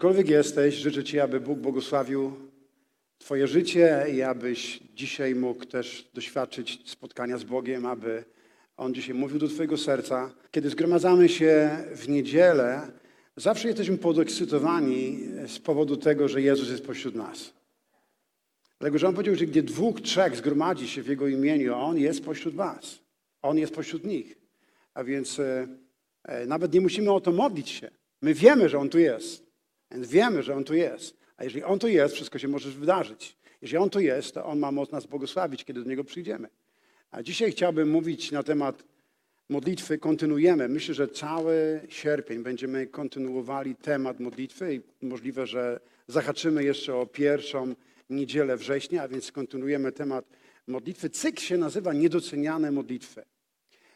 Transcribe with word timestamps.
Gdziekolwiek 0.00 0.28
jesteś, 0.28 0.74
życzę 0.74 1.04
Ci, 1.04 1.20
aby 1.20 1.40
Bóg 1.40 1.58
błogosławił 1.58 2.32
Twoje 3.18 3.46
życie 3.46 4.06
i 4.14 4.22
abyś 4.22 4.80
dzisiaj 4.94 5.34
mógł 5.34 5.64
też 5.64 6.10
doświadczyć 6.14 6.90
spotkania 6.90 7.38
z 7.38 7.44
Bogiem, 7.44 7.86
aby 7.86 8.24
On 8.76 8.94
dzisiaj 8.94 9.14
mówił 9.14 9.38
do 9.38 9.48
Twojego 9.48 9.76
serca. 9.76 10.32
Kiedy 10.50 10.70
zgromadzamy 10.70 11.28
się 11.28 11.70
w 11.94 12.08
niedzielę, 12.08 12.92
zawsze 13.36 13.68
jesteśmy 13.68 13.98
podekscytowani 13.98 15.18
z 15.46 15.58
powodu 15.58 15.96
tego, 15.96 16.28
że 16.28 16.42
Jezus 16.42 16.70
jest 16.70 16.86
pośród 16.86 17.14
nas. 17.14 17.52
Dlatego, 18.78 18.98
że 18.98 19.08
On 19.08 19.14
powiedział, 19.14 19.34
że 19.34 19.46
gdzie 19.46 19.62
dwóch, 19.62 20.00
trzech 20.00 20.36
zgromadzi 20.36 20.88
się 20.88 21.02
w 21.02 21.08
Jego 21.08 21.28
imieniu, 21.28 21.74
On 21.74 21.98
jest 21.98 22.24
pośród 22.24 22.54
Was. 22.54 22.98
On 23.42 23.58
jest 23.58 23.74
pośród 23.74 24.04
nich. 24.04 24.38
A 24.94 25.04
więc 25.04 25.38
e, 25.38 25.66
nawet 26.46 26.72
nie 26.72 26.80
musimy 26.80 27.12
o 27.12 27.20
to 27.20 27.32
modlić 27.32 27.68
się. 27.68 27.90
My 28.22 28.34
wiemy, 28.34 28.68
że 28.68 28.78
On 28.78 28.88
tu 28.88 28.98
jest. 28.98 29.49
Więc 29.90 30.08
wiemy, 30.08 30.42
że 30.42 30.54
On 30.54 30.64
tu 30.64 30.74
jest. 30.74 31.16
A 31.36 31.44
jeżeli 31.44 31.64
On 31.64 31.78
tu 31.78 31.88
jest, 31.88 32.14
wszystko 32.14 32.38
się 32.38 32.48
może 32.48 32.70
wydarzyć. 32.70 33.36
Jeżeli 33.62 33.78
On 33.78 33.90
tu 33.90 34.00
jest, 34.00 34.34
to 34.34 34.44
On 34.44 34.58
ma 34.58 34.72
moc 34.72 34.90
nas 34.92 35.06
błogosławić, 35.06 35.64
kiedy 35.64 35.82
do 35.82 35.90
Niego 35.90 36.04
przyjdziemy. 36.04 36.48
A 37.10 37.22
dzisiaj 37.22 37.52
chciałbym 37.52 37.90
mówić 37.90 38.32
na 38.32 38.42
temat 38.42 38.84
modlitwy. 39.48 39.98
Kontynuujemy. 39.98 40.68
Myślę, 40.68 40.94
że 40.94 41.08
cały 41.08 41.80
sierpień 41.88 42.42
będziemy 42.42 42.86
kontynuowali 42.86 43.76
temat 43.76 44.20
modlitwy 44.20 44.74
i 44.74 45.06
możliwe, 45.06 45.46
że 45.46 45.80
zahaczymy 46.08 46.64
jeszcze 46.64 46.94
o 46.94 47.06
pierwszą 47.06 47.74
niedzielę 48.10 48.56
września, 48.56 49.02
a 49.02 49.08
więc 49.08 49.32
kontynuujemy 49.32 49.92
temat 49.92 50.24
modlitwy. 50.66 51.10
Cykl 51.10 51.40
się 51.40 51.56
nazywa 51.56 51.92
Niedoceniane 51.92 52.70
modlitwy. 52.70 53.22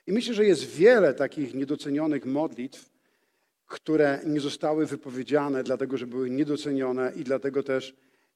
I 0.07 0.13
myślę, 0.13 0.35
że 0.35 0.45
jest 0.45 0.67
wiele 0.67 1.15
takich 1.15 1.55
niedocenionych 1.55 2.27
modlitw, 2.27 2.94
które 3.67 4.21
nie 4.27 4.41
zostały 4.41 4.87
wypowiedziane, 4.87 5.65
dlatego 5.65 5.97
że 5.97 6.07
były 6.07 6.31
niedocenione 6.31 7.13
i 7.17 7.25
dlatego 7.25 7.63
też 7.63 7.95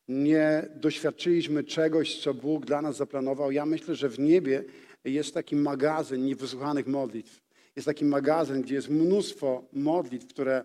nie 0.08 0.68
doświadczyliśmy 0.74 1.64
czegoś, 1.64 2.20
co 2.20 2.34
Bóg 2.34 2.66
dla 2.66 2.82
nas 2.82 2.96
zaplanował. 2.96 3.52
Ja 3.52 3.66
myślę, 3.66 3.94
że 3.94 4.08
w 4.08 4.18
niebie 4.18 4.64
jest 5.04 5.34
taki 5.34 5.56
magazyn 5.56 6.24
niewysłuchanych 6.24 6.86
modlitw. 6.86 7.40
Jest 7.76 7.86
taki 7.86 8.04
magazyn, 8.04 8.62
gdzie 8.62 8.74
jest 8.74 8.88
mnóstwo 8.88 9.64
modlitw, 9.72 10.26
które 10.26 10.64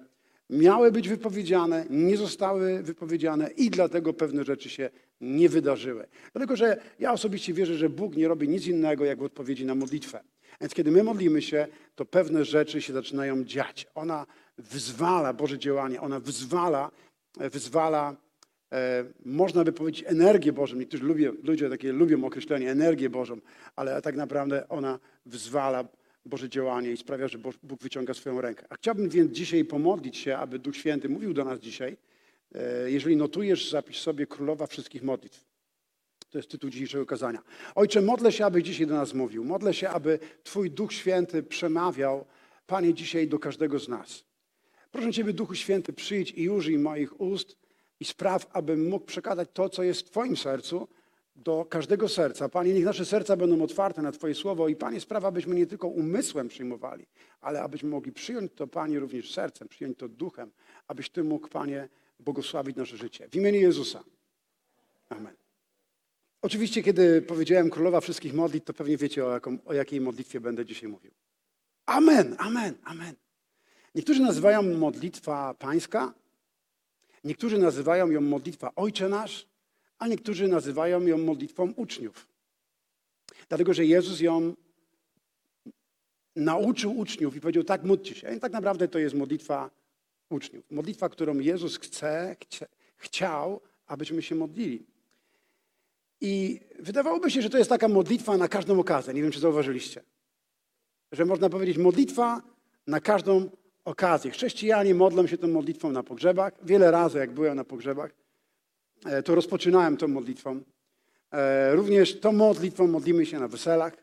miały 0.50 0.91
być 0.91 1.09
wypowiedziane, 1.09 1.86
nie 1.89 2.17
zostały 2.17 2.84
wypowiedziane 2.84 3.50
i 3.58 3.69
dlatego 3.69 4.14
pewne 4.14 4.44
rzeczy 4.44 4.69
się 4.69 4.89
nie 5.22 5.50
wydarzyły. 5.50 6.08
Dlatego, 6.34 6.56
że 6.56 6.78
ja 7.00 7.14
osobiście 7.14 7.53
wierzę, 7.53 7.75
że 7.75 7.89
Bóg 7.89 8.16
nie 8.16 8.28
robi 8.28 8.50
nic 8.50 8.67
innego, 8.67 9.06
jak 9.06 9.19
w 9.19 9.23
odpowiedzi 9.23 9.66
na 9.66 9.75
modlitwę. 9.75 10.23
Więc 10.61 10.73
kiedy 10.73 10.91
my 10.91 11.03
modlimy 11.03 11.41
się, 11.41 11.67
to 11.95 12.06
pewne 12.06 12.45
rzeczy 12.45 12.81
się 12.81 12.94
zaczynają 12.94 13.44
dziać. 13.44 13.88
Ona 13.95 14.25
wyzwala 14.57 15.33
Boże 15.33 15.59
działanie, 15.59 16.01
ona 16.01 16.19
wyzwala, 16.19 16.91
wyzwala 17.37 18.15
e, 18.73 19.05
można 19.25 19.63
by 19.63 19.71
powiedzieć 19.71 20.05
energię 20.07 20.53
Bożą. 20.53 20.75
Niektórzy 20.75 21.03
lubią, 21.03 21.33
ludzie 21.43 21.69
takie 21.69 21.91
lubią 21.91 22.25
określenie 22.25 22.71
energię 22.71 23.09
Bożą, 23.09 23.37
ale 23.75 24.01
tak 24.01 24.15
naprawdę 24.15 24.69
ona 24.69 24.99
wyzwala 25.25 25.85
Boże 26.25 26.49
działanie 26.49 26.91
i 26.91 26.97
sprawia, 26.97 27.27
że 27.27 27.37
Bóg 27.37 27.81
wyciąga 27.81 28.13
swoją 28.13 28.41
rękę. 28.41 28.65
A 28.69 28.75
chciałbym 28.75 29.09
więc 29.09 29.31
dzisiaj 29.31 29.65
pomodlić 29.65 30.17
się, 30.17 30.37
aby 30.37 30.59
Duch 30.59 30.75
Święty 30.75 31.09
mówił 31.09 31.33
do 31.33 31.45
nas 31.45 31.59
dzisiaj. 31.59 31.97
E, 32.55 32.91
jeżeli 32.91 33.17
notujesz, 33.17 33.69
zapisz 33.69 34.01
sobie 34.01 34.28
Królowa 34.28 34.67
Wszystkich 34.67 35.03
Modlitw. 35.03 35.45
To 36.29 36.38
jest 36.38 36.49
tytuł 36.49 36.69
dzisiejszego 36.69 37.05
kazania. 37.05 37.41
Ojcze, 37.75 38.01
modlę 38.01 38.31
się, 38.31 38.45
aby 38.45 38.63
dzisiaj 38.63 38.88
do 38.88 38.94
nas 38.94 39.13
mówił. 39.13 39.44
Modlę 39.44 39.73
się, 39.73 39.89
aby 39.89 40.19
Twój 40.44 40.72
Duch 40.72 40.94
Święty 40.94 41.44
przemawiał, 41.44 42.25
Panie, 42.67 42.94
dzisiaj 42.94 43.28
do 43.28 43.39
każdego 43.39 43.79
z 43.79 43.88
nas. 43.88 44.23
Proszę 44.93 45.11
Ciebie, 45.11 45.33
Duchu 45.33 45.55
Święty, 45.55 45.93
przyjdź 45.93 46.31
i 46.31 46.49
użyj 46.49 46.79
moich 46.79 47.21
ust 47.21 47.57
i 47.99 48.05
spraw, 48.05 48.47
abym 48.51 48.89
mógł 48.89 49.05
przekazać 49.05 49.49
to, 49.53 49.69
co 49.69 49.83
jest 49.83 50.01
w 50.01 50.09
Twoim 50.09 50.37
sercu, 50.37 50.87
do 51.35 51.65
każdego 51.65 52.09
serca. 52.09 52.49
Panie, 52.49 52.73
niech 52.73 52.85
nasze 52.85 53.05
serca 53.05 53.37
będą 53.37 53.63
otwarte 53.63 54.01
na 54.01 54.11
Twoje 54.11 54.35
słowo 54.35 54.67
i 54.67 54.75
Panie, 54.75 54.99
sprawa, 54.99 55.27
abyśmy 55.27 55.55
nie 55.55 55.65
tylko 55.65 55.87
umysłem 55.87 56.47
przyjmowali, 56.47 57.05
ale 57.41 57.61
abyśmy 57.61 57.89
mogli 57.89 58.11
przyjąć 58.11 58.51
to, 58.55 58.67
Panie, 58.67 58.99
również 58.99 59.33
sercem, 59.33 59.67
przyjąć 59.67 59.97
to 59.97 60.07
duchem, 60.07 60.51
abyś 60.87 61.09
Ty 61.09 61.23
mógł, 61.23 61.47
Panie, 61.47 61.89
błogosławić 62.19 62.75
nasze 62.75 62.97
życie. 62.97 63.29
W 63.29 63.35
imieniu 63.35 63.59
Jezusa. 63.59 64.03
Amen. 65.09 65.35
Oczywiście, 66.41 66.83
kiedy 66.83 67.21
powiedziałem 67.21 67.69
Królowa 67.69 68.01
Wszystkich 68.01 68.33
Modlitw, 68.33 68.65
to 68.65 68.73
pewnie 68.73 68.97
wiecie, 68.97 69.25
o, 69.25 69.31
jaką, 69.31 69.57
o 69.65 69.73
jakiej 69.73 70.01
modlitwie 70.01 70.39
będę 70.39 70.65
dzisiaj 70.65 70.89
mówił. 70.89 71.11
Amen, 71.85 72.35
amen, 72.39 72.75
amen. 72.83 73.15
Niektórzy 73.95 74.21
nazywają 74.21 74.63
modlitwa 74.63 75.53
pańska, 75.53 76.13
niektórzy 77.23 77.57
nazywają 77.57 78.09
ją 78.09 78.21
modlitwa 78.21 78.71
Ojcze 78.75 79.09
Nasz, 79.09 79.47
a 79.99 80.07
niektórzy 80.07 80.47
nazywają 80.47 81.01
ją 81.01 81.17
modlitwą 81.17 81.71
uczniów. 81.75 82.27
Dlatego, 83.49 83.73
że 83.73 83.85
Jezus 83.85 84.19
ją 84.19 84.55
nauczył 86.35 86.97
uczniów 86.97 87.35
i 87.35 87.41
powiedział, 87.41 87.63
tak 87.63 87.83
módlcie 87.83 88.15
się. 88.15 88.35
I 88.35 88.39
tak 88.39 88.51
naprawdę 88.51 88.87
to 88.87 88.99
jest 88.99 89.15
modlitwa 89.15 89.69
uczniów. 90.29 90.71
Modlitwa, 90.71 91.09
którą 91.09 91.39
Jezus 91.39 91.77
chce, 91.77 92.35
chce, 92.41 92.67
chciał, 92.95 93.61
abyśmy 93.87 94.21
się 94.21 94.35
modlili. 94.35 94.85
I 96.21 96.59
wydawałoby 96.79 97.31
się, 97.31 97.41
że 97.41 97.49
to 97.49 97.57
jest 97.57 97.69
taka 97.69 97.87
modlitwa 97.87 98.37
na 98.37 98.47
każdą 98.47 98.79
okazję. 98.79 99.13
Nie 99.13 99.21
wiem, 99.21 99.31
czy 99.31 99.39
zauważyliście. 99.39 100.03
Że 101.11 101.25
można 101.25 101.49
powiedzieć 101.49 101.77
modlitwa 101.77 102.41
na 102.87 102.99
każdą 102.99 103.49
okazję. 103.85 104.31
Chrześcijanie 104.31 104.95
modlą 104.95 105.27
się 105.27 105.38
tą 105.38 105.47
modlitwą 105.47 105.91
na 105.91 106.03
pogrzebach. 106.03 106.53
Wiele 106.63 106.91
razy, 106.91 107.17
jak 107.17 107.31
byłem 107.31 107.55
na 107.55 107.63
pogrzebach, 107.63 108.11
e, 109.05 109.23
to 109.23 109.35
rozpoczynałem 109.35 109.97
tą 109.97 110.07
modlitwą. 110.07 110.61
E, 111.31 111.75
również 111.75 112.19
tą 112.19 112.31
modlitwą 112.31 112.88
modlimy 112.88 113.25
się 113.25 113.39
na 113.39 113.47
weselach. 113.47 113.97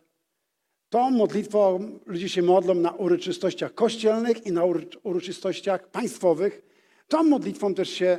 Tą 0.88 1.10
modlitwą 1.10 1.90
ludzie 2.06 2.28
się 2.28 2.42
modlą 2.42 2.74
na 2.74 2.92
uroczystościach 2.92 3.74
kościelnych 3.74 4.46
i 4.46 4.52
na 4.52 4.62
uroczystościach 5.02 5.88
państwowych. 5.88 6.62
Tą 7.08 7.22
modlitwą 7.22 7.74
też 7.74 7.90
się 7.90 8.18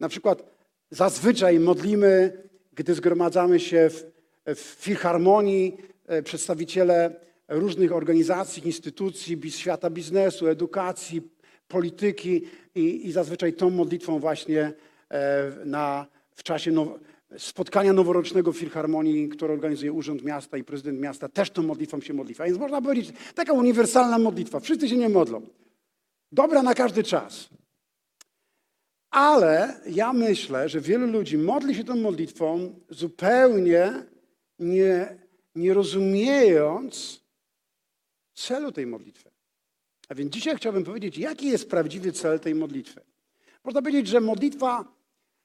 na 0.00 0.08
przykład 0.08 0.42
zazwyczaj 0.90 1.60
modlimy, 1.60 2.42
gdy 2.74 2.94
zgromadzamy 2.94 3.60
się 3.60 3.90
w, 3.90 4.04
w 4.46 4.76
filharmonii, 4.80 5.76
e, 6.06 6.22
przedstawiciele 6.22 7.20
różnych 7.48 7.92
organizacji, 7.92 8.66
instytucji, 8.66 9.50
świata 9.50 9.90
biznesu, 9.90 10.46
edukacji, 10.46 11.22
polityki 11.68 12.42
i, 12.74 13.06
i 13.06 13.12
zazwyczaj 13.12 13.52
tą 13.52 13.70
modlitwą 13.70 14.18
właśnie 14.18 14.72
e, 15.10 15.52
na, 15.64 16.06
w 16.34 16.42
czasie 16.42 16.70
now, 16.70 16.88
spotkania 17.38 17.92
noworocznego 17.92 18.52
w 18.52 18.58
Filharmonii, 18.58 19.28
które 19.28 19.54
organizuje 19.54 19.92
Urząd 19.92 20.24
Miasta 20.24 20.56
i 20.56 20.64
prezydent 20.64 21.00
miasta, 21.00 21.28
też 21.28 21.50
tą 21.50 21.62
modlitwą 21.62 22.00
się 22.00 22.14
modli. 22.14 22.34
A 22.38 22.44
więc 22.44 22.58
można 22.58 22.82
powiedzieć, 22.82 23.12
taka 23.34 23.52
uniwersalna 23.52 24.18
modlitwa. 24.18 24.60
Wszyscy 24.60 24.88
się 24.88 24.96
nie 24.96 25.08
modlą. 25.08 25.42
Dobra 26.32 26.62
na 26.62 26.74
każdy 26.74 27.02
czas. 27.02 27.48
Ale 29.10 29.80
ja 29.86 30.12
myślę, 30.12 30.68
że 30.68 30.80
wielu 30.80 31.06
ludzi 31.06 31.38
modli 31.38 31.74
się 31.74 31.84
tą 31.84 31.96
modlitwą 31.96 32.74
zupełnie 32.90 33.92
nie, 34.58 35.18
nie 35.54 35.74
rozumiejąc 35.74 37.21
celu 38.34 38.72
tej 38.72 38.86
modlitwy. 38.86 39.30
A 40.08 40.14
więc 40.14 40.32
dzisiaj 40.32 40.56
chciałbym 40.56 40.84
powiedzieć, 40.84 41.18
jaki 41.18 41.46
jest 41.46 41.70
prawdziwy 41.70 42.12
cel 42.12 42.40
tej 42.40 42.54
modlitwy. 42.54 43.00
Można 43.64 43.82
powiedzieć, 43.82 44.08
że 44.08 44.20
modlitwa, 44.20 44.84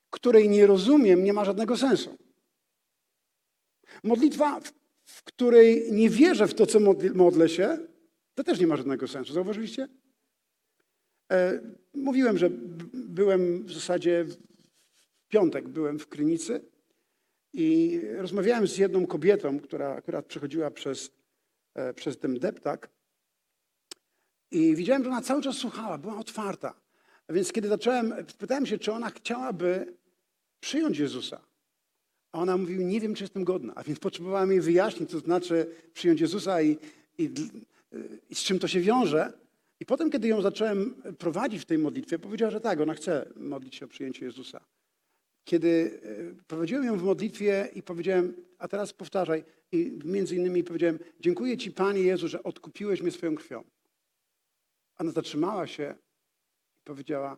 której 0.09 0.49
nie 0.49 0.67
rozumiem, 0.67 1.23
nie 1.23 1.33
ma 1.33 1.45
żadnego 1.45 1.77
sensu. 1.77 2.17
Modlitwa, 4.03 4.61
w 5.03 5.23
której 5.23 5.91
nie 5.91 6.09
wierzę 6.09 6.47
w 6.47 6.53
to, 6.53 6.65
co 6.65 6.79
modlę 7.13 7.49
się, 7.49 7.77
to 8.35 8.43
też 8.43 8.59
nie 8.59 8.67
ma 8.67 8.75
żadnego 8.75 9.07
sensu. 9.07 9.33
Zauważyliście? 9.33 9.87
E, 11.31 11.61
mówiłem, 11.93 12.37
że 12.37 12.49
byłem 12.93 13.63
w 13.63 13.73
zasadzie 13.73 14.25
w 14.25 15.27
piątek 15.27 15.67
byłem 15.67 15.99
w 15.99 16.07
Krynicy 16.07 16.61
i 17.53 18.01
rozmawiałem 18.17 18.67
z 18.67 18.77
jedną 18.77 19.07
kobietą, 19.07 19.59
która 19.59 19.89
akurat 19.89 20.25
przechodziła 20.25 20.71
przez, 20.71 21.11
przez 21.95 22.17
ten 22.17 22.39
deptak 22.39 22.89
i 24.51 24.75
widziałem, 24.75 25.03
że 25.03 25.09
ona 25.09 25.21
cały 25.21 25.41
czas 25.41 25.55
słuchała, 25.55 25.97
była 25.97 26.17
otwarta. 26.17 26.73
A 27.27 27.33
więc 27.33 27.51
kiedy 27.51 27.67
zacząłem, 27.67 28.13
spytałem 28.27 28.65
się, 28.65 28.77
czy 28.77 28.91
ona 28.91 29.09
chciałaby 29.09 29.93
przyjąć 30.59 30.99
Jezusa. 30.99 31.41
A 32.31 32.39
ona 32.39 32.57
mówi, 32.57 32.85
nie 32.85 33.01
wiem, 33.01 33.15
czy 33.15 33.23
jestem 33.23 33.43
godna. 33.43 33.73
A 33.75 33.83
więc 33.83 33.99
potrzebowałem 33.99 34.51
jej 34.51 34.61
wyjaśnić, 34.61 35.09
co 35.09 35.19
znaczy 35.19 35.75
przyjąć 35.93 36.21
Jezusa 36.21 36.61
i, 36.61 36.77
i, 37.17 37.29
i 38.29 38.35
z 38.35 38.39
czym 38.39 38.59
to 38.59 38.67
się 38.67 38.79
wiąże. 38.79 39.33
I 39.79 39.85
potem, 39.85 40.11
kiedy 40.11 40.27
ją 40.27 40.41
zacząłem 40.41 41.01
prowadzić 41.17 41.61
w 41.61 41.65
tej 41.65 41.77
modlitwie, 41.77 42.19
powiedziała, 42.19 42.51
że 42.51 42.61
tak, 42.61 42.81
ona 42.81 42.93
chce 42.93 43.29
modlić 43.35 43.75
się 43.75 43.85
o 43.85 43.87
przyjęcie 43.87 44.25
Jezusa. 44.25 44.61
Kiedy 45.43 45.99
e, 46.39 46.43
prowadziłem 46.47 46.83
ją 46.83 46.97
w 46.97 47.03
modlitwie 47.03 47.69
i 47.75 47.83
powiedziałem, 47.83 48.33
a 48.59 48.67
teraz 48.67 48.93
powtarzaj, 48.93 49.43
i 49.71 49.99
między 50.05 50.35
innymi 50.35 50.63
powiedziałem, 50.63 50.99
dziękuję 51.19 51.57
Ci 51.57 51.71
Panie 51.71 52.01
Jezu, 52.01 52.27
że 52.27 52.43
odkupiłeś 52.43 53.01
mnie 53.01 53.11
swoją 53.11 53.35
krwią. 53.35 53.63
Ona 54.97 55.11
zatrzymała 55.11 55.67
się 55.67 55.95
i 56.77 56.81
powiedziała, 56.83 57.37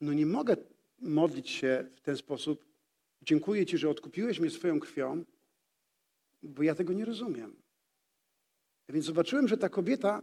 no 0.00 0.12
nie 0.12 0.26
mogę 0.26 0.56
modlić 0.98 1.50
się 1.50 1.84
w 1.96 2.00
ten 2.00 2.16
sposób. 2.16 2.64
Dziękuję 3.22 3.66
Ci, 3.66 3.78
że 3.78 3.90
odkupiłeś 3.90 4.40
mnie 4.40 4.50
swoją 4.50 4.80
krwią, 4.80 5.24
bo 6.42 6.62
ja 6.62 6.74
tego 6.74 6.92
nie 6.92 7.04
rozumiem. 7.04 7.56
Więc 8.88 9.04
zobaczyłem, 9.04 9.48
że 9.48 9.56
ta 9.56 9.68
kobieta, 9.68 10.22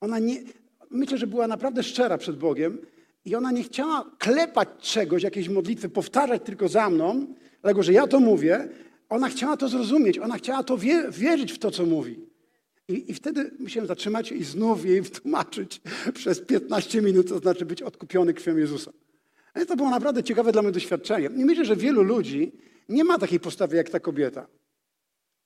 ona 0.00 0.18
nie, 0.18 0.42
myślę, 0.90 1.18
że 1.18 1.26
była 1.26 1.46
naprawdę 1.46 1.82
szczera 1.82 2.18
przed 2.18 2.36
Bogiem 2.36 2.78
i 3.24 3.34
ona 3.34 3.52
nie 3.52 3.62
chciała 3.62 4.10
klepać 4.18 4.68
czegoś, 4.80 5.22
jakiejś 5.22 5.48
modlitwy, 5.48 5.88
powtarzać 5.88 6.42
tylko 6.44 6.68
za 6.68 6.90
mną, 6.90 7.34
dlatego 7.62 7.82
że 7.82 7.92
ja 7.92 8.06
to 8.06 8.20
mówię. 8.20 8.68
Ona 9.08 9.28
chciała 9.28 9.56
to 9.56 9.68
zrozumieć, 9.68 10.18
ona 10.18 10.38
chciała 10.38 10.62
to 10.62 10.78
wie, 10.78 11.10
wierzyć 11.10 11.52
w 11.52 11.58
to, 11.58 11.70
co 11.70 11.86
mówi. 11.86 12.20
I, 12.88 13.10
I 13.10 13.14
wtedy 13.14 13.50
musiałem 13.58 13.86
zatrzymać 13.86 14.32
i 14.32 14.44
znów 14.44 14.84
jej 14.84 15.02
tłumaczyć 15.20 15.80
przez 16.14 16.40
15 16.40 17.02
minut, 17.02 17.28
to 17.28 17.38
znaczy 17.38 17.66
być 17.66 17.82
odkupiony 17.82 18.34
krwią 18.34 18.56
Jezusa. 18.56 18.92
Ale 19.54 19.66
to 19.66 19.76
było 19.76 19.90
naprawdę 19.90 20.22
ciekawe 20.22 20.52
dla 20.52 20.62
mnie 20.62 20.72
doświadczenie. 20.72 21.30
I 21.36 21.44
myślę, 21.44 21.64
że 21.64 21.76
wielu 21.76 22.02
ludzi 22.02 22.52
nie 22.88 23.04
ma 23.04 23.18
takiej 23.18 23.40
postawy 23.40 23.76
jak 23.76 23.90
ta 23.90 24.00
kobieta. 24.00 24.46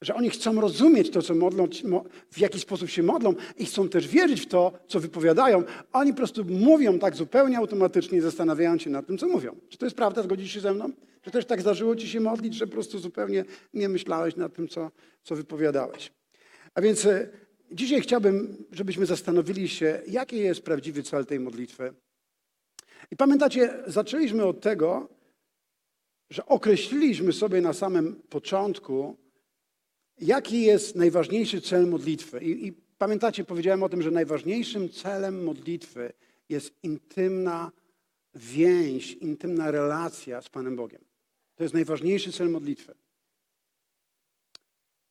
Że 0.02 0.14
oni 0.14 0.30
chcą 0.30 0.60
rozumieć 0.60 1.10
to, 1.10 1.22
co 1.22 1.34
modlą, 1.34 1.68
mo- 1.84 2.04
w 2.30 2.38
jaki 2.38 2.60
sposób 2.60 2.90
się 2.90 3.02
modlą 3.02 3.34
i 3.58 3.64
chcą 3.64 3.88
też 3.88 4.08
wierzyć 4.08 4.40
w 4.40 4.46
to, 4.46 4.72
co 4.88 5.00
wypowiadają. 5.00 5.62
Oni 5.92 6.10
po 6.10 6.16
prostu 6.16 6.44
mówią 6.44 6.98
tak 6.98 7.16
zupełnie 7.16 7.58
automatycznie, 7.58 8.22
zastanawiając 8.22 8.82
się 8.82 8.90
nad 8.90 9.06
tym, 9.06 9.18
co 9.18 9.28
mówią. 9.28 9.56
Czy 9.68 9.78
to 9.78 9.86
jest 9.86 9.96
prawda? 9.96 10.22
Zgodzisz 10.22 10.52
się 10.52 10.60
ze 10.60 10.74
mną? 10.74 10.90
Czy 11.22 11.30
też 11.30 11.44
tak 11.44 11.60
zdarzyło 11.60 11.96
ci 11.96 12.08
się 12.08 12.20
modlić, 12.20 12.54
że 12.54 12.66
po 12.66 12.72
prostu 12.72 12.98
zupełnie 12.98 13.44
nie 13.74 13.88
myślałeś 13.88 14.36
nad 14.36 14.54
tym, 14.54 14.68
co, 14.68 14.90
co 15.22 15.36
wypowiadałeś? 15.36 16.12
A 16.74 16.80
więc 16.80 17.06
e, 17.06 17.28
dzisiaj 17.72 18.00
chciałbym, 18.00 18.64
żebyśmy 18.72 19.06
zastanowili 19.06 19.68
się, 19.68 20.00
jaki 20.08 20.36
jest 20.36 20.62
prawdziwy 20.62 21.02
cel 21.02 21.26
tej 21.26 21.40
modlitwy. 21.40 21.94
I 23.10 23.16
pamiętacie, 23.16 23.74
zaczęliśmy 23.86 24.44
od 24.44 24.60
tego, 24.60 25.08
że 26.30 26.46
określiliśmy 26.46 27.32
sobie 27.32 27.60
na 27.60 27.72
samym 27.72 28.22
początku, 28.28 29.16
jaki 30.18 30.62
jest 30.62 30.96
najważniejszy 30.96 31.60
cel 31.60 31.86
modlitwy. 31.86 32.40
I, 32.40 32.66
I 32.66 32.72
pamiętacie, 32.98 33.44
powiedziałem 33.44 33.82
o 33.82 33.88
tym, 33.88 34.02
że 34.02 34.10
najważniejszym 34.10 34.88
celem 34.90 35.44
modlitwy 35.44 36.12
jest 36.48 36.74
intymna 36.82 37.72
więź, 38.34 39.12
intymna 39.12 39.70
relacja 39.70 40.42
z 40.42 40.48
Panem 40.48 40.76
Bogiem. 40.76 41.04
To 41.54 41.64
jest 41.64 41.74
najważniejszy 41.74 42.32
cel 42.32 42.50
modlitwy. 42.50 42.94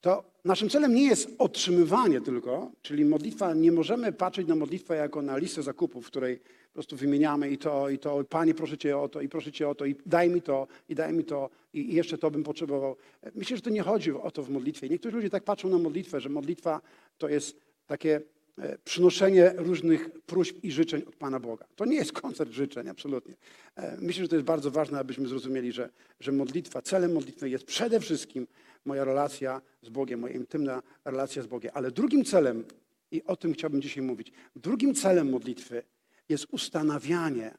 To 0.02 0.24
naszym 0.46 0.70
celem 0.70 0.96
nie 0.96 1.08
jest 1.08 1.30
otrzymywanie 1.38 2.22
tylko, 2.22 2.72
czyli 2.82 3.06
modlitwa, 3.06 3.54
nie 3.54 3.72
możemy 3.72 4.12
patrzeć 4.12 4.48
na 4.48 4.56
modlitwę 4.56 4.96
jako 4.96 5.22
na 5.22 5.38
listę 5.38 5.64
zakupów, 5.64 6.06
w 6.06 6.08
której 6.08 6.40
po 6.72 6.74
prostu 6.74 6.96
wymieniamy 6.96 7.50
i 7.50 7.58
to, 7.58 7.90
i 7.90 8.00
to, 8.00 8.24
Panie 8.24 8.54
proszę 8.54 8.78
Cię 8.78 8.98
o 8.98 9.10
to, 9.10 9.22
i 9.22 9.30
proszę 9.30 9.52
Cię 9.52 9.70
o 9.70 9.76
to, 9.76 9.86
i 9.86 9.96
daj 10.06 10.30
mi 10.30 10.42
to, 10.42 10.68
i 10.90 10.96
daj 10.96 11.14
mi 11.14 11.24
to, 11.24 11.50
i 11.74 11.94
jeszcze 11.94 12.18
to 12.18 12.32
bym 12.32 12.44
potrzebował. 12.44 12.96
Myślę, 13.36 13.58
że 13.58 13.64
to 13.64 13.70
nie 13.70 13.82
chodzi 13.82 14.12
o 14.12 14.32
to 14.32 14.44
w 14.44 14.50
modlitwie. 14.50 14.90
Niektórzy 14.90 15.16
ludzie 15.16 15.30
tak 15.30 15.44
patrzą 15.44 15.70
na 15.70 15.78
modlitwę, 15.78 16.22
że 16.22 16.30
modlitwa 16.30 16.82
to 17.18 17.30
jest 17.30 17.58
takie 17.88 18.22
e, 18.58 18.78
przynoszenie 18.78 19.54
różnych 19.56 20.10
próśb 20.10 20.56
i 20.64 20.72
życzeń 20.72 21.02
od 21.08 21.16
Pana 21.16 21.40
Boga. 21.40 21.66
To 21.76 21.86
nie 21.86 21.96
jest 21.96 22.12
koncert 22.12 22.52
życzeń, 22.52 22.90
absolutnie. 22.90 23.34
E, 23.76 23.98
Myślę, 24.02 24.24
że 24.24 24.30
to 24.30 24.36
jest 24.36 24.46
bardzo 24.46 24.72
ważne, 24.72 25.00
abyśmy 25.00 25.28
zrozumieli, 25.28 25.72
że, 25.72 25.90
że 26.20 26.32
modlitwa, 26.32 26.82
celem 26.82 27.14
modlitwy 27.14 27.50
jest 27.50 27.66
przede 27.66 28.00
wszystkim 28.00 28.48
moja 28.86 29.06
relacja 29.06 29.62
z 29.82 29.90
Bogiem, 29.90 30.20
moja 30.20 30.34
intymna 30.34 30.82
relacja 31.06 31.44
z 31.44 31.48
Bogiem. 31.48 31.72
Ale 31.74 31.92
drugim 31.92 32.26
celem, 32.26 32.64
i 33.12 33.24
o 33.24 33.36
tym 33.36 33.54
chciałbym 33.54 33.82
dzisiaj 33.82 34.04
mówić, 34.04 34.32
drugim 34.56 34.96
celem 34.96 35.30
modlitwy 35.30 35.84
jest 36.32 36.48
ustanawianie, 36.52 37.58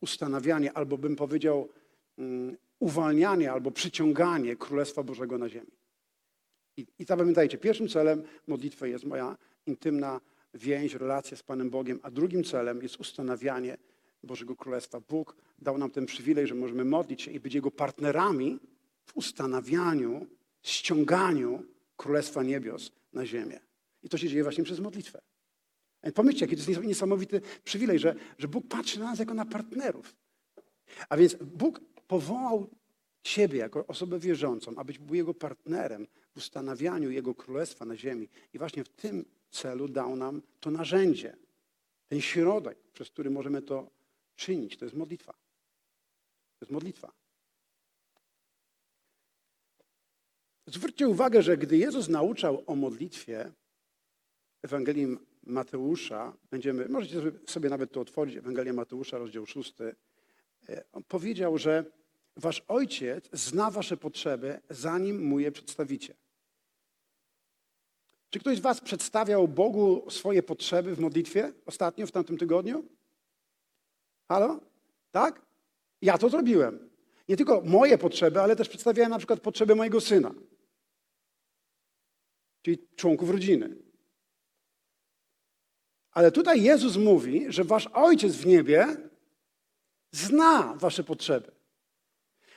ustanawianie, 0.00 0.72
albo 0.72 0.98
bym 0.98 1.16
powiedział 1.16 1.68
um, 2.18 2.56
uwalnianie, 2.78 3.52
albo 3.52 3.70
przyciąganie 3.70 4.56
Królestwa 4.56 5.02
Bożego 5.02 5.38
na 5.38 5.48
ziemi. 5.48 5.72
I, 6.76 6.86
I 6.98 7.04
zapamiętajcie, 7.04 7.58
pierwszym 7.58 7.88
celem 7.88 8.22
modlitwy 8.46 8.88
jest 8.88 9.04
moja 9.04 9.36
intymna 9.66 10.20
więź, 10.54 10.94
relacja 10.94 11.36
z 11.36 11.42
Panem 11.42 11.70
Bogiem, 11.70 12.00
a 12.02 12.10
drugim 12.10 12.44
celem 12.44 12.82
jest 12.82 13.00
ustanawianie 13.00 13.76
Bożego 14.22 14.56
Królestwa. 14.56 15.00
Bóg 15.00 15.36
dał 15.58 15.78
nam 15.78 15.90
ten 15.90 16.06
przywilej, 16.06 16.46
że 16.46 16.54
możemy 16.54 16.84
modlić 16.84 17.22
się 17.22 17.30
i 17.30 17.40
być 17.40 17.54
Jego 17.54 17.70
partnerami 17.70 18.58
w 19.04 19.16
ustanawianiu, 19.16 20.26
ściąganiu 20.62 21.64
Królestwa 21.96 22.42
Niebios 22.42 22.92
na 23.12 23.26
ziemię. 23.26 23.60
I 24.02 24.08
to 24.08 24.18
się 24.18 24.28
dzieje 24.28 24.42
właśnie 24.42 24.64
przez 24.64 24.80
modlitwę. 24.80 25.20
A 26.02 26.12
Pomyślcie, 26.12 26.44
jaki 26.44 26.56
to 26.56 26.70
jest 26.70 26.84
niesamowity 26.84 27.40
przywilej, 27.64 27.98
że, 27.98 28.14
że 28.38 28.48
Bóg 28.48 28.68
patrzy 28.68 28.98
na 28.98 29.04
nas 29.04 29.18
jako 29.18 29.34
na 29.34 29.44
partnerów. 29.44 30.16
A 31.08 31.16
więc 31.16 31.34
Bóg 31.34 31.80
powołał 32.06 32.70
Ciebie 33.22 33.58
jako 33.58 33.86
osobę 33.86 34.18
wierzącą, 34.18 34.76
abyś 34.76 34.98
był 34.98 35.14
Jego 35.14 35.34
partnerem 35.34 36.06
w 36.34 36.36
ustanawianiu 36.36 37.10
Jego 37.10 37.34
Królestwa 37.34 37.84
na 37.84 37.96
ziemi. 37.96 38.28
I 38.52 38.58
właśnie 38.58 38.84
w 38.84 38.88
tym 38.88 39.24
celu 39.50 39.88
dał 39.88 40.16
nam 40.16 40.42
to 40.60 40.70
narzędzie, 40.70 41.36
ten 42.08 42.20
środek, 42.20 42.78
przez 42.92 43.10
który 43.10 43.30
możemy 43.30 43.62
to 43.62 43.90
czynić. 44.36 44.76
To 44.76 44.84
jest 44.84 44.96
modlitwa. 44.96 45.32
To 45.32 46.64
jest 46.64 46.72
modlitwa. 46.72 47.12
Zwróćcie 50.66 51.08
uwagę, 51.08 51.42
że 51.42 51.56
gdy 51.56 51.76
Jezus 51.76 52.08
nauczał 52.08 52.64
o 52.66 52.74
modlitwie 52.74 53.52
w 54.60 54.64
Ewangelii 54.64 55.18
Mateusza, 55.50 56.36
będziemy, 56.50 56.88
możecie 56.88 57.22
sobie 57.46 57.70
nawet 57.70 57.92
to 57.92 58.00
otworzyć, 58.00 58.36
Ewangelia 58.36 58.72
Mateusza, 58.72 59.18
rozdział 59.18 59.46
6, 59.46 59.74
on 60.92 61.04
powiedział, 61.04 61.58
że 61.58 61.84
wasz 62.36 62.64
ojciec 62.68 63.28
zna 63.32 63.70
wasze 63.70 63.96
potrzeby, 63.96 64.60
zanim 64.70 65.22
mu 65.26 65.40
je 65.40 65.52
przedstawicie. 65.52 66.14
Czy 68.30 68.40
ktoś 68.40 68.58
z 68.58 68.60
was 68.60 68.80
przedstawiał 68.80 69.48
Bogu 69.48 70.10
swoje 70.10 70.42
potrzeby 70.42 70.94
w 70.94 71.00
modlitwie 71.00 71.52
ostatnio, 71.66 72.06
w 72.06 72.12
tamtym 72.12 72.38
tygodniu? 72.38 72.84
Halo? 74.28 74.60
Tak? 75.10 75.42
Ja 76.02 76.18
to 76.18 76.28
zrobiłem. 76.28 76.90
Nie 77.28 77.36
tylko 77.36 77.62
moje 77.64 77.98
potrzeby, 77.98 78.40
ale 78.40 78.56
też 78.56 78.68
przedstawiałem 78.68 79.10
na 79.10 79.18
przykład 79.18 79.40
potrzeby 79.40 79.74
mojego 79.74 80.00
syna, 80.00 80.34
czyli 82.62 82.78
członków 82.96 83.30
rodziny. 83.30 83.76
Ale 86.20 86.32
tutaj 86.32 86.62
Jezus 86.62 86.96
mówi, 86.96 87.46
że 87.48 87.64
wasz 87.64 87.86
ojciec 87.86 88.36
w 88.36 88.46
niebie 88.46 88.86
zna 90.12 90.74
wasze 90.76 91.04
potrzeby. 91.04 91.52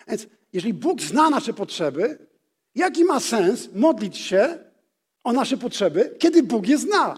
Więc 0.08 0.28
jeżeli 0.54 0.74
Bóg 0.74 1.02
zna 1.02 1.30
nasze 1.30 1.54
potrzeby, 1.54 2.28
jaki 2.76 3.04
ma 3.04 3.20
sens 3.20 3.70
modlić 3.74 4.18
się 4.18 4.72
o 5.24 5.34
nasze 5.34 5.58
potrzeby, 5.58 6.16
kiedy 6.20 6.44
Bóg 6.44 6.68
je 6.68 6.78
zna? 6.78 7.18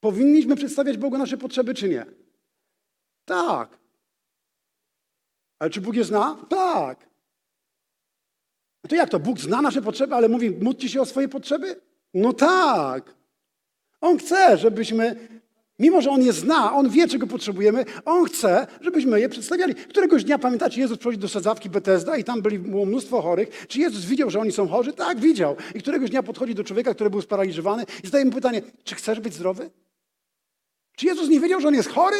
Powinniśmy 0.00 0.56
przedstawiać 0.56 0.96
Bogu 0.98 1.18
nasze 1.18 1.36
potrzeby, 1.36 1.74
czy 1.74 1.88
nie? 1.88 2.06
Tak. 3.24 3.78
Ale 5.58 5.70
czy 5.70 5.80
Bóg 5.80 5.94
je 5.94 6.04
zna? 6.04 6.46
Tak. 6.48 7.08
No 8.84 8.88
to 8.88 8.96
jak 8.96 9.10
to? 9.10 9.18
Bóg 9.20 9.40
zna 9.40 9.62
nasze 9.62 9.82
potrzeby, 9.82 10.14
ale 10.14 10.28
mówi, 10.28 10.50
módlcie 10.50 10.88
się 10.88 11.00
o 11.00 11.06
swoje 11.06 11.28
potrzeby? 11.28 11.80
No 12.14 12.32
tak. 12.32 13.17
On 14.00 14.18
chce, 14.18 14.58
żebyśmy, 14.58 15.28
mimo 15.78 16.00
że 16.00 16.10
On 16.10 16.22
je 16.22 16.32
zna, 16.32 16.74
On 16.74 16.90
wie, 16.90 17.08
czego 17.08 17.26
potrzebujemy, 17.26 17.84
On 18.04 18.24
chce, 18.24 18.66
żebyśmy 18.80 19.20
je 19.20 19.28
przedstawiali. 19.28 19.74
Któregoś 19.74 20.24
dnia, 20.24 20.38
pamiętacie, 20.38 20.80
Jezus 20.80 20.98
przychodzi 20.98 21.18
do 21.18 21.28
sadzawki 21.28 21.70
Betesda 21.70 22.16
i 22.16 22.24
tam 22.24 22.42
było 22.42 22.86
mnóstwo 22.86 23.22
chorych. 23.22 23.66
Czy 23.68 23.80
Jezus 23.80 24.04
widział, 24.04 24.30
że 24.30 24.40
oni 24.40 24.52
są 24.52 24.68
chorzy? 24.68 24.92
Tak, 24.92 25.20
widział. 25.20 25.56
I 25.74 25.82
któregoś 25.82 26.10
dnia 26.10 26.22
podchodzi 26.22 26.54
do 26.54 26.64
człowieka, 26.64 26.94
który 26.94 27.10
był 27.10 27.22
sparaliżowany 27.22 27.84
i 28.04 28.06
zadaje 28.06 28.24
mu 28.24 28.32
pytanie, 28.32 28.62
czy 28.84 28.94
chcesz 28.94 29.20
być 29.20 29.34
zdrowy? 29.34 29.70
Czy 30.96 31.06
Jezus 31.06 31.28
nie 31.28 31.40
wiedział, 31.40 31.60
że 31.60 31.68
on 31.68 31.74
jest 31.74 31.88
chory? 31.88 32.16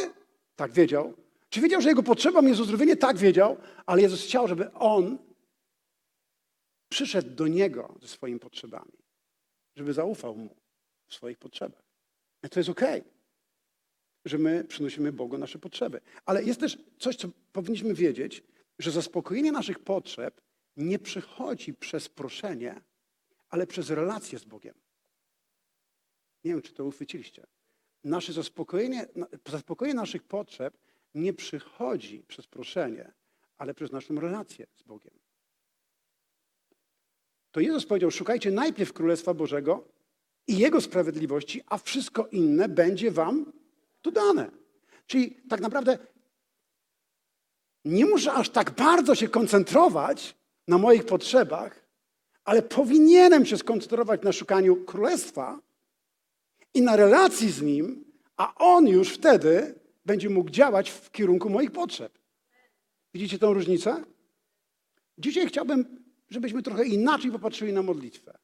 Tak, 0.57 0.73
wiedział. 0.73 1.15
Czy 1.49 1.61
wiedział, 1.61 1.81
że 1.81 1.89
jego 1.89 2.03
potrzebą 2.03 2.43
jest 2.43 2.61
uzdrowienie? 2.61 2.97
Tak, 2.97 3.17
wiedział. 3.17 3.57
Ale 3.87 4.03
Jezus 4.03 4.25
chciał, 4.25 4.49
żeby 4.49 4.73
on 4.73 5.19
przyszedł 6.89 7.31
do 7.31 7.47
Niego 7.47 7.95
ze 8.03 8.09
swoimi 8.09 8.39
potrzebami. 8.39 8.93
Żeby 9.77 9.93
zaufał 9.93 10.35
Mu 10.37 10.68
w 11.09 11.15
swoich 11.15 11.39
potrzebach. 11.39 11.83
I 12.45 12.49
to 12.49 12.61
jest 12.61 12.71
okej, 12.71 13.01
okay, 13.01 13.13
że 14.25 14.39
my 14.39 14.65
przynosimy 14.65 15.13
Bogu 15.13 15.39
nasze 15.39 15.59
potrzeby. 15.59 16.01
Ale 16.25 16.45
jest 16.45 16.61
też 16.61 16.79
coś, 16.99 17.17
co 17.17 17.29
powinniśmy 17.53 17.95
wiedzieć, 17.95 18.43
że 18.79 18.91
zaspokojenie 18.91 19.53
naszych 19.53 19.79
potrzeb 19.79 20.41
nie 20.77 20.99
przychodzi 20.99 21.75
przez 21.75 22.09
proszenie, 22.09 22.81
ale 23.49 23.67
przez 23.67 23.91
relację 23.91 24.39
z 24.39 24.45
Bogiem. 24.45 24.75
Nie 26.45 26.51
wiem, 26.51 26.63
czy 26.63 26.73
to 26.73 26.85
uchwyciliście. 26.85 27.47
Nasze 28.05 28.33
zaspokojenie, 28.33 29.07
zaspokojenie 29.49 29.95
naszych 29.95 30.23
potrzeb 30.23 30.79
nie 31.15 31.33
przychodzi 31.33 32.25
przez 32.29 32.47
proszenie, 32.47 33.13
ale 33.59 33.75
przez 33.75 33.93
naszą 33.93 34.21
relację 34.21 34.67
z 34.77 34.83
Bogiem. 34.83 35.15
To 37.51 37.61
Jezus 37.61 37.87
powiedział: 37.87 38.11
Szukajcie 38.11 38.51
najpierw 38.51 38.93
Królestwa 38.93 39.35
Bożego 39.35 39.89
i 40.49 40.59
Jego 40.59 40.81
sprawiedliwości, 40.81 41.63
a 41.67 41.79
wszystko 41.79 42.27
inne 42.27 42.69
będzie 42.69 43.11
Wam 43.11 43.53
dodane. 44.03 44.51
Czyli 45.07 45.37
tak 45.49 45.61
naprawdę 45.61 45.99
nie 47.85 48.07
muszę 48.07 48.33
aż 48.33 48.51
tak 48.51 48.71
bardzo 48.71 49.15
się 49.15 49.29
koncentrować 49.29 50.37
na 50.69 50.79
moich 50.79 51.07
potrzebach, 51.07 51.89
ale 52.45 52.63
powinienem 52.63 53.47
się 53.47 53.57
skoncentrować 53.57 54.23
na 54.23 54.33
szukaniu 54.33 54.77
królestwa 54.77 55.61
i 56.75 56.83
na 56.83 56.97
relacji 56.97 57.51
z 57.51 57.63
nim, 57.63 58.05
a 58.37 58.55
on 58.55 58.87
już 58.87 59.09
wtedy 59.09 59.75
będzie 60.05 60.31
mógł 60.31 60.51
działać 60.51 60.91
w 60.91 61.11
kierunku 61.11 61.51
moich 61.51 61.71
potrzeb. 61.71 62.19
Widzicie 63.15 63.39
tą 63.39 63.53
różnicę? 63.53 64.05
Dzisiaj 65.19 65.47
chciałbym, 65.47 66.05
żebyśmy 66.31 66.63
trochę 66.63 66.85
inaczej 66.85 67.33
popatrzyli 67.33 67.73
na 67.73 67.83
modlitwę. 67.83 68.39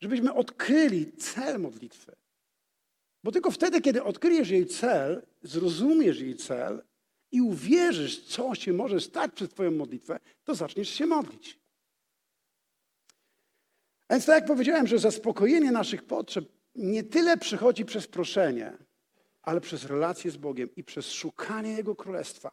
Żebyśmy 0.00 0.34
odkryli 0.34 1.12
cel 1.12 1.60
modlitwy. 1.60 2.16
Bo 3.24 3.32
tylko 3.32 3.50
wtedy, 3.50 3.80
kiedy 3.80 4.04
odkryjesz 4.04 4.50
jej 4.50 4.66
cel, 4.66 5.22
zrozumiesz 5.42 6.20
jej 6.20 6.36
cel 6.36 6.82
i 7.32 7.40
uwierzysz, 7.40 8.24
co 8.24 8.54
się 8.54 8.72
może 8.72 9.00
stać 9.00 9.32
przez 9.32 9.48
Twoją 9.50 9.70
modlitwę, 9.70 10.20
to 10.44 10.54
zaczniesz 10.54 10.88
się 10.88 11.06
modlić. 11.06 11.58
A 14.08 14.14
więc 14.14 14.26
tak 14.26 14.34
jak 14.34 14.46
powiedziałem, 14.46 14.86
że 14.86 14.98
zaspokojenie 14.98 15.72
naszych 15.72 16.04
potrzeb 16.04 16.44
nie 16.74 17.04
tyle 17.04 17.36
przychodzi 17.36 17.84
przez 17.84 18.06
proszenie, 18.06 18.72
ale 19.42 19.60
przez 19.60 19.84
relację 19.84 20.30
z 20.30 20.36
Bogiem 20.36 20.68
i 20.76 20.84
przez 20.84 21.12
szukanie 21.12 21.72
Jego 21.72 21.96
Królestwa. 21.96 22.50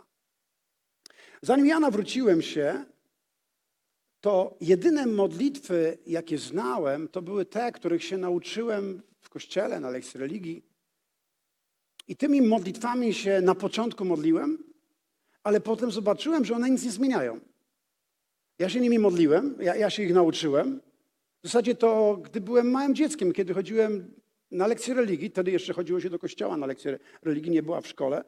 Zanim 1.41 1.65
ja 1.65 1.79
nawróciłem 1.79 2.41
się, 2.41 2.85
to 4.23 4.57
jedyne 4.61 5.05
modlitwy, 5.05 5.97
jakie 6.07 6.37
znałem, 6.37 7.07
to 7.07 7.21
były 7.21 7.45
te, 7.45 7.71
których 7.71 8.03
się 8.03 8.17
nauczyłem 8.17 9.01
w 9.21 9.29
kościele, 9.29 9.79
na 9.79 9.89
lekcji 9.89 10.19
religii. 10.19 10.63
I 12.07 12.15
tymi 12.15 12.41
modlitwami 12.41 13.13
się 13.13 13.41
na 13.41 13.55
początku 13.55 14.05
modliłem, 14.05 14.63
ale 15.43 15.61
potem 15.61 15.91
zobaczyłem, 15.91 16.45
że 16.45 16.55
one 16.55 16.69
nic 16.69 16.83
nie 16.83 16.91
zmieniają. 16.91 17.39
Ja 18.59 18.69
się 18.69 18.79
nimi 18.81 18.99
modliłem, 18.99 19.55
ja, 19.59 19.75
ja 19.75 19.89
się 19.89 20.03
ich 20.03 20.13
nauczyłem. 20.13 20.81
W 21.41 21.47
zasadzie 21.47 21.75
to, 21.75 22.17
gdy 22.23 22.41
byłem 22.41 22.71
małym 22.71 22.95
dzieckiem, 22.95 23.33
kiedy 23.33 23.53
chodziłem 23.53 24.13
na 24.51 24.67
lekcje 24.67 24.93
religii, 24.93 25.29
wtedy 25.29 25.51
jeszcze 25.51 25.73
chodziło 25.73 25.99
się 25.99 26.09
do 26.09 26.19
kościoła 26.19 26.57
na 26.57 26.65
lekcje 26.65 26.99
religii, 27.21 27.51
nie 27.51 27.63
była 27.63 27.81
w 27.81 27.87
szkole. 27.87 28.23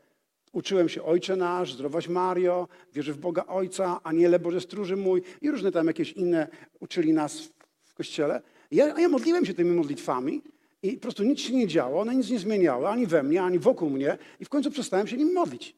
Uczyłem 0.56 0.90
się 0.90 1.04
Ojcze 1.04 1.36
Nasz, 1.36 1.74
Zdrowaś 1.74 2.08
Mario, 2.08 2.68
wierzę 2.94 3.14
w 3.14 3.18
Boga 3.18 3.46
Ojca, 3.48 4.00
Aniele 4.04 4.40
Boże 4.40 4.62
Stróży 4.62 4.96
Mój 4.96 5.22
i 5.42 5.52
różne 5.52 5.72
tam 5.72 5.88
jakieś 5.88 6.12
inne 6.12 6.48
uczyli 6.80 7.14
nas 7.14 7.52
w 7.84 7.94
kościele. 7.94 8.42
Ja, 8.72 8.96
a 8.96 9.02
ja 9.02 9.10
modliłem 9.10 9.46
się 9.46 9.54
tymi 9.54 9.72
modlitwami 9.72 10.42
i 10.84 10.94
po 10.94 11.02
prostu 11.02 11.24
nic 11.24 11.40
się 11.40 11.54
nie 11.56 11.68
działo, 11.68 12.02
one 12.02 12.16
nic 12.16 12.30
nie 12.30 12.40
zmieniały, 12.40 12.88
ani 12.88 13.08
we 13.08 13.24
mnie, 13.24 13.44
ani 13.44 13.60
wokół 13.60 13.90
mnie 13.90 14.18
i 14.40 14.46
w 14.46 14.50
końcu 14.50 14.72
przestałem 14.72 15.08
się 15.08 15.18
nimi 15.18 15.34
modlić. 15.34 15.76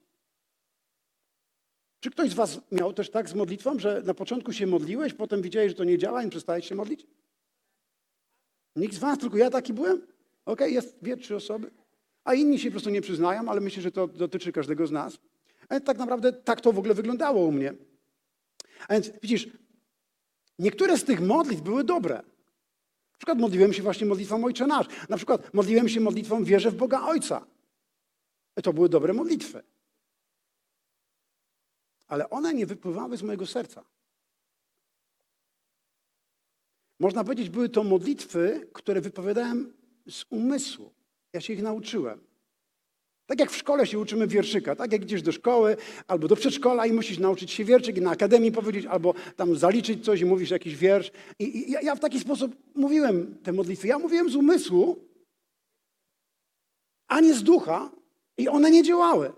Czy 1.99 2.11
ktoś 2.11 2.29
z 2.29 2.33
was 2.33 2.61
miał 2.71 2.93
też 2.93 3.09
tak 3.09 3.29
z 3.29 3.33
modlitwą, 3.33 3.79
że 3.79 4.01
na 4.05 4.13
początku 4.13 4.53
się 4.53 4.67
modliłeś, 4.67 5.13
potem 5.13 5.41
widziałeś, 5.41 5.71
że 5.71 5.77
to 5.77 5.83
nie 5.83 5.97
działa 5.97 6.23
i 6.23 6.29
przestałeś 6.29 6.67
się 6.67 6.75
modlić? 6.75 7.07
Nikt 8.75 8.93
z 8.93 8.99
was, 8.99 9.19
tylko 9.19 9.37
ja 9.37 9.49
taki 9.49 9.73
byłem? 9.73 10.07
Okej, 10.45 10.73
jest 10.73 10.97
dwie, 11.01 11.17
trzy 11.17 11.35
osoby. 11.35 11.71
A 12.27 12.33
inni 12.33 12.59
się 12.59 12.69
po 12.69 12.71
prostu 12.71 12.89
nie 12.89 13.01
przyznają, 13.01 13.49
ale 13.49 13.61
myślę, 13.61 13.81
że 13.81 13.91
to 13.91 14.07
dotyczy 14.07 14.51
każdego 14.51 14.87
z 14.87 14.91
nas. 14.91 15.17
Ale 15.69 15.81
tak 15.81 15.97
naprawdę 15.97 16.33
tak 16.33 16.61
to 16.61 16.73
w 16.73 16.79
ogóle 16.79 16.93
wyglądało 16.93 17.45
u 17.45 17.51
mnie. 17.51 17.73
A 18.87 18.93
więc 18.93 19.11
widzisz, 19.21 19.49
niektóre 20.59 20.97
z 20.97 21.03
tych 21.03 21.21
modlitw 21.21 21.61
były 21.61 21.83
dobre. 21.83 22.15
Na 22.15 23.17
przykład 23.17 23.39
modliłem 23.39 23.73
się 23.73 23.83
właśnie 23.83 24.07
modlitwą 24.07 24.45
Ojcze 24.45 24.67
Nasz. 24.67 24.87
Na 25.09 25.17
przykład 25.17 25.53
modliłem 25.53 25.89
się 25.89 25.99
modlitwą 25.99 26.43
Wierzę 26.43 26.71
w 26.71 26.75
Boga 26.75 27.01
Ojca. 27.01 27.45
To 28.63 28.73
były 28.73 28.89
dobre 28.89 29.13
modlitwy. 29.13 29.63
Ale 32.07 32.29
one 32.29 32.53
nie 32.53 32.65
wypływały 32.65 33.17
z 33.17 33.23
mojego 33.23 33.45
serca. 33.45 33.83
Można 36.99 37.23
powiedzieć, 37.23 37.49
były 37.49 37.69
to 37.69 37.83
modlitwy, 37.83 38.69
które 38.73 39.01
wypowiadałem 39.01 39.73
z 40.09 40.25
umysłu. 40.29 40.96
Ja 41.33 41.41
się 41.41 41.53
ich 41.53 41.61
nauczyłem. 41.61 42.19
Tak 43.25 43.39
jak 43.39 43.51
w 43.51 43.55
szkole 43.55 43.87
się 43.87 43.99
uczymy 43.99 44.27
wierszyka, 44.27 44.75
tak 44.75 44.91
jak 44.91 45.03
idziesz 45.03 45.21
do 45.21 45.31
szkoły 45.31 45.77
albo 46.07 46.27
do 46.27 46.35
przedszkola 46.35 46.85
i 46.85 46.93
musisz 46.93 47.19
nauczyć 47.19 47.51
się 47.51 47.65
wierszyk 47.65 47.97
i 47.97 48.01
na 48.01 48.11
akademii 48.11 48.51
powiedzieć, 48.51 48.85
albo 48.85 49.13
tam 49.35 49.55
zaliczyć 49.55 50.05
coś 50.05 50.21
i 50.21 50.25
mówisz 50.25 50.49
jakiś 50.49 50.75
wiersz. 50.75 51.11
I, 51.39 51.57
i 51.57 51.71
ja, 51.71 51.81
ja 51.81 51.95
w 51.95 51.99
taki 51.99 52.19
sposób 52.19 52.55
mówiłem 52.75 53.37
te 53.43 53.53
modlitwy. 53.53 53.87
Ja 53.87 53.99
mówiłem 53.99 54.29
z 54.29 54.35
umysłu, 54.35 54.99
a 57.07 57.19
nie 57.19 57.33
z 57.33 57.43
ducha 57.43 57.91
i 58.37 58.47
one 58.47 58.71
nie 58.71 58.83
działały. 58.83 59.31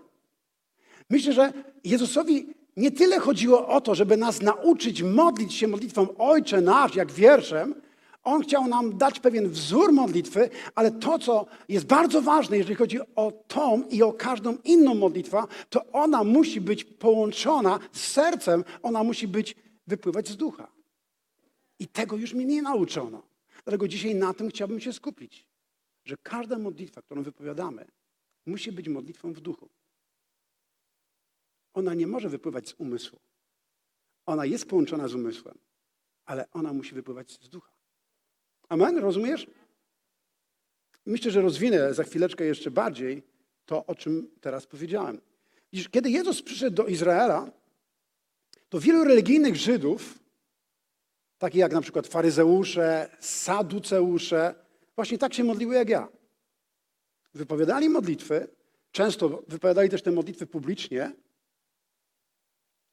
Myślę, 1.10 1.32
że 1.32 1.52
Jezusowi 1.84 2.54
nie 2.76 2.90
tyle 2.90 3.18
chodziło 3.18 3.68
o 3.68 3.80
to, 3.80 3.94
żeby 3.94 4.16
nas 4.16 4.42
nauczyć 4.42 5.02
modlić 5.02 5.54
się 5.54 5.68
modlitwą 5.68 6.16
Ojcze 6.18 6.60
nasz, 6.60 6.94
jak 6.94 7.12
wierszem, 7.12 7.74
on 8.22 8.42
chciał 8.42 8.68
nam 8.68 8.98
dać 8.98 9.20
pewien 9.20 9.48
wzór 9.48 9.92
modlitwy, 9.92 10.50
ale 10.74 10.90
to, 10.90 11.18
co 11.18 11.46
jest 11.68 11.86
bardzo 11.86 12.22
ważne, 12.22 12.58
jeżeli 12.58 12.74
chodzi 12.74 12.98
o 13.16 13.32
tą 13.48 13.88
i 13.88 14.02
o 14.02 14.12
każdą 14.12 14.56
inną 14.64 14.94
modlitwę, 14.94 15.44
to 15.68 15.92
ona 15.92 16.24
musi 16.24 16.60
być 16.60 16.84
połączona 16.84 17.78
z 17.92 18.06
sercem, 18.06 18.64
ona 18.82 19.04
musi 19.04 19.28
być, 19.28 19.56
wypływać 19.86 20.28
z 20.28 20.36
ducha. 20.36 20.72
I 21.78 21.88
tego 21.88 22.16
już 22.16 22.34
mnie 22.34 22.44
nie 22.44 22.62
nauczono. 22.62 23.22
Dlatego 23.64 23.88
dzisiaj 23.88 24.14
na 24.14 24.34
tym 24.34 24.48
chciałbym 24.48 24.80
się 24.80 24.92
skupić, 24.92 25.46
że 26.04 26.16
każda 26.22 26.58
modlitwa, 26.58 27.02
którą 27.02 27.22
wypowiadamy, 27.22 27.86
musi 28.46 28.72
być 28.72 28.88
modlitwą 28.88 29.32
w 29.32 29.40
duchu. 29.40 29.68
Ona 31.74 31.94
nie 31.94 32.06
może 32.06 32.28
wypływać 32.28 32.68
z 32.68 32.74
umysłu. 32.78 33.18
Ona 34.26 34.46
jest 34.46 34.68
połączona 34.68 35.08
z 35.08 35.14
umysłem, 35.14 35.58
ale 36.24 36.50
ona 36.50 36.72
musi 36.72 36.94
wypływać 36.94 37.32
z 37.32 37.48
ducha. 37.48 37.79
Amen? 38.70 38.98
Rozumiesz? 38.98 39.46
Myślę, 41.06 41.30
że 41.30 41.40
rozwinę 41.40 41.94
za 41.94 42.04
chwileczkę 42.04 42.44
jeszcze 42.44 42.70
bardziej 42.70 43.22
to, 43.66 43.86
o 43.86 43.94
czym 43.94 44.30
teraz 44.40 44.66
powiedziałem. 44.66 45.20
Kiedy 45.90 46.10
Jezus 46.10 46.42
przyszedł 46.42 46.76
do 46.76 46.86
Izraela, 46.86 47.50
to 48.68 48.80
wielu 48.80 49.04
religijnych 49.04 49.56
Żydów, 49.56 50.18
takich 51.38 51.60
jak 51.60 51.72
na 51.72 51.80
przykład 51.80 52.06
faryzeusze, 52.06 53.16
saduceusze, 53.20 54.54
właśnie 54.96 55.18
tak 55.18 55.34
się 55.34 55.44
modliły 55.44 55.74
jak 55.74 55.88
ja. 55.88 56.08
Wypowiadali 57.34 57.88
modlitwy, 57.88 58.48
często 58.92 59.42
wypowiadali 59.48 59.88
też 59.88 60.02
te 60.02 60.12
modlitwy 60.12 60.46
publicznie, 60.46 61.12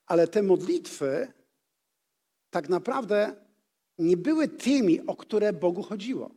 ale 0.05 0.27
te 0.27 0.43
modlitwy 0.43 1.33
tak 2.49 2.69
naprawdę 2.69 3.46
nie 3.99 4.17
były 4.17 4.47
tymi, 4.47 5.07
o 5.07 5.15
które 5.15 5.53
Bogu 5.53 5.83
chodziło. 5.83 6.31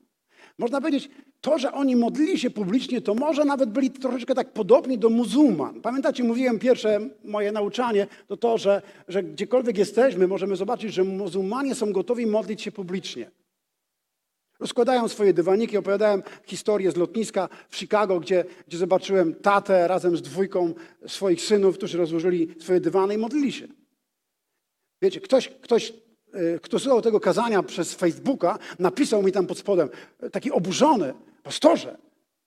Można 0.59 0.81
powiedzieć, 0.81 1.11
to, 1.41 1.59
że 1.59 1.73
oni 1.73 1.97
modlili 1.97 2.39
się 2.39 2.51
publicznie, 2.51 3.01
to 3.01 3.15
może 3.15 3.45
nawet 3.45 3.71
byli 3.71 3.91
troszeczkę 3.91 4.35
tak 4.35 4.53
podobni 4.53 4.99
do 4.99 5.11
muzułman. 5.11 5.81
Pamiętacie, 5.81 6.25
mówiłem 6.25 6.59
pierwsze 6.59 7.01
moje 7.25 7.53
nauczanie, 7.53 8.07
to 8.27 8.37
to, 8.37 8.59
że, 8.59 8.83
że 9.09 9.23
gdziekolwiek 9.23 9.79
jesteśmy, 9.79 10.29
możemy 10.29 10.57
zobaczyć, 10.57 10.95
że 10.95 11.05
muzułmanie 11.05 11.75
są 11.75 11.93
gotowi 11.93 12.27
modlić 12.27 12.63
się 12.63 12.73
publicznie. 12.73 13.31
Rozkładają 14.61 15.09
swoje 15.09 15.35
dywaniki. 15.35 15.77
Opowiadałem 15.77 16.23
historię 16.45 16.91
z 16.91 16.97
lotniska 16.97 17.49
w 17.69 17.77
Chicago, 17.77 18.21
gdzie, 18.21 18.45
gdzie 18.69 18.79
zobaczyłem 18.79 19.35
tatę 19.35 19.89
razem 19.89 20.17
z 20.17 20.23
dwójką 20.23 20.75
swoich 21.07 21.41
synów, 21.41 21.77
którzy 21.77 21.99
rozłożyli 21.99 22.55
swoje 22.59 22.81
dywany 22.81 23.15
i 23.15 23.19
modlili 23.19 23.53
się. 23.53 23.69
Wiecie, 25.03 25.21
ktoś, 25.21 25.49
ktoś 25.49 25.93
kto 26.63 26.79
słuchał 26.79 27.03
tego 27.03 27.21
kazania 27.21 27.63
przez 27.63 27.95
Facebooka, 27.95 28.59
napisał 28.79 29.23
mi 29.23 29.33
tam 29.33 29.47
pod 29.47 29.59
spodem, 29.59 29.89
y, 30.25 30.31
taki 30.31 30.53
oburzony, 30.53 31.15
pastorze, 31.43 31.99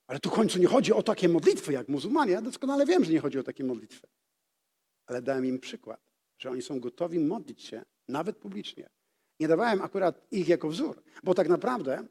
ale 0.08 0.20
tu 0.20 0.30
w 0.30 0.34
końcu 0.34 0.60
nie 0.60 0.68
chodzi 0.68 0.94
o 0.94 1.04
takie 1.04 1.30
modlitwy 1.30 1.74
jak 1.74 1.88
muzułmanie. 1.88 2.32
Ja 2.32 2.42
doskonale 2.42 2.86
wiem, 2.86 3.04
że 3.04 3.12
nie 3.12 3.20
chodzi 3.20 3.40
o 3.40 3.44
takie 3.44 3.63
modlitwy. 3.63 4.08
Ale 5.06 5.22
dałem 5.22 5.46
im 5.46 5.60
przykład, 5.60 6.00
że 6.38 6.50
oni 6.50 6.62
są 6.62 6.80
gotowi 6.80 7.20
modlić 7.20 7.62
się, 7.62 7.82
nawet 8.08 8.38
publicznie. 8.38 8.90
Nie 9.40 9.48
dawałem 9.48 9.82
akurat 9.82 10.22
ich 10.32 10.48
jako 10.48 10.70
wzór, 10.70 11.04
bo 11.24 11.34
tak 11.34 11.50
naprawdę 11.50 12.08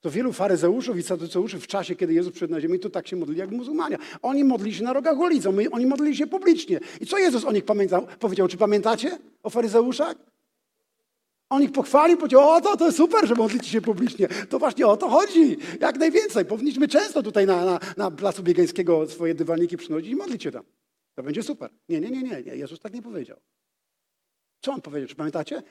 to 0.00 0.10
wielu 0.10 0.32
faryzeuszów 0.32 0.98
i 0.98 1.02
saduceuszów 1.02 1.64
w 1.64 1.66
czasie, 1.66 1.96
kiedy 1.96 2.14
Jezus 2.14 2.32
przyszedł 2.32 2.52
na 2.52 2.60
ziemię, 2.60 2.78
to 2.78 2.90
tak 2.90 3.08
się 3.08 3.16
modlili 3.16 3.40
jak 3.40 3.50
muzułmanie. 3.50 3.98
Oni 4.22 4.44
modlili 4.44 4.74
się 4.76 4.84
na 4.84 4.92
rogach 4.92 5.18
ulicy, 5.18 5.48
oni 5.48 5.86
modlili 5.86 6.16
się 6.16 6.26
publicznie. 6.26 6.80
I 7.00 7.06
co 7.06 7.18
Jezus 7.18 7.44
o 7.44 7.52
nich 7.52 7.64
pamiętał, 7.64 8.06
powiedział? 8.20 8.48
Czy 8.48 8.56
pamiętacie 8.56 9.18
o 9.42 9.50
faryzeuszach? 9.50 10.16
On 11.48 11.62
ich 11.62 11.72
pochwalił, 11.72 12.16
powiedział, 12.16 12.48
o 12.48 12.60
to, 12.60 12.76
to 12.76 12.92
super, 12.92 13.26
że 13.28 13.34
modlicie 13.34 13.70
się 13.70 13.80
publicznie. 13.80 14.28
To 14.28 14.58
właśnie 14.58 14.86
o 14.86 14.96
to 14.96 15.08
chodzi. 15.08 15.56
Jak 15.80 15.98
najwięcej. 15.98 16.44
Powinniśmy 16.44 16.88
często 16.88 17.22
tutaj 17.22 17.46
na, 17.46 17.64
na, 17.64 17.80
na 17.96 18.10
Placu 18.10 18.42
Biegańskiego 18.42 19.06
swoje 19.06 19.34
dywaniki 19.34 19.76
przynosić 19.76 20.10
i 20.10 20.16
modlić 20.16 20.42
się 20.42 20.50
tam. 20.50 20.64
To 21.14 21.22
będzie 21.22 21.42
super. 21.42 21.70
Nie, 21.88 22.00
nie, 22.00 22.10
nie, 22.10 22.22
nie, 22.22 22.42
nie. 22.42 22.56
Jezus 22.56 22.80
tak 22.80 22.94
nie 22.94 23.02
powiedział. 23.02 23.40
Co 24.60 24.72
on 24.72 24.80
powiedział? 24.80 25.08
Czy 25.08 25.14
pamiętacie? 25.14 25.62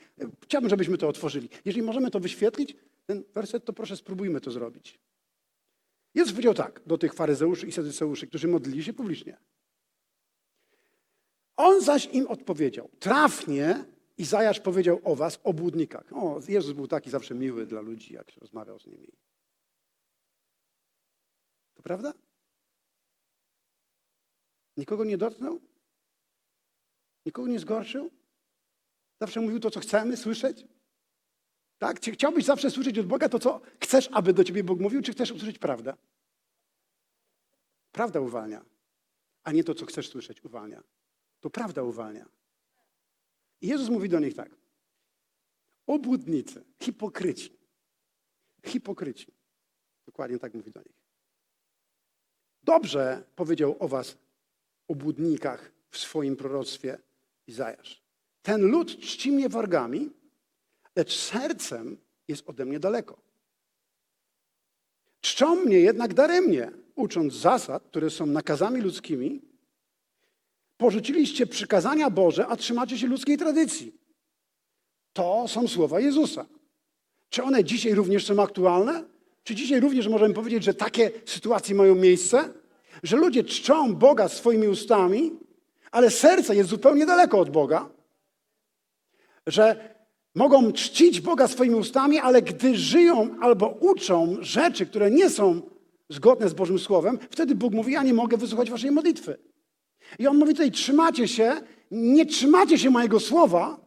Chciałbym, 0.42 0.70
żebyśmy 0.70 0.98
to 0.98 1.08
otworzyli. 1.08 1.48
Jeżeli 1.64 1.82
możemy 1.82 2.10
to 2.10 2.20
wyświetlić, 2.20 2.76
ten 3.06 3.24
werset, 3.34 3.64
to 3.64 3.72
proszę 3.72 3.96
spróbujmy 3.96 4.40
to 4.40 4.50
zrobić. 4.50 4.98
Jezus 6.14 6.32
powiedział 6.32 6.54
tak 6.54 6.80
do 6.86 6.98
tych 6.98 7.14
faryzeuszy 7.14 7.66
i 7.66 7.72
sadyceuszy, 7.72 8.26
którzy 8.26 8.48
modlili 8.48 8.84
się 8.84 8.92
publicznie. 8.92 9.36
On 11.56 11.80
zaś 11.80 12.08
im 12.12 12.26
odpowiedział. 12.26 12.90
Trafnie 12.98 13.84
Izajasz 14.18 14.60
powiedział 14.60 15.00
o 15.04 15.16
was, 15.16 15.40
obłudnikach. 15.44 16.12
O, 16.12 16.40
Jezus 16.48 16.72
był 16.72 16.88
taki 16.88 17.10
zawsze 17.10 17.34
miły 17.34 17.66
dla 17.66 17.80
ludzi, 17.80 18.14
jak 18.14 18.30
się 18.30 18.40
rozmawiał 18.40 18.78
z 18.80 18.86
nimi. 18.86 19.12
To 21.74 21.82
prawda? 21.82 22.12
Nikogo 24.76 25.04
nie 25.04 25.18
dotknął? 25.18 25.60
Nikogo 27.26 27.48
nie 27.48 27.58
zgorszył? 27.58 28.10
Zawsze 29.20 29.40
mówił 29.40 29.60
to, 29.60 29.70
co 29.70 29.80
chcemy 29.80 30.16
słyszeć? 30.16 30.64
Tak? 31.78 32.00
Czy 32.00 32.12
chciałbyś 32.12 32.44
zawsze 32.44 32.70
słyszeć 32.70 32.98
od 32.98 33.06
Boga 33.06 33.28
to, 33.28 33.38
co 33.38 33.60
chcesz, 33.82 34.08
aby 34.12 34.32
do 34.32 34.44
ciebie 34.44 34.64
Bóg 34.64 34.80
mówił, 34.80 35.02
czy 35.02 35.12
chcesz 35.12 35.30
usłyszeć 35.30 35.58
prawdę? 35.58 35.94
Prawda 37.92 38.20
uwalnia, 38.20 38.64
a 39.44 39.52
nie 39.52 39.64
to, 39.64 39.74
co 39.74 39.86
chcesz 39.86 40.08
słyszeć, 40.08 40.44
uwalnia. 40.44 40.82
To 41.40 41.50
prawda 41.50 41.82
uwalnia. 41.82 42.35
I 43.60 43.66
Jezus 43.66 43.88
mówi 43.88 44.08
do 44.08 44.20
nich 44.20 44.34
tak. 44.34 44.50
Obłudnicy, 45.86 46.64
hipokryci. 46.82 47.58
Hipokryci. 48.66 49.32
Dokładnie 50.06 50.38
tak 50.38 50.54
mówi 50.54 50.70
do 50.70 50.80
nich. 50.80 50.96
Dobrze 52.62 53.24
powiedział 53.36 53.76
o 53.78 53.88
was, 53.88 54.16
obłudnikach, 54.88 55.72
w 55.90 55.98
swoim 55.98 56.36
proroctwie 56.36 56.98
Izajasz. 57.46 58.02
Ten 58.42 58.62
lud 58.62 59.00
czci 59.00 59.32
mnie 59.32 59.48
wargami, 59.48 60.10
lecz 60.96 61.16
sercem 61.16 61.98
jest 62.28 62.48
ode 62.48 62.64
mnie 62.64 62.80
daleko. 62.80 63.18
Czczą 65.20 65.56
mnie 65.56 65.80
jednak 65.80 66.14
daremnie, 66.14 66.72
ucząc 66.94 67.34
zasad, 67.34 67.82
które 67.82 68.10
są 68.10 68.26
nakazami 68.26 68.80
ludzkimi. 68.80 69.42
Porzuciliście 70.76 71.46
przykazania 71.46 72.10
Boże, 72.10 72.46
a 72.46 72.56
trzymacie 72.56 72.98
się 72.98 73.06
ludzkiej 73.06 73.38
tradycji. 73.38 73.92
To 75.12 75.48
są 75.48 75.68
słowa 75.68 76.00
Jezusa. 76.00 76.46
Czy 77.28 77.42
one 77.42 77.64
dzisiaj 77.64 77.94
również 77.94 78.26
są 78.26 78.42
aktualne? 78.42 79.04
Czy 79.42 79.54
dzisiaj 79.54 79.80
również 79.80 80.08
możemy 80.08 80.34
powiedzieć, 80.34 80.64
że 80.64 80.74
takie 80.74 81.10
sytuacje 81.24 81.74
mają 81.74 81.94
miejsce? 81.94 82.48
Że 83.02 83.16
ludzie 83.16 83.44
czczą 83.44 83.94
Boga 83.94 84.28
swoimi 84.28 84.68
ustami, 84.68 85.32
ale 85.90 86.10
serce 86.10 86.56
jest 86.56 86.70
zupełnie 86.70 87.06
daleko 87.06 87.38
od 87.38 87.50
Boga? 87.50 87.88
Że 89.46 89.94
mogą 90.34 90.72
czcić 90.72 91.20
Boga 91.20 91.48
swoimi 91.48 91.74
ustami, 91.74 92.18
ale 92.18 92.42
gdy 92.42 92.76
żyją 92.76 93.36
albo 93.40 93.68
uczą 93.68 94.36
rzeczy, 94.40 94.86
które 94.86 95.10
nie 95.10 95.30
są 95.30 95.62
zgodne 96.08 96.48
z 96.48 96.54
Bożym 96.54 96.78
Słowem, 96.78 97.18
wtedy 97.30 97.54
Bóg 97.54 97.72
mówi, 97.72 97.92
ja 97.92 98.02
nie 98.02 98.14
mogę 98.14 98.36
wysłuchać 98.36 98.70
waszej 98.70 98.90
modlitwy. 98.90 99.38
I 100.18 100.26
on 100.26 100.38
mówi 100.38 100.52
tutaj, 100.52 100.70
trzymacie 100.70 101.28
się, 101.28 101.60
nie 101.90 102.26
trzymacie 102.26 102.78
się 102.78 102.90
mojego 102.90 103.20
słowa, 103.20 103.80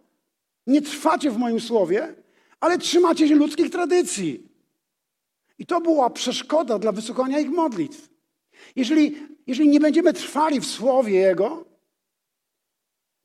nie 0.68 0.82
trwacie 0.82 1.32
w 1.32 1.38
moim 1.38 1.60
słowie, 1.60 2.16
ale 2.60 2.78
trzymacie 2.78 3.28
się 3.28 3.36
ludzkich 3.36 3.70
tradycji. 3.70 4.50
I 5.58 5.66
to 5.66 5.82
była 5.82 6.10
przeszkoda 6.10 6.80
dla 6.80 6.92
wysłuchania 6.92 7.40
ich 7.40 7.50
modlitw. 7.50 8.10
Jeżeli, 8.76 9.28
jeżeli 9.48 9.70
nie 9.70 9.80
będziemy 9.80 10.14
trwali 10.14 10.60
w 10.60 10.66
słowie 10.66 11.20
Jego, 11.20 11.66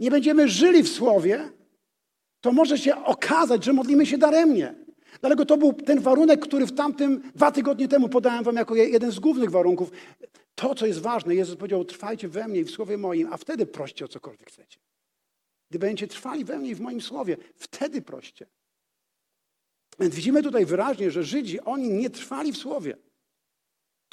nie 0.00 0.10
będziemy 0.10 0.48
żyli 0.48 0.82
w 0.82 0.88
słowie, 0.88 1.50
to 2.40 2.52
może 2.52 2.78
się 2.78 3.04
okazać, 3.04 3.64
że 3.64 3.72
modlimy 3.72 4.06
się 4.06 4.18
daremnie. 4.18 4.83
Dlatego 5.20 5.46
to 5.46 5.56
był 5.56 5.72
ten 5.72 6.00
warunek, 6.00 6.40
który 6.40 6.66
w 6.66 6.74
tamtym 6.74 7.30
dwa 7.34 7.52
tygodnie 7.52 7.88
temu 7.88 8.08
podałem 8.08 8.44
wam 8.44 8.56
jako 8.56 8.74
jeden 8.74 9.10
z 9.12 9.18
głównych 9.18 9.50
warunków. 9.50 9.90
To, 10.54 10.74
co 10.74 10.86
jest 10.86 11.00
ważne, 11.00 11.34
Jezus 11.34 11.56
powiedział, 11.56 11.84
trwajcie 11.84 12.28
we 12.28 12.48
mnie 12.48 12.60
i 12.60 12.64
w 12.64 12.70
słowie 12.70 12.98
moim, 12.98 13.32
a 13.32 13.36
wtedy 13.36 13.66
proście 13.66 14.04
o 14.04 14.08
cokolwiek 14.08 14.48
chcecie. 14.48 14.78
Gdy 15.70 15.78
będziecie 15.78 16.06
trwali 16.06 16.44
we 16.44 16.58
mnie 16.58 16.70
i 16.70 16.74
w 16.74 16.80
moim 16.80 17.00
słowie, 17.00 17.36
wtedy 17.56 18.02
proście. 18.02 18.46
Więc 20.00 20.14
widzimy 20.14 20.42
tutaj 20.42 20.66
wyraźnie, 20.66 21.10
że 21.10 21.24
Żydzi, 21.24 21.60
oni 21.60 21.90
nie 21.90 22.10
trwali 22.10 22.52
w 22.52 22.56
słowie. 22.56 22.96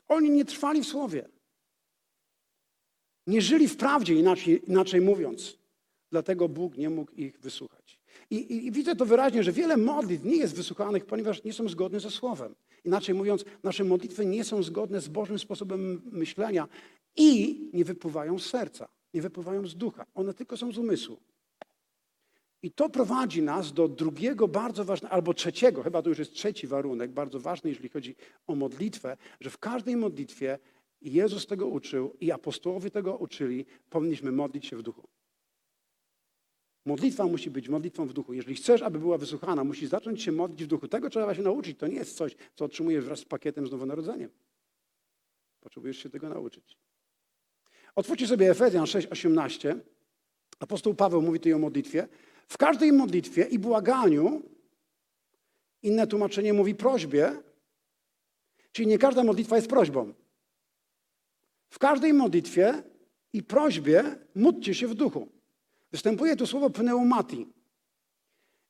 Oni 0.08 0.30
nie 0.30 0.46
trwali 0.46 0.84
w 0.84 0.88
słowie. 0.88 1.30
Nie 3.28 3.42
żyli 3.42 3.68
w 3.68 3.78
prawdzie, 3.78 4.14
inaczej, 4.14 4.62
inaczej 4.68 5.02
mówiąc. 5.02 5.58
Dlatego 6.12 6.50
Bóg 6.50 6.78
nie 6.78 6.90
mógł 6.90 7.12
ich 7.12 7.40
wysłuchać. 7.40 8.01
I, 8.32 8.36
i, 8.36 8.68
I, 8.68 8.72
widzę 8.72 8.96
to 8.96 9.06
wyraźnie, 9.06 9.44
że 9.44 9.52
wiele 9.52 9.78
modlitw 9.78 10.24
nie 10.24 10.36
jest 10.36 10.56
wysłuchanych, 10.56 11.06
ponieważ 11.06 11.44
nie 11.44 11.54
są 11.54 11.70
zgodne 11.70 12.00
ze 12.00 12.12
Słowem. 12.12 12.56
Inaczej 12.86 13.16
mówiąc, 13.16 13.46
nasze 13.64 13.84
modlitwy 13.84 14.26
nie 14.26 14.44
są 14.44 14.64
zgodne 14.64 15.02
z 15.02 15.08
Bożym 15.08 15.40
sposobem 15.40 16.02
myślenia 16.12 16.68
i 17.16 17.60
nie 17.74 17.86
wypływają 17.86 18.40
z 18.40 18.46
serca, 18.46 18.88
nie 19.14 19.22
wypływają 19.22 19.68
z 19.68 19.76
ducha. 19.76 20.06
One 20.16 20.34
tylko 20.34 20.58
są 20.58 20.72
z 20.72 20.78
umysłu. 20.78 21.18
I 22.64 22.72
to 22.72 22.90
prowadzi 22.90 23.42
nas 23.42 23.74
do 23.74 23.88
drugiego 23.88 24.48
bardzo 24.48 24.86
ważnego, 24.86 25.14
albo 25.14 25.34
trzeciego, 25.34 25.84
chyba 25.84 26.02
to 26.02 26.10
już 26.10 26.20
jest 26.20 26.34
trzeci 26.34 26.68
warunek, 26.68 27.12
bardzo 27.12 27.40
ważny, 27.40 27.70
jeśli 27.70 27.90
chodzi 27.90 28.16
o 28.48 28.56
modlitwę, 28.56 29.18
że 29.40 29.50
w 29.50 29.58
każdej 29.58 29.96
modlitwie 29.96 30.60
Jezus 31.02 31.48
tego 31.48 31.68
uczył 31.68 32.16
i 32.22 32.32
apostołowie 32.32 32.92
tego 32.92 33.18
uczyli, 33.18 33.66
powinniśmy 33.90 34.32
modlić 34.32 34.66
się 34.66 34.78
w 34.78 34.82
duchu. 34.82 35.08
Modlitwa 36.86 37.26
musi 37.26 37.52
być 37.52 37.70
modlitwą 37.70 38.08
w 38.08 38.14
duchu. 38.14 38.34
Jeżeli 38.34 38.56
chcesz, 38.56 38.82
aby 38.82 39.00
była 39.00 39.18
wysłuchana, 39.18 39.64
musisz 39.64 39.90
zacząć 39.90 40.24
się 40.24 40.32
modlić 40.32 40.64
w 40.64 40.68
duchu. 40.68 40.88
Tego 40.88 41.10
trzeba 41.10 41.36
się 41.36 41.42
nauczyć. 41.42 41.78
To 41.78 41.88
nie 41.88 41.96
jest 41.96 42.18
coś, 42.18 42.36
co 42.56 42.66
otrzymujesz 42.66 43.06
wraz 43.06 43.20
z 43.20 43.26
pakietem 43.26 43.68
z 43.68 43.72
nowonarodzeniem. 43.72 44.30
Potrzebujesz 45.62 45.98
się 45.98 46.10
tego 46.10 46.30
nauczyć. 46.30 46.78
Otwórzcie 47.96 48.28
sobie 48.28 48.50
Efezjan 48.50 48.86
6:18. 48.86 49.80
Apostoł 50.60 50.94
Paweł 50.94 51.22
mówi 51.22 51.40
tutaj 51.40 51.54
o 51.54 51.60
modlitwie. 51.60 52.08
W 52.48 52.58
każdej 52.58 52.92
modlitwie 52.92 53.44
i 53.44 53.60
błaganiu, 53.60 54.42
inne 55.84 56.08
tłumaczenie 56.08 56.54
mówi 56.54 56.76
prośbie, 56.76 57.36
czyli 58.72 58.88
nie 58.88 58.98
każda 58.98 59.24
modlitwa 59.24 59.56
jest 59.56 59.68
prośbą. 59.68 60.14
W 61.70 61.80
każdej 61.80 62.14
modlitwie 62.14 62.84
i 63.34 63.44
prośbie 63.44 64.16
módlcie 64.36 64.74
się 64.74 64.88
w 64.88 64.94
duchu. 64.94 65.41
Występuje 65.92 66.36
tu 66.36 66.48
słowo 66.48 66.70
pneumati. 66.70 67.48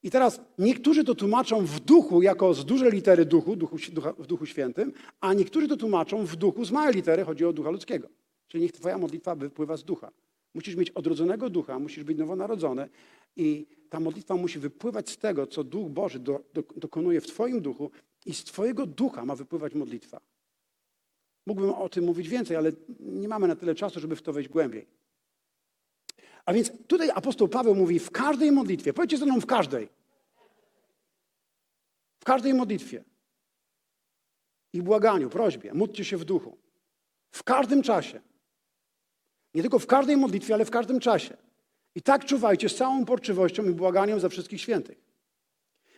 I 0.04 0.12
teraz 0.12 0.42
niektórzy 0.58 1.04
to 1.04 1.16
tłumaczą 1.16 1.66
w 1.66 1.80
duchu 1.80 2.22
jako 2.22 2.54
z 2.54 2.66
dużej 2.66 2.92
litery 2.92 3.26
duchu, 3.26 3.56
duchu 3.56 3.78
ducha, 3.92 4.14
w 4.14 4.28
duchu 4.28 4.46
świętym, 4.46 4.94
a 5.20 5.34
niektórzy 5.34 5.68
to 5.68 5.78
tłumaczą 5.78 6.26
w 6.26 6.36
duchu 6.36 6.66
z 6.66 6.72
małej 6.72 6.94
litery, 6.94 7.24
chodzi 7.24 7.46
o 7.46 7.54
ducha 7.54 7.70
ludzkiego. 7.70 8.10
Czyli 8.48 8.64
niech 8.64 8.72
twoja 8.72 8.98
modlitwa 8.98 9.36
wypływa 9.36 9.78
z 9.78 9.84
ducha. 9.84 10.12
Musisz 10.54 10.76
mieć 10.76 10.90
odrodzonego 10.92 11.50
ducha, 11.50 11.80
musisz 11.80 12.04
być 12.04 12.18
nowonarodzony 12.18 12.90
i 13.36 13.68
ta 13.90 14.00
modlitwa 14.00 14.36
musi 14.36 14.60
wypływać 14.60 15.10
z 15.10 15.18
tego, 15.18 15.48
co 15.48 15.64
Duch 15.64 15.90
Boży 15.90 16.20
do, 16.20 16.44
do, 16.54 16.64
dokonuje 16.76 17.22
w 17.22 17.28
twoim 17.28 17.62
duchu 17.62 17.92
i 18.26 18.34
z 18.34 18.44
twojego 18.44 18.86
ducha 18.86 19.26
ma 19.26 19.36
wypływać 19.36 19.74
modlitwa. 19.76 20.22
Mógłbym 21.46 21.70
o 21.70 21.90
tym 21.90 22.04
mówić 22.04 22.30
więcej, 22.30 22.58
ale 22.58 22.72
nie 23.00 23.28
mamy 23.28 23.48
na 23.48 23.56
tyle 23.56 23.76
czasu, 23.76 24.00
żeby 24.00 24.16
w 24.16 24.22
to 24.22 24.34
wejść 24.34 24.50
głębiej. 24.50 24.88
A 26.46 26.54
więc 26.54 26.72
tutaj 26.88 27.10
apostoł 27.10 27.48
Paweł 27.48 27.76
mówi 27.76 28.00
w 28.00 28.12
każdej 28.12 28.52
modlitwie, 28.52 28.94
powiedzcie 28.94 29.18
ze 29.18 29.26
mną 29.26 29.42
w 29.42 29.46
każdej. 29.46 29.90
W 32.20 32.24
każdej 32.24 32.54
modlitwie. 32.54 33.04
I 34.74 34.82
błaganiu, 34.82 35.30
prośbie, 35.30 35.74
módlcie 35.74 36.06
się 36.06 36.18
w 36.18 36.26
duchu. 36.26 36.58
W 37.32 37.44
każdym 37.44 37.82
czasie. 37.82 38.22
Nie 39.54 39.62
tylko 39.62 39.80
w 39.80 39.88
każdej 39.88 40.18
modlitwie, 40.18 40.54
ale 40.54 40.66
w 40.66 40.72
każdym 40.72 41.00
czasie. 41.00 41.38
I 41.96 42.02
tak 42.02 42.26
czuwajcie 42.26 42.70
z 42.70 42.76
całą 42.76 43.06
porczywością 43.06 43.66
i 43.66 43.72
błaganiem 43.72 44.20
za 44.20 44.30
wszystkich 44.30 44.62
świętych. 44.62 45.02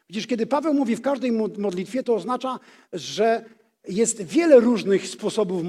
Widzisz, 0.10 0.28
kiedy 0.28 0.48
Paweł 0.48 0.74
mówi 0.74 0.96
w 0.96 1.02
każdej 1.02 1.32
modlitwie, 1.58 2.04
to 2.04 2.16
oznacza, 2.16 2.60
że 2.94 3.46
jest 3.88 4.22
wiele 4.22 4.60
różnych 4.60 5.08
sposobów 5.08 5.64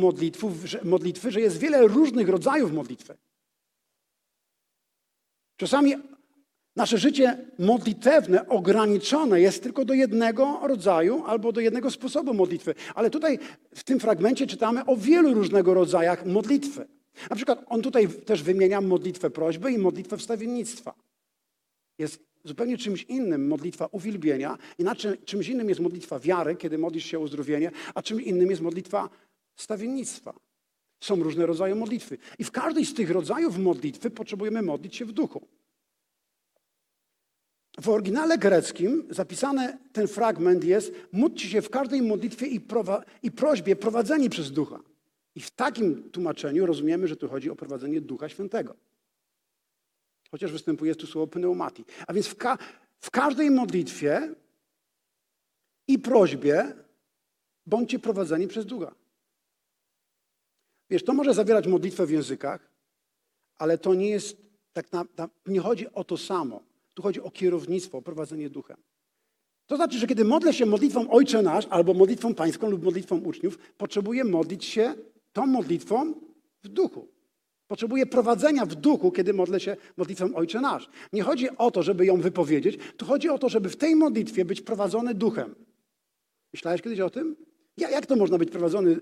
modlitwy, 0.84 1.30
że 1.30 1.40
jest 1.40 1.58
wiele 1.58 1.86
różnych 1.86 2.28
rodzajów 2.28 2.72
modlitwy. 2.72 3.16
Czasami 5.56 5.94
nasze 6.76 6.98
życie 6.98 7.38
modlitewne 7.58 8.48
ograniczone 8.48 9.40
jest 9.40 9.62
tylko 9.62 9.84
do 9.84 9.94
jednego 9.94 10.60
rodzaju 10.62 11.24
albo 11.26 11.52
do 11.52 11.60
jednego 11.60 11.90
sposobu 11.90 12.34
modlitwy. 12.34 12.74
Ale 12.94 13.10
tutaj 13.10 13.38
w 13.74 13.84
tym 13.84 14.00
fragmencie 14.00 14.46
czytamy 14.46 14.84
o 14.84 14.96
wielu 14.96 15.34
różnego 15.34 15.74
rodzajach 15.74 16.26
modlitwy. 16.26 16.86
Na 17.30 17.36
przykład 17.36 17.64
on 17.66 17.82
tutaj 17.82 18.08
też 18.08 18.42
wymienia 18.42 18.80
modlitwę 18.80 19.30
prośby 19.30 19.72
i 19.72 19.78
modlitwę 19.78 20.16
wstawiennictwa. 20.16 20.94
Jest 21.98 22.20
zupełnie 22.44 22.78
czymś 22.78 23.02
innym 23.02 23.48
modlitwa 23.48 23.86
uwielbienia, 23.86 24.58
inaczej 24.78 25.18
czymś 25.24 25.48
innym 25.48 25.68
jest 25.68 25.80
modlitwa 25.80 26.18
wiary, 26.18 26.56
kiedy 26.56 26.78
modlisz 26.78 27.04
się 27.04 27.18
o 27.18 27.20
uzdrowienie, 27.20 27.70
a 27.94 28.02
czymś 28.02 28.22
innym 28.22 28.50
jest 28.50 28.62
modlitwa 28.62 29.08
stawiennictwa. 29.56 30.34
Są 31.04 31.22
różne 31.22 31.46
rodzaje 31.46 31.74
modlitwy. 31.74 32.18
I 32.38 32.44
w 32.44 32.50
każdej 32.50 32.86
z 32.86 32.94
tych 32.94 33.10
rodzajów 33.10 33.58
modlitwy 33.58 34.10
potrzebujemy 34.10 34.62
modlić 34.62 34.96
się 34.96 35.04
w 35.04 35.12
duchu. 35.12 35.48
W 37.80 37.88
oryginale 37.88 38.38
greckim 38.38 39.06
zapisany 39.10 39.78
ten 39.92 40.08
fragment 40.08 40.64
jest 40.64 40.92
módlcie 41.12 41.48
się 41.48 41.62
w 41.62 41.70
każdej 41.70 42.02
modlitwie 42.02 42.46
i, 42.46 42.60
i 43.22 43.30
prośbie 43.30 43.76
prowadzeni 43.76 44.30
przez 44.30 44.52
ducha. 44.52 44.80
I 45.34 45.40
w 45.40 45.50
takim 45.50 46.10
tłumaczeniu 46.10 46.66
rozumiemy, 46.66 47.08
że 47.08 47.16
tu 47.16 47.28
chodzi 47.28 47.50
o 47.50 47.56
prowadzenie 47.56 48.00
Ducha 48.00 48.28
Świętego. 48.28 48.74
Chociaż 50.30 50.52
występuje 50.52 50.94
tu 50.94 51.06
słowo 51.06 51.26
pneumati. 51.26 51.84
A 52.06 52.12
więc 52.12 52.26
w, 52.26 52.36
ka 52.36 52.58
w 53.00 53.10
każdej 53.10 53.50
modlitwie 53.50 54.34
i 55.88 55.98
prośbie 55.98 56.74
bądźcie 57.66 57.98
prowadzeni 57.98 58.48
przez 58.48 58.66
Ducha. 58.66 59.03
Wiesz, 60.90 61.04
to 61.04 61.14
może 61.14 61.34
zawierać 61.34 61.66
modlitwę 61.66 62.06
w 62.06 62.10
językach, 62.10 62.70
ale 63.58 63.78
to 63.78 63.94
nie 63.94 64.08
jest, 64.08 64.36
tak 64.72 64.92
na, 64.92 65.04
na, 65.18 65.28
nie 65.46 65.60
chodzi 65.60 65.92
o 65.92 66.04
to 66.04 66.16
samo. 66.16 66.62
Tu 66.94 67.02
chodzi 67.02 67.20
o 67.20 67.30
kierownictwo, 67.30 67.98
o 67.98 68.02
prowadzenie 68.02 68.50
duchem. 68.50 68.76
To 69.66 69.76
znaczy, 69.76 69.98
że 69.98 70.06
kiedy 70.06 70.24
modlę 70.24 70.52
się 70.52 70.66
modlitwą 70.66 71.10
Ojcze 71.10 71.42
Nasz, 71.42 71.66
albo 71.70 71.94
modlitwą 71.94 72.34
pańską 72.34 72.70
lub 72.70 72.84
modlitwą 72.84 73.18
uczniów, 73.18 73.58
potrzebuję 73.76 74.24
modlić 74.24 74.64
się 74.64 74.94
tą 75.32 75.46
modlitwą 75.46 76.14
w 76.62 76.68
duchu. 76.68 77.08
Potrzebuję 77.66 78.06
prowadzenia 78.06 78.66
w 78.66 78.74
duchu, 78.74 79.12
kiedy 79.12 79.32
modlę 79.32 79.60
się 79.60 79.76
modlitwą 79.96 80.34
Ojcze 80.34 80.60
Nasz. 80.60 80.88
Nie 81.12 81.22
chodzi 81.22 81.56
o 81.58 81.70
to, 81.70 81.82
żeby 81.82 82.06
ją 82.06 82.20
wypowiedzieć, 82.20 82.78
tu 82.96 83.06
chodzi 83.06 83.28
o 83.28 83.38
to, 83.38 83.48
żeby 83.48 83.68
w 83.68 83.76
tej 83.76 83.96
modlitwie 83.96 84.44
być 84.44 84.60
prowadzony 84.60 85.14
duchem. 85.14 85.54
Myślałeś 86.52 86.82
kiedyś 86.82 87.00
o 87.00 87.10
tym? 87.10 87.36
Jak 87.76 88.06
to 88.06 88.16
można 88.16 88.38
być 88.38 88.50
prowadzony 88.50 89.00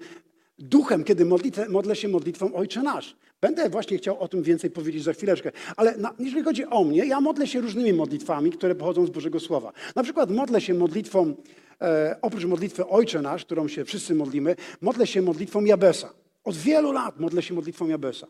duchem, 0.59 1.05
kiedy 1.05 1.25
modlitwę, 1.25 1.69
modlę 1.69 1.97
się 1.97 2.09
modlitwą 2.09 2.55
Ojcze 2.55 2.83
Nasz? 2.83 3.17
Będę 3.41 3.71
właśnie 3.71 3.99
chciał 3.99 4.21
o 4.21 4.29
tym 4.29 4.43
więcej 4.43 4.71
powiedzieć 4.71 5.03
za 5.03 5.13
chwileczkę. 5.13 5.53
Ale 5.77 5.97
na, 5.97 6.15
jeżeli 6.19 6.45
chodzi 6.45 6.67
o 6.67 6.85
mnie, 6.85 7.07
ja 7.07 7.21
modlę 7.21 7.47
się 7.47 7.61
różnymi 7.61 7.93
modlitwami, 7.93 8.51
które 8.51 8.75
pochodzą 8.75 9.07
z 9.07 9.11
Bożego 9.11 9.41
Słowa. 9.41 9.73
Na 9.97 10.03
przykład 10.03 10.31
modlę 10.31 10.61
się 10.61 10.75
modlitwą, 10.75 11.35
e, 11.81 12.17
oprócz 12.23 12.45
modlitwy 12.45 12.87
Ojcze 12.87 13.23
Nasz, 13.23 13.45
którą 13.45 13.69
się 13.69 13.85
wszyscy 13.85 14.15
modlimy, 14.15 14.57
modlę 14.81 15.07
się 15.07 15.23
modlitwą 15.23 15.65
Jabesa. 15.65 16.13
Od 16.45 16.57
wielu 16.57 16.93
lat 16.93 17.21
modlę 17.21 17.43
się 17.43 17.55
modlitwą 17.55 17.89
Jabesa. 17.89 18.27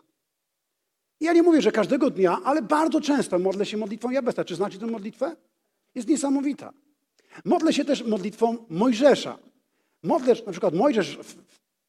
Ja 1.20 1.32
nie 1.32 1.42
mówię, 1.42 1.62
że 1.62 1.72
każdego 1.72 2.10
dnia, 2.10 2.38
ale 2.44 2.62
bardzo 2.62 3.00
często 3.00 3.38
modlę 3.38 3.66
się 3.66 3.76
modlitwą 3.76 4.10
Jabesa. 4.10 4.44
Czy 4.44 4.54
znacie 4.54 4.78
tę 4.78 4.86
modlitwę? 4.86 5.36
Jest 5.94 6.08
niesamowita. 6.08 6.72
Modlę 7.44 7.72
się 7.72 7.84
też 7.84 8.04
modlitwą 8.04 8.56
Mojżesza. 8.68 9.38
Modlę, 10.02 10.34
na 10.46 10.52
przykład 10.52 10.74
Mojżesz, 10.74 11.18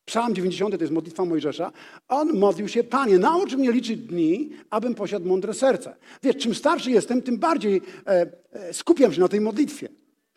Psalm 0.05 0.35
90 0.35 0.75
to 0.75 0.83
jest 0.83 0.93
modlitwa 0.93 1.25
Mojżesza, 1.25 1.71
on 2.07 2.33
modlił 2.33 2.67
się, 2.67 2.83
Panie, 2.83 3.19
naucz 3.19 3.55
mnie 3.55 3.71
liczyć 3.71 3.99
dni, 3.99 4.49
abym 4.69 4.95
posiadł 4.95 5.27
mądre 5.27 5.53
serce. 5.53 5.95
Wiesz, 6.23 6.37
czym 6.37 6.55
starszy 6.55 6.91
jestem, 6.91 7.21
tym 7.21 7.37
bardziej 7.37 7.81
e, 8.07 8.31
e, 8.51 8.73
skupiam 8.73 9.13
się 9.13 9.21
na 9.21 9.27
tej 9.27 9.41
modlitwie. 9.41 9.89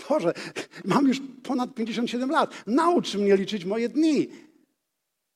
Boże, 0.09 0.33
mam 0.85 1.09
już 1.09 1.21
ponad 1.43 1.75
57 1.75 2.31
lat. 2.31 2.55
Naucz 2.67 3.15
mnie 3.15 3.37
liczyć 3.37 3.65
moje 3.65 3.89
dni, 3.89 4.29